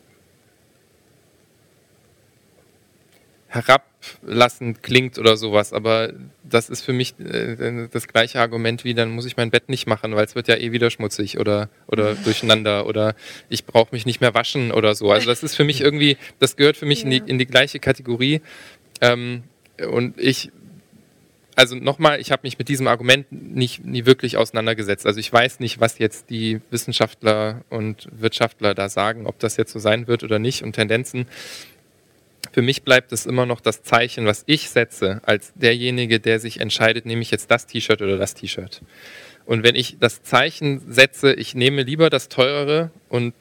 herablassend 4.22 4.82
klingt 4.82 5.18
oder 5.18 5.36
sowas, 5.36 5.72
aber 5.72 6.12
das 6.44 6.70
ist 6.70 6.82
für 6.82 6.92
mich 6.92 7.18
äh, 7.20 7.88
das 7.90 8.08
gleiche 8.08 8.40
Argument 8.40 8.84
wie, 8.84 8.94
dann 8.94 9.10
muss 9.10 9.26
ich 9.26 9.36
mein 9.36 9.50
Bett 9.50 9.68
nicht 9.68 9.86
machen, 9.86 10.14
weil 10.14 10.24
es 10.24 10.34
wird 10.34 10.48
ja 10.48 10.56
eh 10.56 10.72
wieder 10.72 10.90
schmutzig 10.90 11.38
oder, 11.38 11.68
oder 11.86 12.14
durcheinander 12.24 12.86
oder 12.86 13.14
ich 13.48 13.64
brauche 13.64 13.94
mich 13.94 14.06
nicht 14.06 14.20
mehr 14.20 14.34
waschen 14.34 14.72
oder 14.72 14.94
so. 14.94 15.10
Also 15.10 15.26
das 15.26 15.42
ist 15.42 15.54
für 15.54 15.64
mich 15.64 15.80
irgendwie, 15.80 16.16
das 16.38 16.56
gehört 16.56 16.76
für 16.76 16.86
mich 16.86 17.00
ja. 17.00 17.04
in, 17.04 17.10
die, 17.10 17.22
in 17.30 17.38
die 17.38 17.46
gleiche 17.46 17.80
Kategorie. 17.80 18.40
Ähm, 19.00 19.42
und 19.90 20.18
ich, 20.18 20.50
also 21.54 21.76
nochmal, 21.76 22.20
ich 22.20 22.30
habe 22.30 22.42
mich 22.44 22.58
mit 22.58 22.68
diesem 22.68 22.88
Argument 22.88 23.30
nicht 23.30 23.84
nie 23.84 24.06
wirklich 24.06 24.36
auseinandergesetzt. 24.36 25.06
Also 25.06 25.20
ich 25.20 25.32
weiß 25.32 25.60
nicht, 25.60 25.80
was 25.80 25.98
jetzt 25.98 26.30
die 26.30 26.60
Wissenschaftler 26.70 27.62
und 27.68 28.08
Wirtschaftler 28.12 28.74
da 28.74 28.88
sagen, 28.88 29.26
ob 29.26 29.38
das 29.38 29.56
jetzt 29.56 29.72
so 29.72 29.78
sein 29.78 30.06
wird 30.06 30.22
oder 30.24 30.38
nicht 30.38 30.62
und 30.62 30.72
Tendenzen. 30.72 31.26
Für 32.58 32.62
mich 32.62 32.82
bleibt 32.82 33.12
es 33.12 33.24
immer 33.24 33.46
noch 33.46 33.60
das 33.60 33.84
Zeichen, 33.84 34.26
was 34.26 34.42
ich 34.46 34.68
setze, 34.68 35.20
als 35.24 35.52
derjenige, 35.54 36.18
der 36.18 36.40
sich 36.40 36.58
entscheidet, 36.58 37.06
nehme 37.06 37.22
ich 37.22 37.30
jetzt 37.30 37.52
das 37.52 37.66
T-Shirt 37.66 38.02
oder 38.02 38.18
das 38.18 38.34
T-Shirt. 38.34 38.82
Und 39.46 39.62
wenn 39.62 39.76
ich 39.76 39.98
das 40.00 40.24
Zeichen 40.24 40.82
setze, 40.92 41.34
ich 41.34 41.54
nehme 41.54 41.84
lieber 41.84 42.10
das 42.10 42.28
teurere 42.28 42.90
und 43.08 43.32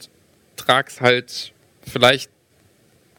trage 0.55 0.89
es 0.89 1.01
halt 1.01 1.51
vielleicht 1.81 2.29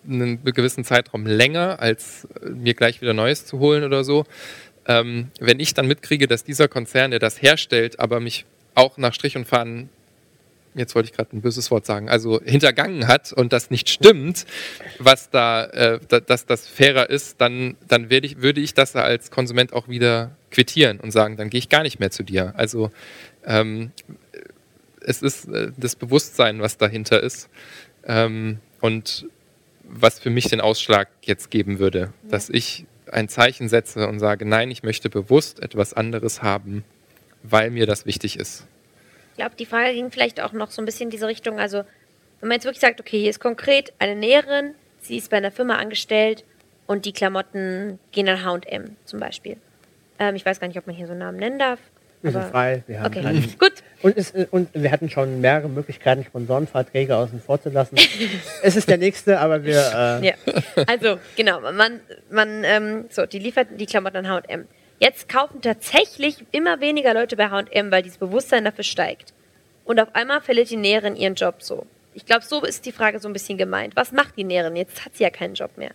einen 0.08 0.44
gewissen 0.44 0.84
Zeitraum 0.84 1.26
länger, 1.26 1.80
als 1.80 2.28
mir 2.48 2.74
gleich 2.74 3.00
wieder 3.00 3.12
Neues 3.12 3.44
zu 3.44 3.58
holen 3.58 3.82
oder 3.82 4.04
so. 4.04 4.24
Ähm, 4.86 5.32
wenn 5.40 5.58
ich 5.58 5.74
dann 5.74 5.88
mitkriege, 5.88 6.28
dass 6.28 6.44
dieser 6.44 6.68
Konzern, 6.68 7.10
der 7.10 7.18
das 7.18 7.42
herstellt, 7.42 7.98
aber 7.98 8.20
mich 8.20 8.44
auch 8.76 8.98
nach 8.98 9.14
Strich 9.14 9.36
und 9.36 9.48
Faden 9.48 9.88
jetzt 10.78 10.94
wollte 10.94 11.10
ich 11.10 11.16
gerade 11.16 11.36
ein 11.36 11.40
böses 11.40 11.70
Wort 11.70 11.86
sagen, 11.86 12.08
also 12.08 12.40
hintergangen 12.42 13.08
hat 13.08 13.32
und 13.32 13.52
das 13.52 13.70
nicht 13.70 13.88
stimmt, 13.88 14.46
was 14.98 15.30
da, 15.30 15.64
äh, 15.64 16.00
da 16.08 16.20
dass 16.20 16.46
das 16.46 16.68
fairer 16.68 17.10
ist, 17.10 17.40
dann, 17.40 17.76
dann 17.88 18.10
werde 18.10 18.26
ich, 18.26 18.42
würde 18.42 18.60
ich 18.60 18.74
das 18.74 18.94
als 18.96 19.30
Konsument 19.30 19.72
auch 19.72 19.88
wieder 19.88 20.36
quittieren 20.50 21.00
und 21.00 21.10
sagen, 21.10 21.36
dann 21.36 21.50
gehe 21.50 21.58
ich 21.58 21.68
gar 21.68 21.82
nicht 21.82 22.00
mehr 22.00 22.10
zu 22.10 22.22
dir. 22.22 22.54
Also 22.56 22.90
ähm, 23.44 23.92
es 25.00 25.22
ist 25.22 25.48
äh, 25.48 25.72
das 25.76 25.96
Bewusstsein, 25.96 26.60
was 26.60 26.78
dahinter 26.78 27.22
ist 27.22 27.48
ähm, 28.04 28.58
und 28.80 29.26
was 29.84 30.18
für 30.18 30.30
mich 30.30 30.48
den 30.48 30.60
Ausschlag 30.60 31.08
jetzt 31.22 31.50
geben 31.50 31.78
würde, 31.78 32.12
ja. 32.24 32.30
dass 32.30 32.50
ich 32.50 32.86
ein 33.10 33.28
Zeichen 33.28 33.68
setze 33.68 34.06
und 34.06 34.18
sage, 34.18 34.44
nein, 34.44 34.70
ich 34.70 34.82
möchte 34.82 35.08
bewusst 35.08 35.60
etwas 35.62 35.94
anderes 35.94 36.42
haben, 36.42 36.84
weil 37.42 37.70
mir 37.70 37.86
das 37.86 38.04
wichtig 38.04 38.38
ist 38.38 38.67
glaube, 39.38 39.56
die 39.58 39.64
Frage 39.64 39.94
ging 39.94 40.10
vielleicht 40.10 40.40
auch 40.40 40.52
noch 40.52 40.70
so 40.70 40.82
ein 40.82 40.84
bisschen 40.84 41.04
in 41.04 41.10
diese 41.10 41.26
Richtung. 41.26 41.58
Also, 41.58 41.78
wenn 42.40 42.48
man 42.48 42.56
jetzt 42.56 42.64
wirklich 42.64 42.80
sagt, 42.80 43.00
okay, 43.00 43.18
hier 43.18 43.30
ist 43.30 43.40
konkret 43.40 43.92
eine 43.98 44.14
Näherin, 44.14 44.74
sie 45.00 45.16
ist 45.16 45.30
bei 45.30 45.38
einer 45.38 45.50
Firma 45.50 45.76
angestellt 45.76 46.44
und 46.86 47.06
die 47.06 47.12
Klamotten 47.12 47.98
gehen 48.12 48.28
an 48.28 48.44
HM 48.44 48.96
zum 49.04 49.20
Beispiel. 49.20 49.56
Ähm, 50.18 50.34
ich 50.34 50.44
weiß 50.44 50.60
gar 50.60 50.68
nicht, 50.68 50.76
ob 50.76 50.86
man 50.86 50.94
hier 50.94 51.06
so 51.06 51.12
einen 51.12 51.20
Namen 51.20 51.38
nennen 51.38 51.58
darf. 51.58 51.78
Wir 52.20 52.32
sind 52.32 52.44
frei. 52.46 52.82
Wir 52.88 53.00
haben 53.00 53.06
okay, 53.06 53.24
einen, 53.24 53.58
gut. 53.58 53.74
Und, 54.02 54.16
es, 54.16 54.32
und 54.50 54.68
wir 54.74 54.90
hatten 54.90 55.08
schon 55.08 55.40
mehrere 55.40 55.68
Möglichkeiten, 55.68 56.24
Sponsorenverträge 56.24 57.14
außen 57.16 57.40
vor 57.40 57.62
zu 57.62 57.68
lassen. 57.70 57.96
es 58.62 58.74
ist 58.74 58.88
der 58.88 58.98
nächste, 58.98 59.38
aber 59.38 59.62
wir. 59.62 60.20
Äh 60.20 60.26
ja. 60.26 60.34
Also, 60.88 61.20
genau. 61.36 61.60
Man, 61.60 62.00
man 62.28 62.64
ähm, 62.64 63.04
so, 63.08 63.24
die 63.24 63.38
liefert 63.38 63.68
die 63.76 63.86
Klamotten 63.86 64.26
an 64.26 64.42
HM. 64.42 64.66
Jetzt 64.98 65.28
kaufen 65.28 65.60
tatsächlich 65.60 66.44
immer 66.50 66.80
weniger 66.80 67.14
Leute 67.14 67.36
bei 67.36 67.50
H&M, 67.50 67.90
weil 67.90 68.02
dieses 68.02 68.18
Bewusstsein 68.18 68.64
dafür 68.64 68.84
steigt. 68.84 69.32
Und 69.84 70.00
auf 70.00 70.14
einmal 70.14 70.40
verliert 70.40 70.70
die 70.70 70.76
Näherin 70.76 71.16
ihren 71.16 71.34
Job 71.34 71.62
so. 71.62 71.86
Ich 72.14 72.26
glaube, 72.26 72.44
so 72.44 72.62
ist 72.64 72.84
die 72.84 72.92
Frage 72.92 73.20
so 73.20 73.28
ein 73.28 73.32
bisschen 73.32 73.58
gemeint. 73.58 73.94
Was 73.94 74.12
macht 74.12 74.36
die 74.36 74.44
Näherin? 74.44 74.74
Jetzt 74.74 75.04
hat 75.04 75.16
sie 75.16 75.22
ja 75.22 75.30
keinen 75.30 75.54
Job 75.54 75.78
mehr. 75.78 75.92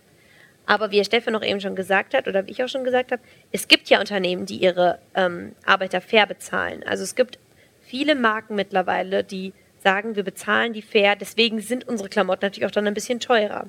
Aber 0.66 0.90
wie 0.90 0.96
Herr 0.96 1.04
Stefan 1.04 1.34
noch 1.34 1.44
eben 1.44 1.60
schon 1.60 1.76
gesagt 1.76 2.14
hat, 2.14 2.26
oder 2.26 2.46
wie 2.46 2.52
ich 2.52 2.64
auch 2.64 2.68
schon 2.68 2.84
gesagt 2.84 3.12
habe, 3.12 3.22
es 3.52 3.68
gibt 3.68 3.90
ja 3.90 4.00
Unternehmen, 4.00 4.46
die 4.46 4.56
ihre 4.56 4.98
ähm, 5.14 5.54
Arbeiter 5.66 6.00
fair 6.00 6.26
bezahlen. 6.26 6.82
Also 6.84 7.02
es 7.02 7.14
gibt 7.14 7.38
viele 7.82 8.14
Marken 8.14 8.54
mittlerweile, 8.54 9.22
die 9.22 9.52
sagen, 9.82 10.16
wir 10.16 10.22
bezahlen 10.22 10.72
die 10.72 10.80
fair, 10.80 11.14
deswegen 11.14 11.60
sind 11.60 11.86
unsere 11.86 12.08
Klamotten 12.08 12.46
natürlich 12.46 12.66
auch 12.66 12.70
dann 12.70 12.86
ein 12.86 12.94
bisschen 12.94 13.20
teurer. 13.20 13.66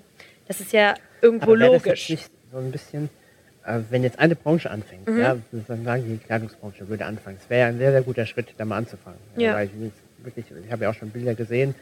Das 0.47 0.61
ist 0.61 0.71
ja 0.71 0.95
irgendwo 1.21 1.51
Aber 1.51 1.57
logisch. 1.57 2.13
So 2.51 2.57
ein 2.57 2.71
bisschen 2.71 3.09
äh, 3.65 3.79
wenn 3.89 4.03
jetzt 4.03 4.19
eine 4.19 4.35
Branche 4.35 4.69
anfängt, 4.69 5.07
mhm. 5.07 5.19
ja, 5.19 5.37
sagen 5.67 6.05
die 6.07 6.17
Kleidungsbranche 6.17 6.87
würde 6.87 7.05
anfangen, 7.05 7.37
es 7.41 7.49
wäre 7.49 7.61
ja 7.61 7.67
ein 7.67 7.77
sehr, 7.77 7.91
sehr 7.91 8.01
guter 8.01 8.25
Schritt, 8.25 8.53
da 8.57 8.65
mal 8.65 8.77
anzufangen. 8.77 9.19
Ja. 9.35 9.55
Weil 9.55 9.67
ich, 9.67 10.25
wirklich, 10.25 10.45
ich 10.65 10.71
habe 10.71 10.83
ja 10.83 10.89
auch 10.89 10.93
schon 10.93 11.09
Bilder 11.09 11.35
gesehen, 11.35 11.75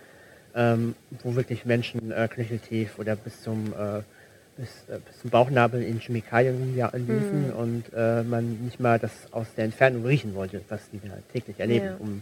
ähm, 0.55 0.95
wo 1.23 1.35
wirklich 1.35 1.65
Menschen 1.65 2.11
äh, 2.11 2.27
knöcheltief 2.27 2.99
oder 2.99 3.15
bis 3.15 3.41
zum, 3.41 3.73
äh, 3.73 4.01
bis, 4.57 4.69
äh, 4.87 4.99
bis, 5.05 5.19
zum 5.21 5.29
Bauchnabel 5.29 5.81
in 5.83 5.99
Chemikalien 5.99 6.75
ja, 6.75 6.91
liefen 6.95 7.47
mhm. 7.47 7.53
und 7.53 7.83
äh, 7.95 8.23
man 8.23 8.63
nicht 8.63 8.79
mal 8.79 8.99
das 8.99 9.11
aus 9.31 9.47
der 9.55 9.65
Entfernung 9.65 10.05
riechen 10.05 10.35
wollte, 10.35 10.61
was 10.69 10.89
die 10.91 10.99
da 10.99 11.17
täglich 11.31 11.59
erleben, 11.59 11.85
ja. 11.85 11.95
um 11.99 12.21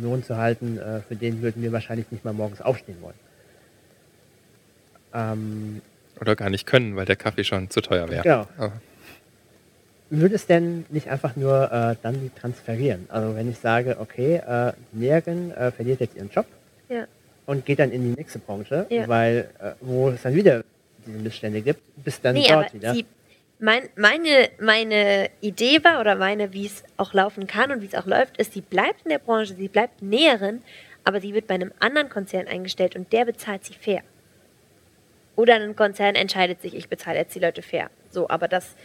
Lohn 0.00 0.22
zu 0.22 0.36
halten, 0.36 0.78
äh, 0.78 1.00
für 1.02 1.16
den 1.16 1.42
würden 1.42 1.62
wir 1.62 1.72
wahrscheinlich 1.72 2.10
nicht 2.10 2.24
mal 2.24 2.32
morgens 2.32 2.62
aufstehen 2.62 2.96
wollen. 3.00 3.14
Ähm, 5.14 5.82
oder 6.22 6.36
gar 6.36 6.50
nicht 6.50 6.66
können, 6.66 6.96
weil 6.96 7.04
der 7.04 7.16
Kaffee 7.16 7.44
schon 7.44 7.68
zu 7.68 7.80
teuer 7.82 8.08
wäre. 8.08 8.22
Genau. 8.22 8.72
Würde 10.08 10.34
es 10.34 10.46
denn 10.46 10.86
nicht 10.90 11.08
einfach 11.08 11.36
nur 11.36 11.64
äh, 11.72 11.96
dann 12.02 12.20
die 12.20 12.30
transferieren? 12.30 13.06
Also 13.08 13.34
wenn 13.34 13.50
ich 13.50 13.58
sage, 13.58 13.96
okay, 13.98 14.36
äh, 14.36 14.72
Näherin 14.92 15.50
äh, 15.52 15.70
verliert 15.72 16.00
jetzt 16.00 16.16
ihren 16.16 16.30
Job 16.30 16.46
ja. 16.88 17.06
und 17.46 17.64
geht 17.66 17.78
dann 17.78 17.90
in 17.90 18.02
die 18.02 18.16
nächste 18.20 18.38
Branche, 18.38 18.86
ja. 18.88 19.08
weil 19.08 19.50
äh, 19.58 19.72
wo 19.80 20.10
es 20.10 20.22
dann 20.22 20.34
wieder 20.34 20.64
diese 21.04 21.18
Missstände 21.18 21.60
gibt, 21.60 21.80
bis 22.04 22.20
dann 22.20 22.34
nee, 22.34 22.46
dort 22.46 22.72
wieder. 22.72 22.94
Sie, 22.94 23.04
mein, 23.58 23.88
meine, 23.96 24.50
meine 24.60 25.30
Idee 25.40 25.82
war 25.82 26.00
oder 26.00 26.14
meine, 26.14 26.52
wie 26.52 26.66
es 26.66 26.84
auch 26.98 27.14
laufen 27.14 27.46
kann 27.46 27.72
und 27.72 27.80
wie 27.80 27.86
es 27.86 27.94
auch 27.94 28.06
läuft, 28.06 28.36
ist, 28.36 28.52
sie 28.52 28.60
bleibt 28.60 29.02
in 29.04 29.10
der 29.10 29.18
Branche, 29.18 29.54
sie 29.54 29.68
bleibt 29.68 30.02
Näherin, 30.02 30.62
aber 31.04 31.20
sie 31.20 31.34
wird 31.34 31.46
bei 31.46 31.54
einem 31.54 31.72
anderen 31.80 32.08
Konzern 32.10 32.46
eingestellt 32.48 32.96
und 32.96 33.12
der 33.12 33.24
bezahlt 33.24 33.64
sie 33.64 33.74
fair. 33.74 34.02
Oder 35.42 35.56
ein 35.56 35.74
Konzern 35.74 36.14
entscheidet 36.14 36.62
sich, 36.62 36.72
ich 36.72 36.88
bezahle 36.88 37.18
jetzt 37.18 37.34
die 37.34 37.40
Leute 37.40 37.62
fair. 37.62 37.90
So, 38.10 38.30
aber 38.30 38.46
das, 38.46 38.76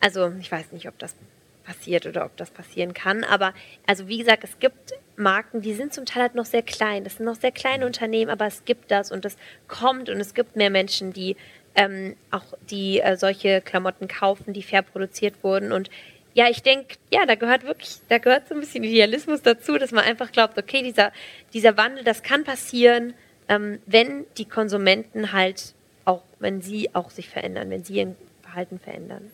also 0.00 0.32
ich 0.40 0.50
weiß 0.50 0.72
nicht, 0.72 0.88
ob 0.88 0.98
das 0.98 1.14
passiert 1.62 2.04
oder 2.04 2.24
ob 2.24 2.36
das 2.36 2.50
passieren 2.50 2.94
kann. 2.94 3.22
Aber 3.22 3.54
also 3.86 4.08
wie 4.08 4.18
gesagt, 4.18 4.42
es 4.42 4.58
gibt 4.58 4.92
Marken, 5.14 5.62
die 5.62 5.72
sind 5.72 5.94
zum 5.94 6.04
Teil 6.04 6.22
halt 6.22 6.34
noch 6.34 6.46
sehr 6.46 6.62
klein. 6.62 7.04
Das 7.04 7.18
sind 7.18 7.26
noch 7.26 7.36
sehr 7.36 7.52
kleine 7.52 7.86
Unternehmen, 7.86 8.28
aber 8.28 8.46
es 8.46 8.64
gibt 8.64 8.90
das 8.90 9.12
und 9.12 9.24
es 9.24 9.36
kommt 9.68 10.08
und 10.08 10.18
es 10.18 10.34
gibt 10.34 10.56
mehr 10.56 10.68
Menschen, 10.68 11.12
die 11.12 11.36
ähm, 11.76 12.16
auch 12.32 12.42
die 12.68 12.98
äh, 12.98 13.16
solche 13.16 13.60
Klamotten 13.60 14.08
kaufen, 14.08 14.52
die 14.52 14.64
fair 14.64 14.82
produziert 14.82 15.44
wurden. 15.44 15.70
Und 15.70 15.90
ja, 16.34 16.48
ich 16.50 16.64
denke, 16.64 16.96
ja, 17.12 17.24
da 17.24 17.36
gehört 17.36 17.62
wirklich, 17.62 17.98
da 18.08 18.18
gehört 18.18 18.48
so 18.48 18.54
ein 18.56 18.60
bisschen 18.60 18.82
Idealismus 18.82 19.42
dazu, 19.42 19.78
dass 19.78 19.92
man 19.92 20.02
einfach 20.02 20.32
glaubt, 20.32 20.58
okay, 20.58 20.82
dieser, 20.82 21.12
dieser 21.52 21.76
Wandel, 21.76 22.02
das 22.02 22.24
kann 22.24 22.42
passieren, 22.42 23.14
ähm, 23.50 23.80
wenn 23.84 24.24
die 24.38 24.46
Konsumenten 24.46 25.32
halt 25.32 25.74
auch, 26.04 26.22
wenn 26.38 26.62
sie 26.62 26.94
auch 26.94 27.10
sich 27.10 27.28
verändern, 27.28 27.68
wenn 27.68 27.84
sie 27.84 27.94
ihr 27.94 28.14
Verhalten 28.42 28.78
verändern. 28.78 29.30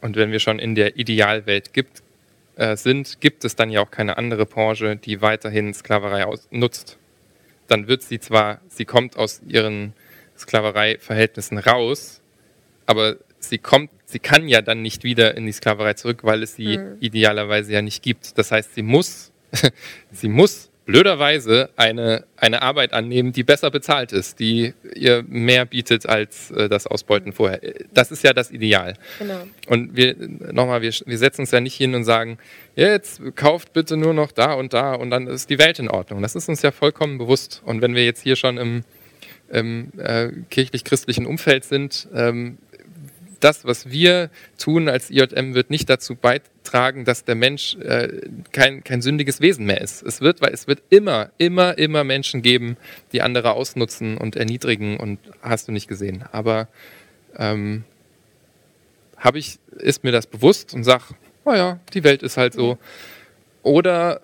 Und 0.00 0.16
wenn 0.16 0.30
wir 0.30 0.38
schon 0.38 0.58
in 0.58 0.74
der 0.74 0.96
Idealwelt 0.96 1.72
gibt, 1.72 2.02
äh, 2.56 2.76
sind, 2.76 3.20
gibt 3.20 3.44
es 3.44 3.56
dann 3.56 3.70
ja 3.70 3.80
auch 3.80 3.90
keine 3.90 4.16
andere 4.16 4.46
Branche, 4.46 4.96
die 4.96 5.20
weiterhin 5.20 5.74
Sklaverei 5.74 6.24
aus 6.24 6.46
nutzt. 6.50 6.96
Dann 7.66 7.88
wird 7.88 8.02
sie 8.02 8.20
zwar, 8.20 8.60
sie 8.68 8.84
kommt 8.84 9.16
aus 9.16 9.42
ihren 9.48 9.94
Sklavereiverhältnissen 10.38 11.58
raus, 11.58 12.20
aber 12.86 13.16
sie 13.40 13.58
kommt, 13.58 13.90
sie 14.04 14.20
kann 14.20 14.46
ja 14.46 14.62
dann 14.62 14.82
nicht 14.82 15.02
wieder 15.02 15.36
in 15.36 15.46
die 15.46 15.52
Sklaverei 15.52 15.94
zurück, 15.94 16.20
weil 16.22 16.44
es 16.44 16.54
sie 16.54 16.78
mhm. 16.78 16.98
idealerweise 17.00 17.72
ja 17.72 17.82
nicht 17.82 18.02
gibt. 18.02 18.38
Das 18.38 18.52
heißt, 18.52 18.74
sie 18.74 18.82
muss, 18.82 19.32
sie 20.12 20.28
muss 20.28 20.70
blöderweise 20.86 21.70
eine, 21.76 22.24
eine 22.36 22.62
Arbeit 22.62 22.92
annehmen, 22.92 23.32
die 23.32 23.42
besser 23.42 23.70
bezahlt 23.70 24.12
ist, 24.12 24.38
die 24.38 24.74
ihr 24.94 25.24
mehr 25.26 25.64
bietet 25.64 26.06
als 26.06 26.50
äh, 26.50 26.68
das 26.68 26.86
Ausbeuten 26.86 27.32
vorher. 27.32 27.60
Das 27.92 28.10
ist 28.10 28.22
ja 28.22 28.32
das 28.32 28.50
Ideal. 28.50 28.94
Genau. 29.18 29.46
Und 29.66 29.96
wir, 29.96 30.14
nochmal, 30.52 30.82
wir, 30.82 30.92
wir 31.06 31.18
setzen 31.18 31.42
uns 31.42 31.50
ja 31.50 31.60
nicht 31.60 31.74
hin 31.74 31.94
und 31.94 32.04
sagen, 32.04 32.38
jetzt 32.76 33.22
kauft 33.34 33.72
bitte 33.72 33.96
nur 33.96 34.14
noch 34.14 34.32
da 34.32 34.52
und 34.54 34.72
da 34.74 34.94
und 34.94 35.10
dann 35.10 35.26
ist 35.26 35.48
die 35.50 35.58
Welt 35.58 35.78
in 35.78 35.88
Ordnung. 35.88 36.20
Das 36.20 36.34
ist 36.34 36.48
uns 36.48 36.62
ja 36.62 36.70
vollkommen 36.70 37.18
bewusst. 37.18 37.62
Und 37.64 37.80
wenn 37.80 37.94
wir 37.94 38.04
jetzt 38.04 38.22
hier 38.22 38.36
schon 38.36 38.58
im, 38.58 38.84
im 39.50 39.90
äh, 39.98 40.30
kirchlich-christlichen 40.50 41.24
Umfeld 41.26 41.64
sind, 41.64 42.08
ähm, 42.14 42.58
das, 43.44 43.66
was 43.66 43.90
wir 43.90 44.30
tun 44.58 44.88
als 44.88 45.10
IJM, 45.10 45.54
wird 45.54 45.68
nicht 45.68 45.90
dazu 45.90 46.16
beitragen, 46.16 47.04
dass 47.04 47.24
der 47.24 47.34
Mensch 47.34 47.76
äh, 47.76 48.22
kein, 48.52 48.82
kein 48.82 49.02
sündiges 49.02 49.40
Wesen 49.40 49.66
mehr 49.66 49.82
ist. 49.82 50.02
Es 50.02 50.22
wird, 50.22 50.40
weil 50.40 50.52
es 50.54 50.66
wird 50.66 50.82
immer, 50.88 51.30
immer, 51.36 51.76
immer 51.76 52.04
Menschen 52.04 52.40
geben, 52.40 52.78
die 53.12 53.20
andere 53.20 53.52
ausnutzen 53.52 54.16
und 54.16 54.34
erniedrigen 54.34 54.98
und 54.98 55.18
hast 55.42 55.68
du 55.68 55.72
nicht 55.72 55.88
gesehen. 55.88 56.24
Aber 56.32 56.68
ähm, 57.36 57.84
habe 59.18 59.38
ich, 59.38 59.58
ist 59.76 60.04
mir 60.04 60.12
das 60.12 60.26
bewusst 60.26 60.72
und 60.72 60.84
sag, 60.84 61.12
naja, 61.44 61.80
die 61.92 62.02
Welt 62.02 62.22
ist 62.22 62.38
halt 62.38 62.54
so. 62.54 62.78
Oder 63.62 64.22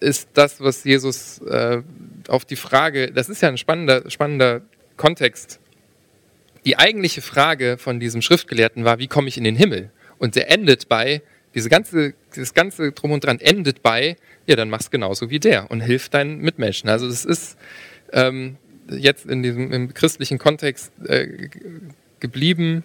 ist 0.00 0.28
das, 0.34 0.60
was 0.60 0.84
Jesus 0.84 1.38
äh, 1.38 1.82
auf 2.28 2.44
die 2.44 2.56
Frage, 2.56 3.12
das 3.12 3.30
ist 3.30 3.40
ja 3.40 3.48
ein 3.48 3.56
spannender, 3.56 4.10
spannender 4.10 4.60
Kontext, 4.96 5.58
die 6.64 6.78
eigentliche 6.78 7.22
Frage 7.22 7.76
von 7.78 8.00
diesem 8.00 8.22
Schriftgelehrten 8.22 8.84
war, 8.84 8.98
wie 8.98 9.08
komme 9.08 9.28
ich 9.28 9.36
in 9.36 9.44
den 9.44 9.56
Himmel? 9.56 9.90
Und 10.18 10.36
der 10.36 10.50
endet 10.50 10.88
bei, 10.88 11.22
diese 11.54 11.68
ganze, 11.68 12.14
dieses 12.34 12.54
ganze 12.54 12.92
Drum 12.92 13.12
und 13.12 13.24
Dran 13.24 13.40
endet 13.40 13.82
bei, 13.82 14.16
ja, 14.46 14.56
dann 14.56 14.70
mach's 14.70 14.90
genauso 14.90 15.30
wie 15.30 15.40
der 15.40 15.70
und 15.70 15.80
hilf 15.80 16.08
deinen 16.08 16.38
Mitmenschen. 16.38 16.88
Also 16.88 17.08
das 17.08 17.24
ist 17.24 17.56
ähm, 18.12 18.56
jetzt 18.88 19.26
in 19.26 19.42
diesem 19.42 19.72
im 19.72 19.94
christlichen 19.94 20.38
Kontext 20.38 20.92
äh, 21.06 21.48
geblieben, 22.20 22.84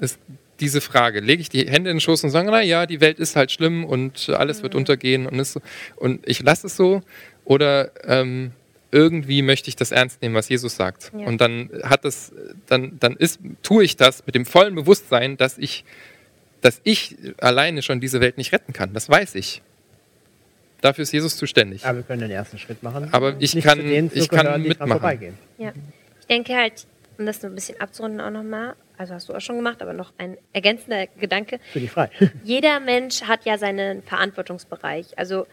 ist 0.00 0.18
diese 0.60 0.80
Frage. 0.80 1.20
Lege 1.20 1.40
ich 1.40 1.48
die 1.48 1.68
Hände 1.68 1.90
in 1.90 1.96
den 1.96 2.00
Schoß 2.00 2.24
und 2.24 2.30
sage, 2.30 2.48
na 2.50 2.62
ja, 2.62 2.86
die 2.86 3.00
Welt 3.00 3.18
ist 3.18 3.36
halt 3.36 3.52
schlimm 3.52 3.84
und 3.84 4.28
alles 4.30 4.62
wird 4.62 4.74
mhm. 4.74 4.80
untergehen 4.80 5.26
und, 5.26 5.38
ist, 5.38 5.60
und 5.96 6.26
ich 6.28 6.42
lasse 6.42 6.66
es 6.66 6.76
so? 6.76 7.02
Oder 7.44 7.92
ähm, 8.04 8.52
irgendwie 8.90 9.42
möchte 9.42 9.68
ich 9.68 9.76
das 9.76 9.92
ernst 9.92 10.22
nehmen, 10.22 10.34
was 10.34 10.48
Jesus 10.48 10.76
sagt. 10.76 11.12
Ja. 11.16 11.26
Und 11.26 11.40
dann 11.40 11.70
hat 11.82 12.04
das, 12.04 12.32
dann, 12.66 12.98
dann 12.98 13.16
ist, 13.16 13.40
tue 13.62 13.84
ich 13.84 13.96
das 13.96 14.24
mit 14.26 14.34
dem 14.34 14.46
vollen 14.46 14.74
Bewusstsein, 14.74 15.36
dass 15.36 15.58
ich, 15.58 15.84
dass 16.60 16.80
ich 16.84 17.16
alleine 17.38 17.82
schon 17.82 18.00
diese 18.00 18.20
Welt 18.20 18.38
nicht 18.38 18.52
retten 18.52 18.72
kann. 18.72 18.94
Das 18.94 19.08
weiß 19.08 19.34
ich. 19.34 19.62
Dafür 20.80 21.02
ist 21.02 21.12
Jesus 21.12 21.36
zuständig. 21.36 21.84
Aber 21.84 21.98
wir 21.98 22.02
können 22.04 22.20
den 22.20 22.30
ersten 22.30 22.58
Schritt 22.58 22.82
machen. 22.82 23.08
Aber 23.12 23.36
ich 23.40 23.60
kann, 23.60 23.80
ich 24.14 24.28
kann 24.28 24.62
mitmachen. 24.62 25.36
Ja. 25.58 25.72
Ich 26.20 26.26
denke 26.26 26.54
halt, 26.54 26.86
um 27.18 27.26
das 27.26 27.40
so 27.40 27.48
ein 27.48 27.54
bisschen 27.54 27.80
abzurunden 27.80 28.20
auch 28.20 28.30
nochmal, 28.30 28.74
also 28.96 29.14
hast 29.14 29.28
du 29.28 29.34
auch 29.34 29.40
schon 29.40 29.56
gemacht, 29.56 29.82
aber 29.82 29.92
noch 29.92 30.12
ein 30.18 30.38
ergänzender 30.52 31.06
Gedanke. 31.18 31.58
Für 31.72 31.80
die 31.80 31.88
frei. 31.88 32.10
Jeder 32.44 32.80
Mensch 32.80 33.22
hat 33.22 33.44
ja 33.44 33.58
seinen 33.58 34.02
Verantwortungsbereich. 34.02 35.18
Also 35.18 35.46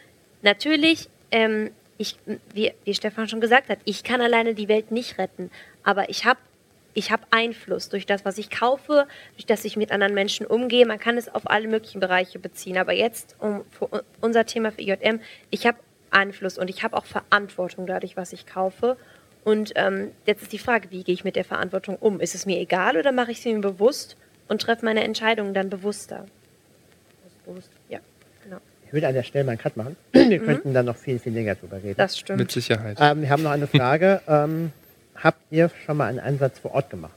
natürlich 0.43 1.09
ähm, 1.31 1.71
ich, 1.97 2.17
wie, 2.53 2.73
wie 2.83 2.93
Stefan 2.93 3.27
schon 3.27 3.41
gesagt 3.41 3.69
hat, 3.69 3.79
ich 3.85 4.03
kann 4.03 4.21
alleine 4.21 4.53
die 4.53 4.67
Welt 4.67 4.91
nicht 4.91 5.17
retten, 5.17 5.49
aber 5.83 6.09
ich 6.09 6.25
habe 6.25 6.39
ich 6.97 7.11
hab 7.11 7.27
Einfluss 7.29 7.89
durch 7.89 8.05
das, 8.05 8.23
was 8.23 8.37
ich 8.37 8.49
kaufe, 8.49 9.05
durch 9.35 9.45
das 9.45 9.65
ich 9.65 9.75
mit 9.75 9.91
anderen 9.91 10.13
Menschen 10.13 10.45
umgehe. 10.45 10.85
Man 10.85 10.97
kann 10.97 11.17
es 11.17 11.27
auf 11.27 11.49
alle 11.49 11.67
möglichen 11.67 11.99
Bereiche 11.99 12.39
beziehen. 12.39 12.77
Aber 12.77 12.93
jetzt, 12.93 13.35
um 13.39 13.65
unser 14.21 14.45
Thema 14.45 14.71
für 14.71 14.81
IJM, 14.81 15.19
ich 15.49 15.67
habe 15.67 15.77
Einfluss 16.09 16.57
und 16.57 16.69
ich 16.69 16.83
habe 16.83 16.95
auch 16.95 17.05
Verantwortung 17.05 17.85
dadurch, 17.85 18.15
was 18.15 18.31
ich 18.31 18.45
kaufe. 18.45 18.95
Und 19.43 19.73
ähm, 19.75 20.11
jetzt 20.25 20.43
ist 20.43 20.53
die 20.53 20.57
Frage, 20.57 20.89
wie 20.89 21.03
gehe 21.03 21.13
ich 21.13 21.25
mit 21.25 21.35
der 21.35 21.43
Verantwortung 21.43 21.97
um? 21.97 22.21
Ist 22.21 22.33
es 22.33 22.45
mir 22.45 22.59
egal 22.59 22.95
oder 22.95 23.11
mache 23.11 23.31
ich 23.31 23.41
sie 23.41 23.53
mir 23.53 23.59
bewusst 23.59 24.15
und 24.47 24.61
treffe 24.61 24.85
meine 24.85 25.03
Entscheidungen 25.03 25.53
dann 25.53 25.69
bewusster? 25.69 26.25
Bewusst, 27.45 27.71
ja 27.89 27.99
würde 28.91 29.07
an 29.07 29.13
der 29.13 29.23
Stelle 29.23 29.45
mal 29.45 29.51
einen 29.51 29.59
Cut 29.59 29.77
machen. 29.77 29.95
Wir 30.11 30.41
mhm. 30.41 30.45
könnten 30.45 30.73
dann 30.73 30.85
noch 30.85 30.97
viel, 30.97 31.19
viel 31.19 31.33
länger 31.33 31.55
drüber 31.55 31.77
reden. 31.77 31.95
Das 31.97 32.17
stimmt. 32.17 32.39
Mit 32.39 32.51
Sicherheit. 32.51 32.97
Ähm, 32.99 33.21
wir 33.21 33.29
haben 33.29 33.43
noch 33.43 33.51
eine 33.51 33.67
Frage. 33.67 34.21
ähm, 34.27 34.71
habt 35.15 35.41
ihr 35.51 35.69
schon 35.85 35.97
mal 35.97 36.07
einen 36.07 36.19
Einsatz 36.19 36.59
vor 36.59 36.73
Ort 36.73 36.89
gemacht? 36.89 37.13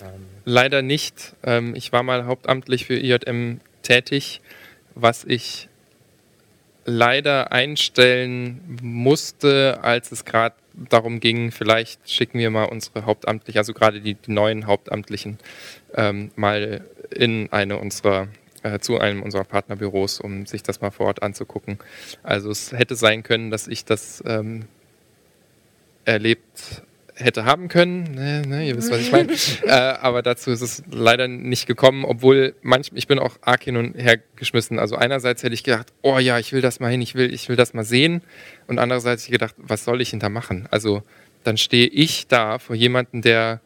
Ähm. 0.00 0.26
Leider 0.44 0.82
nicht. 0.82 1.34
Ähm, 1.42 1.74
ich 1.74 1.92
war 1.92 2.02
mal 2.02 2.26
hauptamtlich 2.26 2.86
für 2.86 2.94
IJM 2.94 3.60
tätig, 3.82 4.40
was 4.94 5.24
ich 5.24 5.68
leider 6.84 7.52
einstellen 7.52 8.78
musste, 8.82 9.78
als 9.82 10.12
es 10.12 10.24
gerade 10.24 10.54
darum 10.74 11.20
ging, 11.20 11.52
vielleicht 11.52 12.10
schicken 12.10 12.38
wir 12.38 12.50
mal 12.50 12.64
unsere 12.64 13.06
Hauptamtlichen, 13.06 13.58
also 13.58 13.72
gerade 13.72 14.00
die, 14.00 14.14
die 14.14 14.32
neuen 14.32 14.66
Hauptamtlichen, 14.66 15.38
ähm, 15.94 16.30
mal 16.36 16.84
in 17.10 17.48
eine 17.52 17.78
unserer 17.78 18.28
äh, 18.64 18.78
zu 18.80 18.98
einem 18.98 19.22
unserer 19.22 19.44
Partnerbüros, 19.44 20.20
um 20.20 20.46
sich 20.46 20.62
das 20.62 20.80
mal 20.80 20.90
vor 20.90 21.06
Ort 21.06 21.22
anzugucken. 21.22 21.78
Also 22.22 22.50
es 22.50 22.72
hätte 22.72 22.96
sein 22.96 23.22
können, 23.22 23.50
dass 23.50 23.68
ich 23.68 23.84
das 23.84 24.24
ähm, 24.26 24.64
erlebt 26.04 26.82
hätte 27.14 27.44
haben 27.44 27.68
können. 27.68 28.02
Ne, 28.14 28.42
ne, 28.46 28.66
ihr 28.66 28.76
wisst, 28.76 28.90
was 28.90 29.00
ich 29.00 29.12
meine. 29.12 29.32
äh, 29.64 29.70
aber 29.70 30.22
dazu 30.22 30.50
ist 30.50 30.62
es 30.62 30.82
leider 30.90 31.28
nicht 31.28 31.66
gekommen, 31.66 32.04
obwohl 32.04 32.54
manchmal, 32.62 32.98
ich 32.98 33.06
bin 33.06 33.18
auch 33.18 33.36
arg 33.42 33.62
hin 33.62 33.76
und 33.76 33.94
her 33.94 34.18
geschmissen. 34.36 34.78
Also 34.78 34.96
einerseits 34.96 35.42
hätte 35.42 35.54
ich 35.54 35.62
gedacht, 35.62 35.92
oh 36.02 36.18
ja, 36.18 36.38
ich 36.38 36.52
will 36.52 36.60
das 36.60 36.80
mal 36.80 36.90
hin, 36.90 37.02
ich 37.02 37.14
will, 37.14 37.32
ich 37.32 37.48
will 37.48 37.56
das 37.56 37.74
mal 37.74 37.84
sehen. 37.84 38.22
Und 38.66 38.78
andererseits 38.78 39.24
hätte 39.24 39.34
ich 39.34 39.40
gedacht, 39.40 39.54
was 39.58 39.84
soll 39.84 40.00
ich 40.00 40.10
hinter 40.10 40.28
machen? 40.30 40.66
Also 40.70 41.02
dann 41.44 41.56
stehe 41.58 41.86
ich 41.86 42.26
da 42.26 42.58
vor 42.58 42.74
jemandem, 42.74 43.20
der 43.20 43.60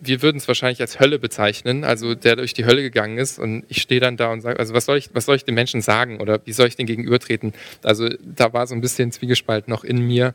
wir 0.00 0.22
würden 0.22 0.38
es 0.38 0.46
wahrscheinlich 0.46 0.80
als 0.80 1.00
Hölle 1.00 1.18
bezeichnen, 1.18 1.84
also 1.84 2.14
der 2.14 2.36
durch 2.36 2.54
die 2.54 2.64
Hölle 2.64 2.82
gegangen 2.82 3.18
ist 3.18 3.38
und 3.38 3.64
ich 3.68 3.82
stehe 3.82 4.00
dann 4.00 4.16
da 4.16 4.32
und 4.32 4.40
sage, 4.40 4.58
also 4.58 4.74
was 4.74 4.84
soll 4.84 4.96
ich, 4.96 5.10
was 5.12 5.26
soll 5.26 5.36
ich 5.36 5.44
den 5.44 5.54
Menschen 5.54 5.80
sagen 5.80 6.20
oder 6.20 6.40
wie 6.44 6.52
soll 6.52 6.68
ich 6.68 6.76
den 6.76 6.86
gegenübertreten? 6.86 7.52
Also 7.82 8.08
da 8.22 8.52
war 8.52 8.66
so 8.66 8.74
ein 8.74 8.80
bisschen 8.80 9.10
Zwiegespalt 9.12 9.68
noch 9.68 9.84
in 9.84 9.98
mir. 9.98 10.34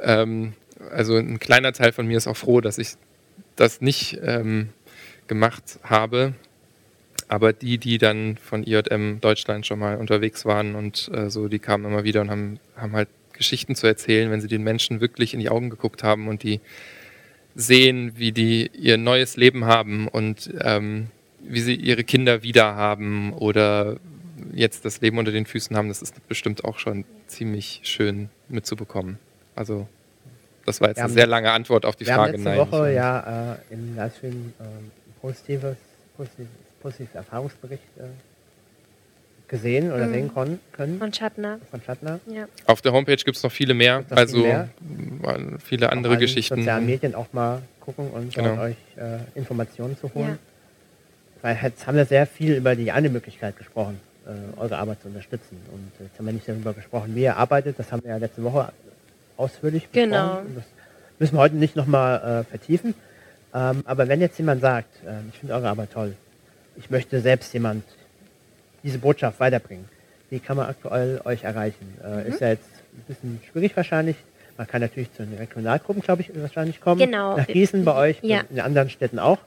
Ähm, 0.00 0.52
also 0.90 1.16
ein 1.16 1.38
kleiner 1.38 1.72
Teil 1.72 1.92
von 1.92 2.06
mir 2.06 2.16
ist 2.16 2.26
auch 2.26 2.36
froh, 2.36 2.60
dass 2.60 2.78
ich 2.78 2.90
das 3.56 3.80
nicht 3.80 4.18
ähm, 4.22 4.70
gemacht 5.26 5.78
habe. 5.82 6.34
Aber 7.28 7.52
die, 7.52 7.78
die 7.78 7.98
dann 7.98 8.36
von 8.38 8.64
IJM 8.64 9.20
Deutschland 9.20 9.64
schon 9.64 9.78
mal 9.78 9.96
unterwegs 9.96 10.44
waren 10.44 10.74
und 10.74 11.08
äh, 11.14 11.30
so, 11.30 11.46
die 11.46 11.60
kamen 11.60 11.84
immer 11.84 12.02
wieder 12.02 12.22
und 12.22 12.30
haben, 12.30 12.58
haben 12.76 12.92
halt 12.92 13.08
Geschichten 13.32 13.76
zu 13.76 13.86
erzählen, 13.86 14.30
wenn 14.32 14.40
sie 14.40 14.48
den 14.48 14.64
Menschen 14.64 15.00
wirklich 15.00 15.32
in 15.32 15.40
die 15.40 15.48
Augen 15.48 15.70
geguckt 15.70 16.02
haben 16.02 16.26
und 16.26 16.42
die 16.42 16.60
sehen, 17.54 18.12
wie 18.16 18.32
die 18.32 18.70
ihr 18.74 18.96
neues 18.96 19.36
Leben 19.36 19.64
haben 19.64 20.08
und 20.08 20.52
ähm, 20.60 21.08
wie 21.40 21.60
sie 21.60 21.74
ihre 21.74 22.04
Kinder 22.04 22.42
wieder 22.42 22.76
haben 22.76 23.32
oder 23.32 23.96
jetzt 24.52 24.84
das 24.84 25.00
Leben 25.00 25.18
unter 25.18 25.32
den 25.32 25.46
Füßen 25.46 25.76
haben, 25.76 25.88
das 25.88 26.02
ist 26.02 26.26
bestimmt 26.28 26.64
auch 26.64 26.78
schon 26.78 27.04
ziemlich 27.26 27.80
schön 27.84 28.30
mitzubekommen. 28.48 29.18
Also 29.54 29.86
das 30.66 30.80
war 30.80 30.88
jetzt 30.88 30.98
eine 30.98 31.12
sehr 31.12 31.26
lange 31.26 31.50
Antwort 31.50 31.84
auf 31.84 31.96
die 31.96 32.06
wir 32.06 32.14
Frage. 32.14 32.38
Wir 32.38 32.50
haben 32.50 32.58
letzte 32.58 32.72
Woche 32.72 32.92
ja 32.92 33.52
äh, 33.52 33.74
im 33.74 33.96
Livestream 33.96 34.52
äh, 34.58 34.64
positives, 35.20 35.76
positives, 36.16 36.48
positives 36.80 37.14
Erfahrungsbericht 37.14 37.82
äh, 37.98 38.02
gesehen 39.50 39.92
oder 39.92 40.06
mhm. 40.06 40.12
sehen 40.12 40.60
können. 40.72 40.98
Von 40.98 41.12
Schattner. 41.12 41.58
Von 41.70 41.82
Schattner. 41.82 42.20
Ja. 42.26 42.46
Auf 42.66 42.80
der 42.80 42.92
Homepage 42.92 43.16
gibt 43.16 43.36
es 43.36 43.42
noch 43.42 43.50
viele 43.50 43.74
mehr, 43.74 44.04
also 44.08 44.38
viel 44.38 44.46
mehr. 44.46 44.68
viele 45.62 45.90
andere 45.90 46.14
auch 46.14 46.18
Geschichten. 46.18 46.56
sozialen 46.56 46.86
Medien 46.86 47.16
auch 47.16 47.26
mal 47.32 47.60
gucken 47.80 48.10
und 48.10 48.32
genau. 48.32 48.62
euch 48.62 48.76
äh, 48.96 49.18
Informationen 49.34 49.98
zu 49.98 50.14
holen. 50.14 50.38
Ja. 51.42 51.42
Weil 51.42 51.58
jetzt 51.62 51.86
haben 51.86 51.96
wir 51.96 52.04
sehr 52.04 52.26
viel 52.26 52.54
über 52.54 52.76
die 52.76 52.92
eine 52.92 53.08
Möglichkeit 53.08 53.58
gesprochen, 53.58 54.00
äh, 54.24 54.60
eure 54.60 54.78
Arbeit 54.78 55.02
zu 55.02 55.08
unterstützen. 55.08 55.56
Und 55.72 55.90
jetzt 55.98 56.16
haben 56.16 56.26
wir 56.26 56.32
nicht 56.32 56.48
darüber 56.48 56.72
gesprochen, 56.72 57.16
wie 57.16 57.22
ihr 57.22 57.36
arbeitet. 57.36 57.76
Das 57.78 57.90
haben 57.90 58.04
wir 58.04 58.10
ja 58.10 58.18
letzte 58.18 58.44
Woche 58.44 58.72
ausführlich 59.36 59.88
besprochen. 59.88 60.10
Genau. 60.10 60.42
Das 60.54 60.64
müssen 61.18 61.34
wir 61.34 61.40
heute 61.40 61.56
nicht 61.56 61.74
nochmal 61.74 62.44
äh, 62.46 62.48
vertiefen. 62.48 62.94
Ähm, 63.52 63.82
aber 63.84 64.06
wenn 64.06 64.20
jetzt 64.20 64.38
jemand 64.38 64.60
sagt, 64.60 64.94
äh, 65.04 65.28
ich 65.32 65.40
finde 65.40 65.54
eure 65.54 65.68
Arbeit 65.70 65.92
toll, 65.92 66.14
ich 66.76 66.88
möchte 66.88 67.20
selbst 67.20 67.52
jemand 67.52 67.82
diese 68.82 68.98
Botschaft 68.98 69.40
weiterbringen, 69.40 69.88
wie 70.30 70.38
kann 70.38 70.56
man 70.56 70.68
aktuell 70.68 71.20
euch 71.24 71.44
erreichen? 71.44 71.98
Äh, 72.02 72.08
mhm. 72.08 72.26
Ist 72.26 72.40
ja 72.40 72.48
jetzt 72.50 72.68
ein 72.92 73.04
bisschen 73.06 73.40
schwierig 73.50 73.76
wahrscheinlich. 73.76 74.16
Man 74.56 74.66
kann 74.66 74.80
natürlich 74.80 75.12
zu 75.14 75.24
den 75.24 75.38
Regionalgruppen, 75.38 76.02
glaube 76.02 76.22
ich, 76.22 76.30
wahrscheinlich 76.34 76.80
kommen. 76.80 77.00
Genau. 77.00 77.36
Nach 77.36 77.46
Gießen 77.46 77.84
bei 77.84 77.94
euch 77.94 78.18
ja. 78.22 78.40
und 78.40 78.50
in 78.50 78.60
anderen 78.60 78.90
Städten 78.90 79.18
auch. 79.18 79.38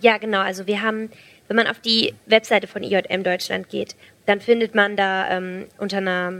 Ja, 0.00 0.18
genau. 0.18 0.40
Also 0.40 0.66
wir 0.66 0.82
haben, 0.82 1.10
wenn 1.48 1.56
man 1.56 1.66
auf 1.66 1.80
die 1.80 2.14
Webseite 2.26 2.66
von 2.66 2.82
IJM 2.82 3.22
Deutschland 3.22 3.68
geht, 3.68 3.96
dann 4.26 4.40
findet 4.40 4.74
man 4.74 4.96
da 4.96 5.28
ähm, 5.30 5.66
unter 5.78 5.98
einer, 5.98 6.32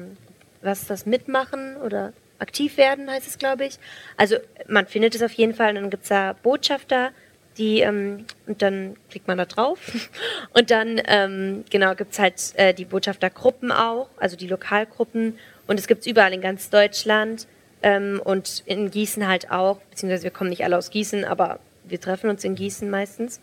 was 0.63 0.83
ist 0.83 0.91
das, 0.91 1.07
Mitmachen 1.07 1.77
oder 1.77 2.13
aktiv 2.39 2.77
werden, 2.77 3.11
heißt 3.11 3.27
es, 3.27 3.39
glaube 3.39 3.65
ich. 3.65 3.79
Also 4.17 4.37
man 4.69 4.87
findet 4.87 5.15
es 5.15 5.23
auf 5.23 5.33
jeden 5.33 5.55
Fall. 5.55 5.71
Und 5.71 5.77
dann 5.77 5.91
gibt 5.91 6.05
es 6.05 6.09
da 6.09 6.35
Botschafter, 6.43 7.11
die, 7.59 7.81
ähm, 7.81 8.27
und 8.47 8.63
dann 8.63 8.97
klickt 9.11 9.29
man 9.29 9.39
da 9.39 9.45
drauf. 9.45 9.79
Und 10.53 10.71
dann, 10.71 11.01
ähm, 11.07 11.65
genau, 11.71 11.95
gibt 11.95 12.13
es 12.13 12.19
halt 12.19 12.53
äh, 12.57 12.75
die 12.75 12.85
Botschaftergruppen 12.85 13.71
auch, 13.71 14.09
also 14.17 14.37
die 14.37 14.49
Lokalgruppen. 14.49 15.39
Und 15.67 15.79
es 15.79 15.87
gibt 15.87 16.01
es 16.03 16.07
überall 16.07 16.33
in 16.33 16.41
ganz 16.41 16.71
Deutschland. 16.71 17.47
Ähm, 17.83 18.21
und 18.25 18.63
in 18.65 18.91
Gießen 18.91 19.29
halt 19.29 19.51
auch, 19.51 19.79
beziehungsweise 19.91 20.25
wir 20.25 20.31
kommen 20.31 20.51
nicht 20.51 20.65
alle 20.65 20.79
aus 20.79 20.91
Gießen, 20.91 21.25
aber 21.25 21.59
wir 21.85 22.01
treffen 22.01 22.31
uns 22.31 22.43
in 22.43 22.55
Gießen 22.55 22.89
meistens. 22.89 23.41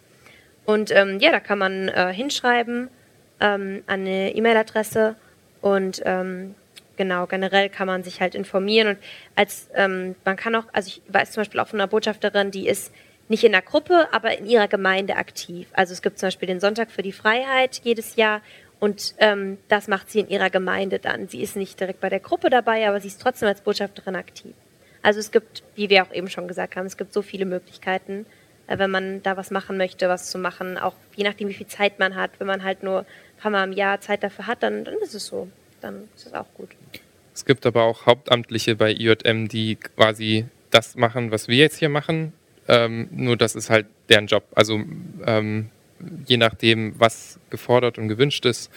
Und 0.65 0.91
ähm, 0.91 1.19
ja, 1.19 1.31
da 1.31 1.39
kann 1.39 1.59
man 1.59 1.89
äh, 1.89 2.11
hinschreiben 2.11 2.89
ähm, 3.39 3.83
an 3.87 4.01
eine 4.01 4.35
E-Mail-Adresse 4.35 5.15
und 5.61 6.01
ähm, 6.05 6.55
genau, 6.97 7.27
generell 7.27 7.69
kann 7.69 7.87
man 7.87 8.03
sich 8.03 8.19
halt 8.19 8.35
informieren 8.35 8.89
und 8.89 8.97
als 9.35 9.69
ähm, 9.75 10.15
man 10.25 10.37
kann 10.37 10.55
auch, 10.55 10.65
also 10.73 10.87
ich 10.87 11.01
weiß 11.07 11.31
zum 11.31 11.41
Beispiel 11.41 11.59
auch 11.59 11.67
von 11.67 11.79
einer 11.79 11.87
Botschafterin, 11.87 12.51
die 12.51 12.67
ist 12.67 12.91
nicht 13.31 13.43
in 13.43 13.53
der 13.53 13.61
Gruppe, 13.61 14.09
aber 14.11 14.37
in 14.37 14.45
ihrer 14.45 14.67
Gemeinde 14.67 15.15
aktiv. 15.15 15.67
Also 15.73 15.93
es 15.93 16.01
gibt 16.01 16.19
zum 16.19 16.27
Beispiel 16.27 16.47
den 16.47 16.59
Sonntag 16.59 16.91
für 16.91 17.01
die 17.01 17.13
Freiheit 17.13 17.81
jedes 17.83 18.17
Jahr 18.17 18.41
und 18.79 19.15
ähm, 19.19 19.57
das 19.69 19.87
macht 19.87 20.11
sie 20.11 20.19
in 20.19 20.29
ihrer 20.29 20.49
Gemeinde 20.49 20.99
dann. 20.99 21.27
Sie 21.27 21.41
ist 21.41 21.55
nicht 21.55 21.79
direkt 21.79 22.01
bei 22.01 22.09
der 22.09 22.19
Gruppe 22.19 22.49
dabei, 22.49 22.87
aber 22.87 22.99
sie 22.99 23.07
ist 23.07 23.21
trotzdem 23.21 23.47
als 23.47 23.61
Botschafterin 23.61 24.15
aktiv. 24.15 24.53
Also 25.01 25.19
es 25.19 25.31
gibt, 25.31 25.63
wie 25.75 25.89
wir 25.89 26.03
auch 26.03 26.13
eben 26.13 26.29
schon 26.29 26.47
gesagt 26.47 26.75
haben, 26.75 26.85
es 26.85 26.97
gibt 26.97 27.13
so 27.13 27.21
viele 27.21 27.45
Möglichkeiten, 27.45 28.25
äh, 28.67 28.77
wenn 28.77 28.91
man 28.91 29.23
da 29.23 29.37
was 29.37 29.49
machen 29.49 29.77
möchte, 29.77 30.09
was 30.09 30.29
zu 30.29 30.37
machen, 30.37 30.77
auch 30.77 30.95
je 31.15 31.23
nachdem, 31.23 31.47
wie 31.47 31.53
viel 31.53 31.67
Zeit 31.67 31.99
man 31.99 32.15
hat. 32.15 32.31
Wenn 32.39 32.47
man 32.47 32.63
halt 32.63 32.83
nur 32.83 32.99
ein 32.99 33.05
paar 33.41 33.51
Mal 33.51 33.63
im 33.63 33.73
Jahr 33.73 34.01
Zeit 34.01 34.23
dafür 34.23 34.45
hat, 34.45 34.61
dann, 34.61 34.83
dann 34.83 34.95
ist 34.95 35.15
es 35.15 35.25
so. 35.25 35.47
Dann 35.79 36.09
ist 36.15 36.27
es 36.27 36.33
auch 36.33 36.53
gut. 36.55 36.69
Es 37.33 37.45
gibt 37.45 37.65
aber 37.65 37.83
auch 37.83 38.05
Hauptamtliche 38.05 38.75
bei 38.75 38.91
IJM, 38.91 39.47
die 39.47 39.77
quasi 39.77 40.45
das 40.69 40.95
machen, 40.95 41.31
was 41.31 41.47
wir 41.47 41.57
jetzt 41.57 41.77
hier 41.77 41.89
machen. 41.89 42.33
Ähm, 42.67 43.09
nur 43.11 43.37
das 43.37 43.55
ist 43.55 43.69
halt 43.69 43.87
deren 44.09 44.27
Job. 44.27 44.43
Also 44.55 44.81
ähm, 45.25 45.69
je 46.27 46.37
nachdem, 46.37 46.93
was 46.97 47.39
gefordert 47.49 47.97
und 47.97 48.07
gewünscht 48.07 48.45
ist, 48.45 48.71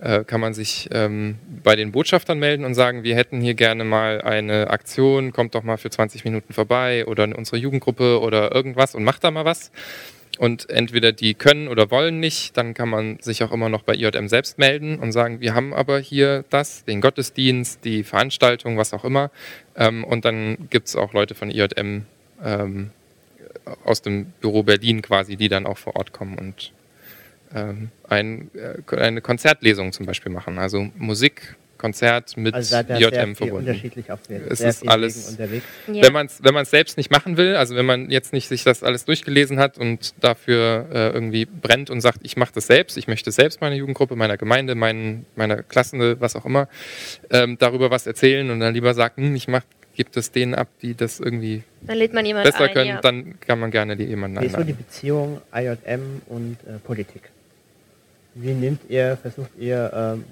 äh, 0.00 0.24
kann 0.24 0.40
man 0.40 0.54
sich 0.54 0.88
ähm, 0.92 1.36
bei 1.62 1.76
den 1.76 1.92
Botschaftern 1.92 2.38
melden 2.38 2.64
und 2.64 2.74
sagen, 2.74 3.02
wir 3.02 3.16
hätten 3.16 3.40
hier 3.40 3.54
gerne 3.54 3.84
mal 3.84 4.20
eine 4.20 4.70
Aktion, 4.70 5.32
kommt 5.32 5.54
doch 5.54 5.62
mal 5.62 5.76
für 5.76 5.90
20 5.90 6.24
Minuten 6.24 6.52
vorbei 6.52 7.06
oder 7.06 7.24
in 7.24 7.32
unsere 7.32 7.56
Jugendgruppe 7.56 8.20
oder 8.20 8.54
irgendwas 8.54 8.94
und 8.94 9.04
macht 9.04 9.24
da 9.24 9.30
mal 9.30 9.44
was. 9.44 9.70
Und 10.38 10.68
entweder 10.68 11.12
die 11.12 11.32
können 11.32 11.66
oder 11.66 11.90
wollen 11.90 12.20
nicht, 12.20 12.58
dann 12.58 12.74
kann 12.74 12.90
man 12.90 13.18
sich 13.20 13.42
auch 13.42 13.52
immer 13.52 13.70
noch 13.70 13.82
bei 13.82 13.94
IJM 13.94 14.28
selbst 14.28 14.58
melden 14.58 14.98
und 14.98 15.12
sagen, 15.12 15.40
wir 15.40 15.54
haben 15.54 15.72
aber 15.72 15.98
hier 15.98 16.44
das, 16.50 16.84
den 16.84 17.00
Gottesdienst, 17.00 17.84
die 17.84 18.04
Veranstaltung, 18.04 18.76
was 18.76 18.92
auch 18.92 19.04
immer. 19.04 19.30
Ähm, 19.76 20.04
und 20.04 20.26
dann 20.26 20.68
gibt 20.68 20.88
es 20.88 20.96
auch 20.96 21.14
Leute 21.14 21.34
von 21.34 21.50
IJM, 21.50 22.04
ähm, 22.44 22.90
aus 23.84 24.02
dem 24.02 24.26
Büro 24.40 24.62
Berlin 24.62 25.02
quasi, 25.02 25.36
die 25.36 25.48
dann 25.48 25.66
auch 25.66 25.78
vor 25.78 25.96
Ort 25.96 26.12
kommen 26.12 26.38
und 26.38 26.72
ähm, 27.54 27.90
ein, 28.08 28.50
äh, 28.54 28.96
eine 28.96 29.20
Konzertlesung 29.20 29.92
zum 29.92 30.06
Beispiel 30.06 30.32
machen. 30.32 30.58
Also 30.58 30.88
Musik, 30.96 31.56
Konzert 31.76 32.36
mit 32.36 32.54
also 32.54 32.76
JM 32.76 33.36
verbunden. 33.36 33.68
Unterschiedlich 33.68 34.10
auftreten. 34.10 34.46
Es 34.48 34.60
ist 34.60 34.88
alles, 34.88 35.36
ja. 35.38 36.02
wenn 36.02 36.12
man 36.12 36.26
es 36.26 36.42
wenn 36.42 36.64
selbst 36.64 36.96
nicht 36.96 37.10
machen 37.10 37.36
will, 37.36 37.56
also 37.56 37.76
wenn 37.76 37.86
man 37.86 38.10
jetzt 38.10 38.32
nicht 38.32 38.48
sich 38.48 38.64
das 38.64 38.82
alles 38.82 39.04
durchgelesen 39.04 39.58
hat 39.58 39.78
und 39.78 40.14
dafür 40.20 40.86
äh, 40.92 41.08
irgendwie 41.10 41.44
brennt 41.44 41.90
und 41.90 42.00
sagt, 42.00 42.20
ich 42.22 42.36
mache 42.36 42.52
das 42.54 42.66
selbst, 42.66 42.96
ich 42.96 43.08
möchte 43.08 43.30
selbst 43.30 43.60
meine 43.60 43.76
Jugendgruppe, 43.76 44.16
meiner 44.16 44.36
Gemeinde, 44.36 44.74
mein, 44.74 45.26
meiner 45.36 45.62
Klasse, 45.62 46.20
was 46.20 46.34
auch 46.36 46.44
immer, 46.44 46.68
ähm, 47.30 47.58
darüber 47.58 47.90
was 47.90 48.06
erzählen 48.06 48.50
und 48.50 48.60
dann 48.60 48.74
lieber 48.74 48.94
sagt, 48.94 49.18
hm, 49.18 49.34
ich 49.34 49.48
mache 49.48 49.64
gibt 49.96 50.16
es 50.16 50.30
denen 50.30 50.54
ab, 50.54 50.68
die 50.82 50.94
das 50.94 51.18
irgendwie 51.18 51.64
dann 51.82 51.98
lädt 51.98 52.12
man 52.12 52.24
jemanden 52.24 52.50
besser 52.50 52.64
ein, 52.64 52.74
können, 52.74 52.88
ja. 52.88 53.00
dann 53.00 53.40
kann 53.40 53.58
man 53.58 53.70
gerne 53.70 53.96
die 53.96 54.04
jemanden 54.04 54.38
einladen. 54.38 54.52
Wie 54.54 54.60
ist 54.60 54.66
so 54.66 54.76
die 54.76 54.84
Beziehung 54.84 55.40
IJM 55.52 56.22
und 56.26 56.58
äh, 56.66 56.78
Politik? 56.78 57.30
Wie 58.34 58.52
nimmt 58.52 58.82
ihr, 58.90 59.16
versucht 59.16 59.50
ihr, 59.58 59.90
ähm, 59.94 60.24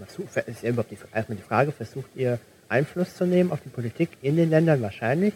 ist 0.47 0.63
ja 0.63 0.69
überhaupt 0.69 0.91
die, 0.91 0.99
erstmal 1.13 1.37
die 1.37 1.43
Frage, 1.43 1.73
versucht 1.73 2.11
ihr 2.15 2.39
Einfluss 2.69 3.17
zu 3.17 3.25
nehmen 3.25 3.51
auf 3.51 3.61
die 3.65 3.71
Politik 3.71 4.11
in 4.21 4.37
den 4.37 4.51
Ländern 4.51 4.83
wahrscheinlich? 4.83 5.33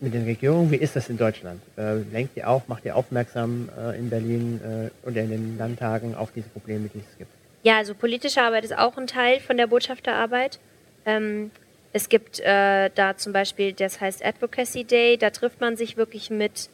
Mit 0.00 0.14
den 0.14 0.24
Regierungen, 0.24 0.70
wie 0.70 0.76
ist 0.76 0.96
das 0.96 1.08
in 1.08 1.18
Deutschland? 1.18 1.60
Äh, 1.76 1.96
lenkt 2.12 2.36
ihr 2.36 2.48
auch, 2.48 2.68
macht 2.68 2.84
ihr 2.84 2.96
aufmerksam 2.96 3.68
äh, 3.78 3.98
in 3.98 4.10
Berlin 4.10 4.60
äh, 4.62 5.08
oder 5.08 5.22
in 5.22 5.30
den 5.30 5.58
Landtagen 5.58 6.14
auf 6.14 6.32
diese 6.32 6.48
Probleme, 6.48 6.88
die 6.92 6.98
es 6.98 7.18
gibt? 7.18 7.30
Ja, 7.62 7.78
also 7.78 7.94
politische 7.94 8.42
Arbeit 8.42 8.64
ist 8.64 8.76
auch 8.76 8.96
ein 8.96 9.06
Teil 9.06 9.40
von 9.40 9.56
der 9.56 9.66
Botschafterarbeit. 9.66 10.58
Ähm, 11.04 11.50
es 11.92 12.08
gibt 12.08 12.40
äh, 12.40 12.90
da 12.94 13.16
zum 13.16 13.32
Beispiel, 13.32 13.72
das 13.72 14.00
heißt 14.00 14.24
Advocacy 14.24 14.84
Day, 14.84 15.16
da 15.16 15.30
trifft 15.30 15.60
man 15.60 15.76
sich 15.76 15.96
wirklich 15.96 16.30
mit 16.30 16.68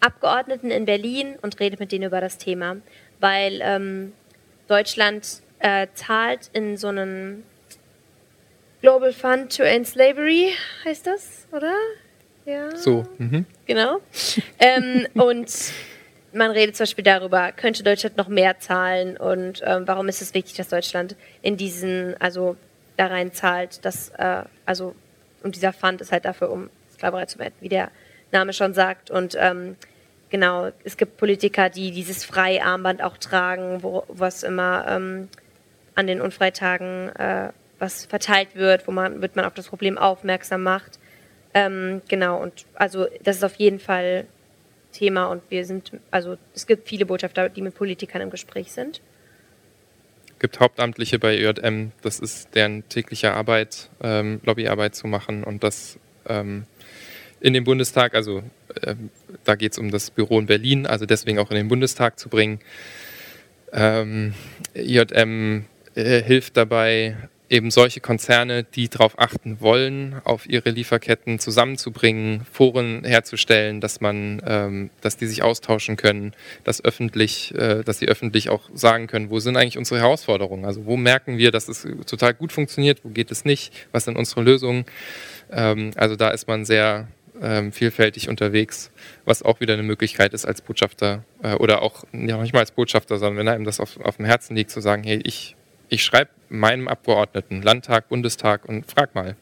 Abgeordneten 0.00 0.70
in 0.70 0.84
Berlin 0.84 1.36
und 1.42 1.60
redet 1.60 1.80
mit 1.80 1.92
denen 1.92 2.04
über 2.04 2.20
das 2.20 2.38
Thema, 2.38 2.76
weil 3.20 3.60
ähm, 3.62 4.12
Deutschland 4.68 5.42
äh, 5.60 5.86
zahlt 5.94 6.50
in 6.52 6.76
so 6.76 6.88
einem 6.88 7.44
Global 8.80 9.12
Fund 9.12 9.56
to 9.56 9.62
End 9.62 9.86
Slavery, 9.86 10.52
heißt 10.84 11.06
das, 11.06 11.46
oder? 11.52 11.74
Ja. 12.44 12.74
So. 12.74 13.04
Mhm. 13.18 13.46
Genau. 13.66 14.00
ähm, 14.58 15.06
und 15.14 15.72
man 16.32 16.50
redet 16.50 16.76
zum 16.76 16.84
Beispiel 16.84 17.04
darüber, 17.04 17.52
könnte 17.52 17.84
Deutschland 17.84 18.16
noch 18.16 18.28
mehr 18.28 18.58
zahlen 18.58 19.16
und 19.16 19.62
ähm, 19.64 19.86
warum 19.86 20.08
ist 20.08 20.22
es 20.22 20.34
wichtig, 20.34 20.54
dass 20.56 20.68
Deutschland 20.68 21.14
in 21.42 21.56
diesen, 21.56 22.20
also 22.20 22.56
da 23.02 23.08
rein 23.08 23.32
zahlt. 23.32 23.84
Das, 23.84 24.10
äh, 24.10 24.42
also, 24.64 24.94
und 25.42 25.56
dieser 25.56 25.72
Fund 25.72 26.00
ist 26.00 26.12
halt 26.12 26.24
dafür, 26.24 26.50
um 26.50 26.70
Sklaverei 26.92 27.26
zu 27.26 27.38
beenden, 27.38 27.56
wie 27.60 27.68
der 27.68 27.90
Name 28.30 28.52
schon 28.52 28.74
sagt. 28.74 29.10
Und 29.10 29.36
ähm, 29.38 29.76
genau, 30.30 30.70
es 30.84 30.96
gibt 30.96 31.16
Politiker, 31.16 31.68
die 31.68 31.90
dieses 31.90 32.24
Freiarmband 32.24 33.02
auch 33.02 33.18
tragen, 33.18 33.82
wo 33.82 34.04
was 34.08 34.42
immer 34.42 34.86
ähm, 34.88 35.28
an 35.94 36.06
den 36.06 36.20
Unfreitagen 36.20 37.08
äh, 37.16 37.50
was 37.78 38.06
verteilt 38.06 38.54
wird, 38.54 38.86
wo 38.86 38.92
man 38.92 39.20
wird 39.20 39.34
man 39.34 39.44
auf 39.44 39.54
das 39.54 39.68
Problem 39.68 39.98
aufmerksam 39.98 40.62
macht. 40.62 40.98
Ähm, 41.54 42.00
genau, 42.08 42.40
und 42.40 42.64
also 42.74 43.06
das 43.22 43.36
ist 43.36 43.44
auf 43.44 43.56
jeden 43.56 43.80
Fall 43.80 44.26
Thema 44.92 45.26
und 45.26 45.42
wir 45.50 45.64
sind, 45.64 45.92
also 46.10 46.36
es 46.54 46.66
gibt 46.66 46.88
viele 46.88 47.06
Botschafter, 47.06 47.48
die 47.48 47.62
mit 47.62 47.74
Politikern 47.74 48.22
im 48.22 48.30
Gespräch 48.30 48.72
sind 48.72 49.00
gibt 50.42 50.60
Hauptamtliche 50.60 51.18
bei 51.18 51.38
ÖJM, 51.38 51.92
das 52.02 52.18
ist 52.18 52.54
deren 52.54 52.86
tägliche 52.88 53.32
Arbeit, 53.32 53.88
ähm, 54.02 54.40
Lobbyarbeit 54.44 54.94
zu 54.94 55.06
machen 55.06 55.44
und 55.44 55.64
das 55.64 55.98
ähm, 56.26 56.64
in 57.40 57.54
den 57.54 57.64
Bundestag, 57.64 58.14
also 58.14 58.42
äh, 58.82 58.96
da 59.44 59.54
geht 59.54 59.72
es 59.72 59.78
um 59.78 59.90
das 59.90 60.10
Büro 60.10 60.38
in 60.38 60.46
Berlin, 60.46 60.86
also 60.86 61.06
deswegen 61.06 61.38
auch 61.38 61.50
in 61.50 61.56
den 61.56 61.68
Bundestag 61.68 62.18
zu 62.18 62.28
bringen. 62.28 62.60
Ähm, 63.72 64.34
IJM 64.74 65.64
äh, 65.94 66.22
hilft 66.22 66.56
dabei, 66.56 67.16
eben 67.52 67.70
solche 67.70 68.00
Konzerne, 68.00 68.64
die 68.64 68.88
darauf 68.88 69.18
achten 69.18 69.60
wollen, 69.60 70.16
auf 70.24 70.48
ihre 70.48 70.70
Lieferketten 70.70 71.38
zusammenzubringen, 71.38 72.46
Foren 72.50 73.04
herzustellen, 73.04 73.82
dass 73.82 74.00
man, 74.00 74.42
ähm, 74.46 74.90
dass 75.02 75.18
die 75.18 75.26
sich 75.26 75.42
austauschen 75.42 75.96
können, 75.96 76.32
dass 76.64 76.82
öffentlich, 76.82 77.54
äh, 77.54 77.82
dass 77.84 77.98
sie 77.98 78.08
öffentlich 78.08 78.48
auch 78.48 78.70
sagen 78.72 79.06
können, 79.06 79.28
wo 79.28 79.38
sind 79.38 79.58
eigentlich 79.58 79.76
unsere 79.76 80.00
Herausforderungen? 80.00 80.64
Also 80.64 80.86
wo 80.86 80.96
merken 80.96 81.36
wir, 81.36 81.50
dass 81.50 81.68
es 81.68 81.86
total 82.06 82.32
gut 82.32 82.52
funktioniert, 82.52 83.04
wo 83.04 83.10
geht 83.10 83.30
es 83.30 83.44
nicht, 83.44 83.72
was 83.92 84.06
sind 84.06 84.16
unsere 84.16 84.40
Lösungen? 84.40 84.86
Ähm, 85.50 85.90
also 85.96 86.16
da 86.16 86.30
ist 86.30 86.48
man 86.48 86.64
sehr 86.64 87.06
ähm, 87.42 87.70
vielfältig 87.70 88.30
unterwegs, 88.30 88.90
was 89.26 89.42
auch 89.42 89.60
wieder 89.60 89.74
eine 89.74 89.82
Möglichkeit 89.82 90.32
ist 90.32 90.46
als 90.46 90.62
Botschafter 90.62 91.22
äh, 91.42 91.52
oder 91.54 91.82
auch 91.82 92.04
ja, 92.12 92.40
nicht 92.40 92.54
mal 92.54 92.60
als 92.60 92.70
Botschafter, 92.70 93.18
sondern 93.18 93.36
wenn 93.36 93.48
einem 93.48 93.64
das 93.64 93.78
auf, 93.78 94.00
auf 94.00 94.16
dem 94.16 94.24
Herzen 94.24 94.56
liegt, 94.56 94.70
zu 94.70 94.80
sagen, 94.80 95.02
hey, 95.04 95.20
ich 95.22 95.54
ich 95.92 96.04
schreibe 96.04 96.30
meinem 96.48 96.88
Abgeordneten, 96.88 97.60
Landtag, 97.60 98.08
Bundestag 98.08 98.64
und 98.64 98.90
frag 98.90 99.14
mal. 99.14 99.36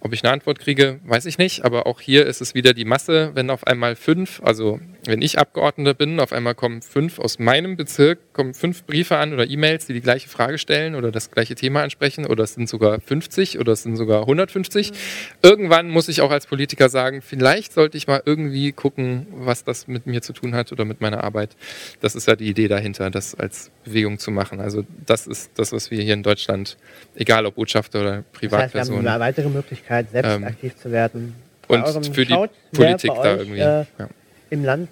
Ob 0.00 0.12
ich 0.12 0.22
eine 0.22 0.32
Antwort 0.32 0.60
kriege, 0.60 1.00
weiß 1.04 1.26
ich 1.26 1.38
nicht, 1.38 1.64
aber 1.64 1.86
auch 1.86 2.00
hier 2.00 2.26
ist 2.26 2.40
es 2.40 2.54
wieder 2.54 2.72
die 2.72 2.84
Masse, 2.84 3.32
wenn 3.34 3.50
auf 3.50 3.66
einmal 3.66 3.96
fünf, 3.96 4.40
also 4.44 4.78
wenn 5.04 5.22
ich 5.22 5.38
Abgeordneter 5.38 5.94
bin, 5.94 6.20
auf 6.20 6.32
einmal 6.32 6.54
kommen 6.54 6.82
fünf 6.82 7.18
aus 7.18 7.40
meinem 7.40 7.76
Bezirk, 7.76 8.32
kommen 8.32 8.54
fünf 8.54 8.84
Briefe 8.84 9.16
an 9.16 9.32
oder 9.32 9.48
E-Mails, 9.48 9.86
die 9.86 9.94
die 9.94 10.00
gleiche 10.00 10.28
Frage 10.28 10.58
stellen 10.58 10.94
oder 10.94 11.10
das 11.10 11.32
gleiche 11.32 11.56
Thema 11.56 11.82
ansprechen 11.82 12.26
oder 12.26 12.44
es 12.44 12.54
sind 12.54 12.68
sogar 12.68 13.00
50 13.00 13.58
oder 13.58 13.72
es 13.72 13.82
sind 13.82 13.96
sogar 13.96 14.20
150. 14.20 14.92
Mhm. 14.92 14.94
Irgendwann 15.42 15.88
muss 15.90 16.08
ich 16.08 16.20
auch 16.20 16.30
als 16.30 16.46
Politiker 16.46 16.88
sagen, 16.88 17.20
vielleicht 17.20 17.72
sollte 17.72 17.96
ich 17.96 18.06
mal 18.06 18.22
irgendwie 18.24 18.72
gucken, 18.72 19.26
was 19.32 19.64
das 19.64 19.88
mit 19.88 20.06
mir 20.06 20.22
zu 20.22 20.32
tun 20.32 20.54
hat 20.54 20.70
oder 20.70 20.84
mit 20.84 21.00
meiner 21.00 21.24
Arbeit. 21.24 21.56
Das 22.00 22.14
ist 22.14 22.28
ja 22.28 22.36
die 22.36 22.48
Idee 22.48 22.68
dahinter, 22.68 23.10
das 23.10 23.34
als 23.34 23.72
Bewegung 23.84 24.18
zu 24.18 24.30
machen. 24.30 24.60
Also 24.60 24.84
das 25.06 25.26
ist 25.26 25.50
das, 25.56 25.72
was 25.72 25.90
wir 25.90 26.02
hier 26.02 26.14
in 26.14 26.22
Deutschland, 26.22 26.76
egal 27.16 27.46
ob 27.46 27.56
Botschafter 27.56 28.00
oder 28.00 28.24
Privatperson. 28.32 28.72
Das 28.72 28.80
heißt, 28.80 28.90
wir 28.90 28.96
haben 28.96 29.06
eine 29.08 29.20
weitere 29.20 29.48
Möglichkeit, 29.88 30.10
selbst 30.10 30.30
ähm, 30.30 30.44
aktiv 30.44 30.76
zu 30.76 30.92
werden. 30.92 31.34
und 31.68 32.14
für 32.14 32.24
die 32.24 32.48
Politik 32.74 33.10
da 33.14 33.20
euch, 33.20 33.38
irgendwie. 33.38 33.60
Äh, 33.60 33.84
ja 33.98 34.08
im 34.50 34.64
Land 34.64 34.88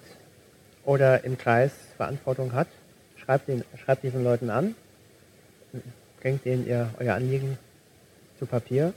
oder 0.85 1.23
im 1.23 1.37
Kreis 1.37 1.71
Verantwortung 1.97 2.53
hat, 2.53 2.67
schreibt, 3.23 3.47
den, 3.47 3.63
schreibt 3.83 4.03
diesen 4.03 4.23
Leuten 4.23 4.49
an, 4.49 4.75
bringt 6.21 6.45
denen 6.45 6.67
ihr 6.67 6.89
euer 6.99 7.15
Anliegen 7.15 7.57
zu 8.39 8.45
Papier. 8.45 8.93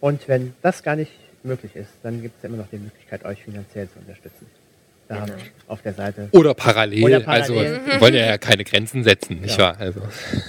Und 0.00 0.28
wenn 0.28 0.54
das 0.62 0.82
gar 0.82 0.96
nicht 0.96 1.12
möglich 1.42 1.74
ist, 1.74 1.90
dann 2.02 2.20
gibt 2.20 2.38
es 2.38 2.44
immer 2.44 2.56
noch 2.56 2.68
die 2.68 2.78
Möglichkeit, 2.78 3.24
euch 3.24 3.42
finanziell 3.44 3.88
zu 3.88 3.98
unterstützen. 3.98 4.46
Da 5.08 5.24
genau. 5.24 5.38
auf 5.68 5.82
der 5.82 5.94
Seite. 5.94 6.28
Oder 6.32 6.52
parallel. 6.52 7.04
Oder 7.04 7.20
parallel. 7.20 7.42
Also, 7.42 7.54
wir 7.86 8.00
wollen 8.00 8.14
ja 8.14 8.38
keine 8.38 8.64
Grenzen 8.64 9.04
setzen, 9.04 9.40
nicht 9.40 9.56
ja. 9.56 9.66
wahr? 9.66 9.76
Also. 9.78 10.00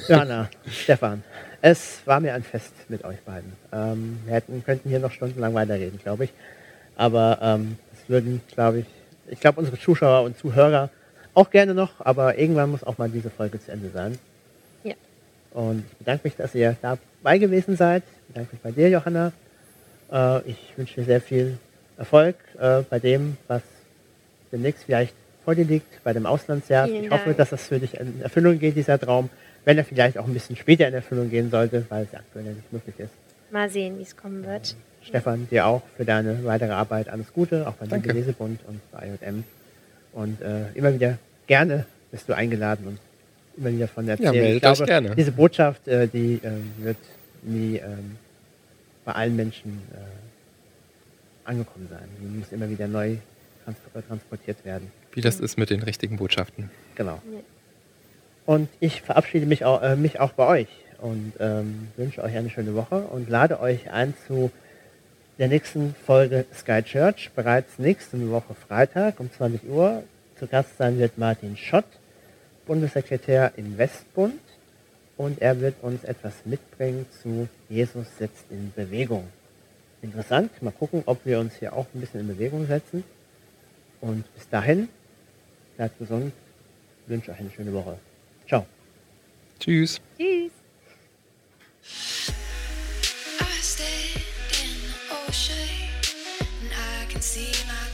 Jana, 0.07 0.49
Stefan, 0.67 1.23
es 1.61 2.01
war 2.05 2.19
mir 2.19 2.33
ein 2.33 2.43
Fest 2.43 2.73
mit 2.89 3.03
euch 3.03 3.19
beiden. 3.21 3.53
Ähm, 3.71 4.19
wir 4.25 4.35
hätten, 4.35 4.63
könnten 4.63 4.89
hier 4.89 4.99
noch 4.99 5.11
stundenlang 5.11 5.53
weiterreden, 5.53 5.99
glaube 6.01 6.25
ich. 6.25 6.33
Aber 6.95 7.39
ähm, 7.41 7.77
es 7.93 8.09
würden, 8.09 8.41
glaube 8.53 8.79
ich, 8.79 8.85
ich 9.29 9.39
glaube, 9.39 9.59
unsere 9.59 9.79
Zuschauer 9.79 10.23
und 10.23 10.37
Zuhörer 10.37 10.89
auch 11.33 11.49
gerne 11.49 11.73
noch, 11.73 11.91
aber 11.99 12.37
irgendwann 12.37 12.71
muss 12.71 12.83
auch 12.83 12.97
mal 12.97 13.09
diese 13.09 13.29
Folge 13.29 13.59
zu 13.63 13.71
Ende 13.71 13.89
sein. 13.91 14.17
Ja. 14.83 14.95
Und 15.51 15.83
ich 15.91 15.97
bedanke 15.97 16.21
mich, 16.23 16.35
dass 16.35 16.55
ihr 16.55 16.75
dabei 16.81 17.37
gewesen 17.37 17.75
seid. 17.75 18.03
Ich 18.21 18.33
bedanke 18.33 18.49
mich 18.53 18.61
bei 18.61 18.71
dir, 18.71 18.89
Johanna. 18.89 19.31
Äh, 20.11 20.49
ich 20.49 20.73
wünsche 20.75 20.95
dir 20.95 21.03
sehr 21.03 21.21
viel 21.21 21.57
Erfolg 21.97 22.35
äh, 22.59 22.81
bei 22.89 22.99
dem, 22.99 23.37
was 23.47 23.61
demnächst 24.51 24.83
vielleicht 24.85 25.13
vor 25.43 25.55
dir 25.55 25.65
liegt, 25.65 26.03
bei 26.03 26.13
dem 26.13 26.25
Auslandsjahr. 26.25 26.87
Vielen 26.87 27.05
ich 27.05 27.11
hoffe, 27.11 27.25
Dank. 27.25 27.37
dass 27.37 27.49
das 27.51 27.67
für 27.67 27.79
dich 27.79 27.99
in 27.99 28.21
Erfüllung 28.21 28.59
geht, 28.59 28.75
dieser 28.75 28.99
Traum, 28.99 29.29
wenn 29.67 29.77
er 29.77 29.83
vielleicht 29.83 30.17
auch 30.17 30.25
ein 30.25 30.33
bisschen 30.33 30.55
später 30.55 30.87
in 30.87 30.93
Erfüllung 30.93 31.29
gehen 31.29 31.51
sollte, 31.51 31.85
weil 31.89 32.05
es 32.05 32.17
aktuell 32.17 32.45
nicht 32.45 32.71
möglich 32.71 32.95
ist. 32.99 33.11
Mal 33.51 33.69
sehen, 33.69 33.99
wie 33.99 34.03
es 34.03 34.15
kommen 34.15 34.45
wird. 34.45 34.77
Stefan, 35.01 35.45
dir 35.49 35.65
auch 35.65 35.81
für 35.97 36.05
deine 36.05 36.45
weitere 36.45 36.71
Arbeit 36.71 37.09
alles 37.09 37.33
Gute, 37.33 37.67
auch 37.67 37.73
beim 37.73 38.01
Lesebund 38.01 38.61
und 38.65 38.79
bei 38.93 39.09
IJM. 39.09 39.43
Und 40.13 40.41
äh, 40.41 40.71
immer 40.73 40.93
wieder 40.93 41.17
gerne 41.47 41.85
bist 42.11 42.29
du 42.29 42.33
eingeladen 42.33 42.87
und 42.87 42.99
immer 43.57 43.73
wieder 43.73 43.89
von 43.89 44.07
erzählen. 44.07 44.33
Ja, 44.35 44.53
ich 44.53 44.61
glaube, 44.61 44.85
gerne. 44.85 45.15
diese 45.17 45.33
Botschaft, 45.33 45.85
äh, 45.89 46.07
die 46.07 46.35
äh, 46.35 46.51
wird 46.77 46.97
nie 47.41 47.75
ähm, 47.75 48.15
bei 49.03 49.11
allen 49.11 49.35
Menschen 49.35 49.81
äh, 49.91 49.97
angekommen 51.43 51.89
sein. 51.89 52.07
Die 52.21 52.37
muss 52.37 52.53
immer 52.53 52.69
wieder 52.69 52.87
neu 52.87 53.17
trans 53.65 53.77
transportiert 54.07 54.63
werden. 54.63 54.89
Wie 55.11 55.19
das 55.19 55.41
ist 55.41 55.57
mit 55.57 55.71
den 55.71 55.83
richtigen 55.83 56.15
Botschaften. 56.15 56.69
Genau. 56.95 57.21
Und 58.47 58.69
ich 58.79 59.01
verabschiede 59.01 59.45
mich 59.45 59.65
auch, 59.65 59.83
äh, 59.83 59.97
mich 59.97 60.21
auch 60.21 60.31
bei 60.31 60.47
euch 60.47 60.69
und 61.01 61.33
ähm, 61.41 61.89
wünsche 61.97 62.23
euch 62.23 62.33
eine 62.33 62.49
schöne 62.49 62.75
Woche 62.75 63.01
und 63.01 63.29
lade 63.29 63.59
euch 63.59 63.91
ein 63.91 64.13
zu 64.25 64.51
der 65.37 65.49
nächsten 65.49 65.93
Folge 66.05 66.45
Sky 66.55 66.81
Church. 66.81 67.29
Bereits 67.35 67.77
nächste 67.77 68.31
Woche 68.31 68.55
Freitag 68.55 69.19
um 69.19 69.29
20 69.29 69.67
Uhr 69.67 70.01
zu 70.39 70.47
Gast 70.47 70.77
sein 70.77 70.97
wird 70.97 71.17
Martin 71.17 71.57
Schott, 71.57 71.83
Bundessekretär 72.65 73.51
im 73.57 73.77
Westbund. 73.77 74.39
Und 75.17 75.41
er 75.41 75.59
wird 75.59 75.83
uns 75.83 76.05
etwas 76.05 76.33
mitbringen 76.45 77.05
zu 77.21 77.49
Jesus 77.67 78.07
setzt 78.17 78.45
in 78.49 78.71
Bewegung. 78.73 79.27
Interessant, 80.01 80.61
mal 80.61 80.71
gucken, 80.71 81.03
ob 81.05 81.25
wir 81.25 81.41
uns 81.41 81.55
hier 81.55 81.73
auch 81.73 81.87
ein 81.93 81.99
bisschen 81.99 82.21
in 82.21 82.27
Bewegung 82.29 82.65
setzen. 82.65 83.03
Und 83.99 84.23
bis 84.35 84.47
dahin, 84.47 84.87
bleibt 85.75 85.99
gesund, 85.99 86.31
wünsche 87.07 87.31
euch 87.31 87.39
eine 87.39 87.51
schöne 87.51 87.73
Woche. 87.73 87.97
Tschüss. 89.59 89.99
Tschüss. 90.17 90.51
see 97.27 97.51
my 97.67 97.86